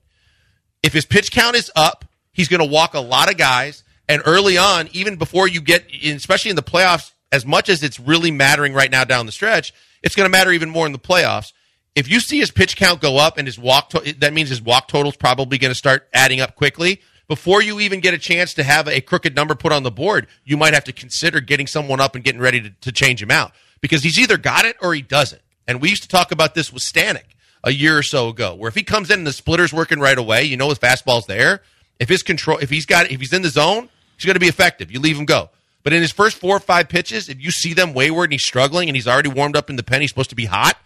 If 0.84 0.94
his 0.94 1.06
pitch 1.06 1.34
count 1.34 1.58
is 1.58 1.70
up, 1.76 2.06
he's 2.32 2.48
going 2.48 2.62
to 2.62 2.66
walk 2.66 2.94
a 2.94 3.02
lot 3.02 3.30
of 3.30 3.36
guys. 3.36 3.84
And 4.08 4.22
early 4.26 4.58
on, 4.58 4.88
even 4.94 5.18
before 5.18 5.50
you 5.50 5.60
get, 5.60 5.94
especially 6.02 6.52
in 6.52 6.56
the 6.56 6.64
playoffs, 6.64 7.12
as 7.34 7.46
much 7.46 7.68
as 7.68 7.84
it's 7.84 8.00
really 8.00 8.32
mattering 8.32 8.74
right 8.74 8.90
now 8.90 9.04
down 9.04 9.26
the 9.26 9.34
stretch, 9.34 9.74
it's 10.02 10.16
going 10.16 10.28
to 10.28 10.32
matter 10.32 10.54
even 10.54 10.70
more 10.70 10.86
in 10.86 10.94
the 10.94 10.98
playoffs. 10.98 11.52
If 11.94 12.10
you 12.10 12.22
see 12.22 12.40
his 12.40 12.52
pitch 12.52 12.78
count 12.78 13.02
go 13.02 13.18
up 13.18 13.38
and 13.38 13.50
his 13.50 13.60
walk, 13.60 13.90
to- 13.90 14.16
that 14.20 14.32
means 14.32 14.48
his 14.48 14.62
walk 14.62 14.88
total 14.88 15.12
is 15.12 15.18
probably 15.18 15.58
going 15.58 15.72
to 15.72 15.76
start 15.76 16.08
adding 16.14 16.40
up 16.40 16.56
quickly. 16.56 17.02
Before 17.32 17.62
you 17.62 17.80
even 17.80 18.02
get 18.02 18.14
a 18.14 18.18
chance 18.18 18.56
to 18.56 18.64
have 18.64 18.90
a 18.90 19.00
crooked 19.00 19.38
number 19.38 19.56
put 19.56 19.72
on 19.72 19.84
the 19.84 19.90
board, 19.90 20.28
you 20.44 20.58
might 20.58 20.74
have 20.74 20.84
to 20.84 20.92
consider 20.92 21.40
getting 21.40 21.66
someone 21.66 22.02
up 22.02 22.14
and 22.14 22.26
getting 22.26 22.42
ready 22.42 22.60
to, 22.60 22.70
to 22.82 22.92
change 22.92 23.24
him 23.24 23.32
out 23.32 23.54
because 23.80 24.04
he's 24.04 24.20
either 24.20 24.36
got 24.36 24.66
it 24.66 24.76
or 24.82 24.94
he 24.94 25.02
doesn't. 25.02 25.42
And 25.66 25.82
we 25.82 25.88
used 25.88 26.02
to 26.04 26.10
talk 26.10 26.34
about 26.34 26.56
this 26.56 26.74
with 26.74 26.84
Stanek 26.84 27.24
a 27.64 27.72
year 27.72 27.98
or 27.98 28.04
so 28.04 28.28
ago, 28.28 28.54
where 28.56 28.68
if 28.68 28.76
he 28.76 28.84
comes 28.84 29.10
in 29.10 29.20
and 29.20 29.26
the 29.26 29.32
splitter's 29.32 29.72
working 29.72 30.02
right 30.02 30.18
away, 30.18 30.44
you 30.44 30.58
know 30.58 30.68
his 30.68 30.78
fastball's 30.78 31.26
there. 31.26 31.62
If 32.02 32.10
his 32.10 32.22
control, 32.22 32.58
if 32.58 32.70
he's 32.70 32.86
got, 32.86 33.10
if 33.10 33.22
he's 33.22 33.32
in 33.32 33.44
the 33.44 33.50
zone, 33.50 33.88
he's 34.18 34.26
going 34.26 34.34
to 34.34 34.42
be 34.42 34.50
effective. 34.50 34.92
You 34.92 35.00
leave 35.00 35.18
him 35.18 35.24
go. 35.24 35.52
But 35.84 35.94
in 35.94 36.02
his 36.02 36.12
first 36.12 36.36
four 36.36 36.58
or 36.58 36.60
five 36.60 36.90
pitches, 36.90 37.30
if 37.30 37.42
you 37.42 37.52
see 37.52 37.74
them 37.74 37.94
wayward 37.94 38.26
and 38.26 38.34
he's 38.34 38.44
struggling 38.44 38.90
and 38.90 38.96
he's 38.98 39.08
already 39.08 39.30
warmed 39.30 39.56
up 39.56 39.70
in 39.70 39.78
the 39.78 39.84
pen, 39.84 40.02
he's 40.02 40.10
supposed 40.10 40.32
to 40.32 40.36
be 40.36 40.48
hot. 40.48 40.78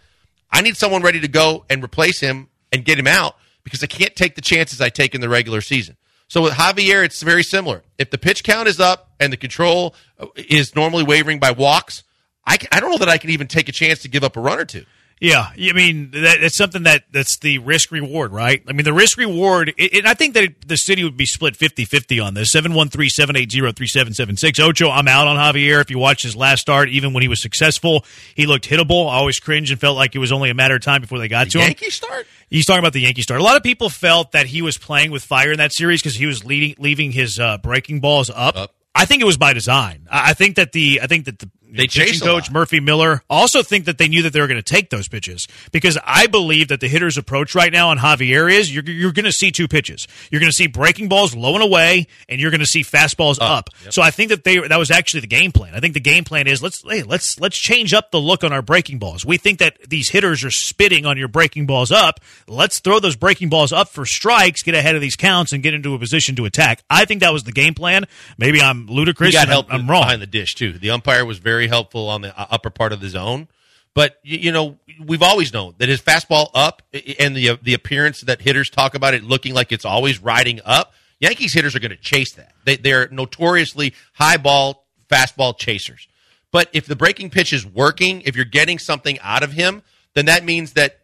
I 0.52 0.60
need 0.60 0.76
someone 0.76 1.02
ready 1.02 1.18
to 1.18 1.28
go 1.28 1.64
and 1.68 1.82
replace 1.82 2.20
him 2.20 2.50
and 2.70 2.84
get 2.84 3.00
him 3.00 3.08
out 3.08 3.34
because 3.64 3.82
I 3.82 3.86
can't 3.86 4.14
take 4.14 4.36
the 4.36 4.42
chances 4.42 4.80
I 4.80 4.90
take 4.90 5.12
in 5.12 5.20
the 5.20 5.28
regular 5.28 5.60
season. 5.60 5.96
So 6.28 6.42
with 6.42 6.54
Javier, 6.54 7.04
it's 7.04 7.22
very 7.22 7.44
similar. 7.44 7.82
If 7.98 8.10
the 8.10 8.18
pitch 8.18 8.44
count 8.44 8.68
is 8.68 8.80
up 8.80 9.10
and 9.20 9.32
the 9.32 9.36
control 9.36 9.94
is 10.34 10.74
normally 10.74 11.04
wavering 11.04 11.38
by 11.38 11.52
walks, 11.52 12.02
I, 12.46 12.58
I 12.72 12.80
don't 12.80 12.90
know 12.90 12.98
that 12.98 13.08
I 13.08 13.18
can 13.18 13.30
even 13.30 13.46
take 13.46 13.68
a 13.68 13.72
chance 13.72 14.02
to 14.02 14.08
give 14.08 14.24
up 14.24 14.36
a 14.36 14.40
run 14.40 14.58
or 14.58 14.64
two. 14.64 14.84
Yeah, 15.18 15.48
I 15.56 15.72
mean 15.72 16.10
that, 16.10 16.42
it's 16.42 16.56
something 16.56 16.82
that 16.82 17.04
that's 17.10 17.38
the 17.38 17.56
risk 17.58 17.90
reward, 17.90 18.32
right? 18.32 18.62
I 18.68 18.72
mean 18.72 18.84
the 18.84 18.92
risk 18.92 19.16
reward, 19.16 19.72
it, 19.78 19.94
and 19.94 20.06
I 20.06 20.12
think 20.12 20.34
that 20.34 20.44
it, 20.44 20.68
the 20.68 20.76
city 20.76 21.04
would 21.04 21.16
be 21.16 21.24
split 21.24 21.56
50-50 21.56 22.22
on 22.22 22.34
this. 22.34 22.54
713-780-3776. 22.54 24.60
Ocho, 24.60 24.90
I'm 24.90 25.08
out 25.08 25.26
on 25.26 25.36
Javier. 25.36 25.80
If 25.80 25.90
you 25.90 25.98
watch 25.98 26.22
his 26.22 26.36
last 26.36 26.60
start, 26.60 26.90
even 26.90 27.14
when 27.14 27.22
he 27.22 27.28
was 27.28 27.40
successful, 27.40 28.04
he 28.34 28.44
looked 28.44 28.68
hittable. 28.68 29.10
I 29.10 29.14
always 29.14 29.40
cringe 29.40 29.70
and 29.70 29.80
felt 29.80 29.96
like 29.96 30.14
it 30.14 30.18
was 30.18 30.32
only 30.32 30.50
a 30.50 30.54
matter 30.54 30.76
of 30.76 30.82
time 30.82 31.00
before 31.00 31.18
they 31.18 31.28
got 31.28 31.48
to 31.50 31.60
him. 31.60 31.64
Yankee 31.64 31.88
start? 31.88 32.26
He's 32.48 32.64
talking 32.64 32.78
about 32.78 32.92
the 32.92 33.00
Yankee 33.00 33.22
start. 33.22 33.40
A 33.40 33.44
lot 33.44 33.56
of 33.56 33.62
people 33.62 33.90
felt 33.90 34.32
that 34.32 34.46
he 34.46 34.62
was 34.62 34.78
playing 34.78 35.10
with 35.10 35.24
fire 35.24 35.50
in 35.52 35.58
that 35.58 35.72
series 35.72 36.00
because 36.00 36.14
he 36.14 36.26
was 36.26 36.44
leading, 36.44 36.74
leaving 36.78 37.10
his 37.12 37.38
uh, 37.38 37.58
breaking 37.58 38.00
balls 38.00 38.30
up. 38.30 38.72
I 38.94 39.04
think 39.04 39.20
it 39.20 39.26
was 39.26 39.36
by 39.36 39.52
design. 39.52 40.06
I 40.10 40.32
think 40.32 40.56
that 40.56 40.72
the 40.72 41.00
I 41.02 41.06
think 41.06 41.26
that 41.26 41.38
the 41.38 41.50
They 41.68 41.82
pitching 41.88 42.20
coach. 42.20 42.50
Murphy 42.50 42.80
Miller 42.80 43.22
also 43.28 43.62
think 43.62 43.86
that 43.86 43.98
they 43.98 44.08
knew 44.08 44.22
that 44.22 44.32
they 44.32 44.40
were 44.40 44.46
going 44.46 44.62
to 44.62 44.74
take 44.74 44.90
those 44.90 45.08
pitches 45.08 45.46
because 45.72 45.98
I 46.04 46.26
believe 46.26 46.68
that 46.68 46.80
the 46.80 46.88
hitter's 46.88 47.18
approach 47.18 47.54
right 47.54 47.72
now 47.72 47.90
on 47.90 47.98
Javier 47.98 48.50
is 48.52 48.72
you're 48.74 48.84
you're 48.84 49.12
going 49.12 49.24
to 49.24 49.32
see 49.32 49.50
two 49.50 49.68
pitches. 49.68 50.06
You're 50.30 50.40
going 50.40 50.50
to 50.50 50.56
see 50.56 50.66
breaking 50.68 51.08
balls 51.08 51.34
low 51.34 51.54
and 51.54 51.62
away, 51.62 52.06
and 52.28 52.40
you're 52.40 52.50
going 52.50 52.60
to 52.60 52.66
see 52.66 52.82
fastballs 52.82 53.38
up. 53.40 53.70
So 53.90 54.00
I 54.02 54.10
think 54.10 54.30
that 54.30 54.44
they 54.44 54.58
that 54.58 54.78
was 54.78 54.90
actually 54.90 55.20
the 55.20 55.26
game 55.26 55.52
plan. 55.52 55.74
I 55.74 55.80
think 55.80 55.94
the 55.94 56.00
game 56.00 56.24
plan 56.24 56.46
is 56.46 56.62
let's 56.62 56.82
hey 56.88 57.02
let's 57.02 57.38
let's 57.40 57.58
change 57.58 57.92
up 57.94 58.10
the 58.10 58.20
look 58.20 58.44
on 58.44 58.52
our 58.52 58.62
breaking 58.62 58.98
balls. 58.98 59.24
We 59.24 59.36
think 59.36 59.58
that 59.58 59.76
these 59.88 60.08
hitters 60.10 60.44
are 60.44 60.50
spitting 60.50 61.04
on 61.06 61.18
your 61.18 61.28
breaking 61.28 61.66
balls 61.66 61.90
up. 61.90 62.20
Let's 62.46 62.78
throw 62.80 63.00
those 63.00 63.16
breaking 63.16 63.48
balls 63.48 63.72
up 63.72 63.88
for 63.88 64.06
strikes, 64.06 64.62
get 64.62 64.74
ahead 64.74 64.94
of 64.94 65.00
these 65.00 65.16
counts, 65.16 65.52
and 65.52 65.62
get 65.62 65.74
into 65.74 65.94
a 65.94 65.98
position 65.98 66.36
to 66.36 66.44
attack. 66.44 66.82
I 66.88 67.04
think 67.06 67.20
that 67.20 67.32
was 67.32 67.44
the 67.44 67.52
game 67.52 67.74
plan. 67.74 68.06
Maybe 68.38 68.60
I'm 68.62 68.86
ludicrous. 68.86 69.30
He 69.30 69.32
got 69.34 69.44
and 69.48 69.52
I'm- 69.52 69.64
I'm 69.70 69.90
wrong. 69.90 70.02
behind 70.02 70.22
the 70.22 70.26
dish 70.26 70.54
too. 70.54 70.72
The 70.72 70.90
umpire 70.90 71.24
was 71.24 71.38
very 71.38 71.55
helpful 71.66 72.08
on 72.08 72.20
the 72.20 72.38
uh, 72.38 72.46
upper 72.50 72.70
part 72.70 72.92
of 72.92 73.00
the 73.00 73.08
zone. 73.08 73.48
But 73.94 74.20
you, 74.22 74.38
you 74.38 74.52
know, 74.52 74.78
we've 75.04 75.22
always 75.22 75.54
known 75.54 75.74
that 75.78 75.88
his 75.88 76.02
fastball 76.02 76.50
up 76.54 76.82
and 77.18 77.34
the 77.34 77.50
uh, 77.50 77.56
the 77.62 77.72
appearance 77.72 78.20
that 78.20 78.42
hitters 78.42 78.68
talk 78.68 78.94
about 78.94 79.14
it 79.14 79.24
looking 79.24 79.54
like 79.54 79.72
it's 79.72 79.86
always 79.86 80.22
riding 80.22 80.60
up. 80.64 80.92
Yankees 81.18 81.54
hitters 81.54 81.74
are 81.74 81.80
going 81.80 81.90
to 81.90 81.96
chase 81.96 82.34
that. 82.34 82.52
They 82.66 82.76
they're 82.76 83.08
notoriously 83.08 83.94
high 84.12 84.36
ball 84.36 84.86
fastball 85.08 85.56
chasers. 85.56 86.08
But 86.52 86.68
if 86.72 86.86
the 86.86 86.96
breaking 86.96 87.30
pitch 87.30 87.52
is 87.52 87.66
working, 87.66 88.22
if 88.22 88.36
you're 88.36 88.44
getting 88.44 88.78
something 88.78 89.18
out 89.20 89.42
of 89.42 89.52
him, 89.52 89.82
then 90.14 90.26
that 90.26 90.44
means 90.44 90.74
that 90.74 91.00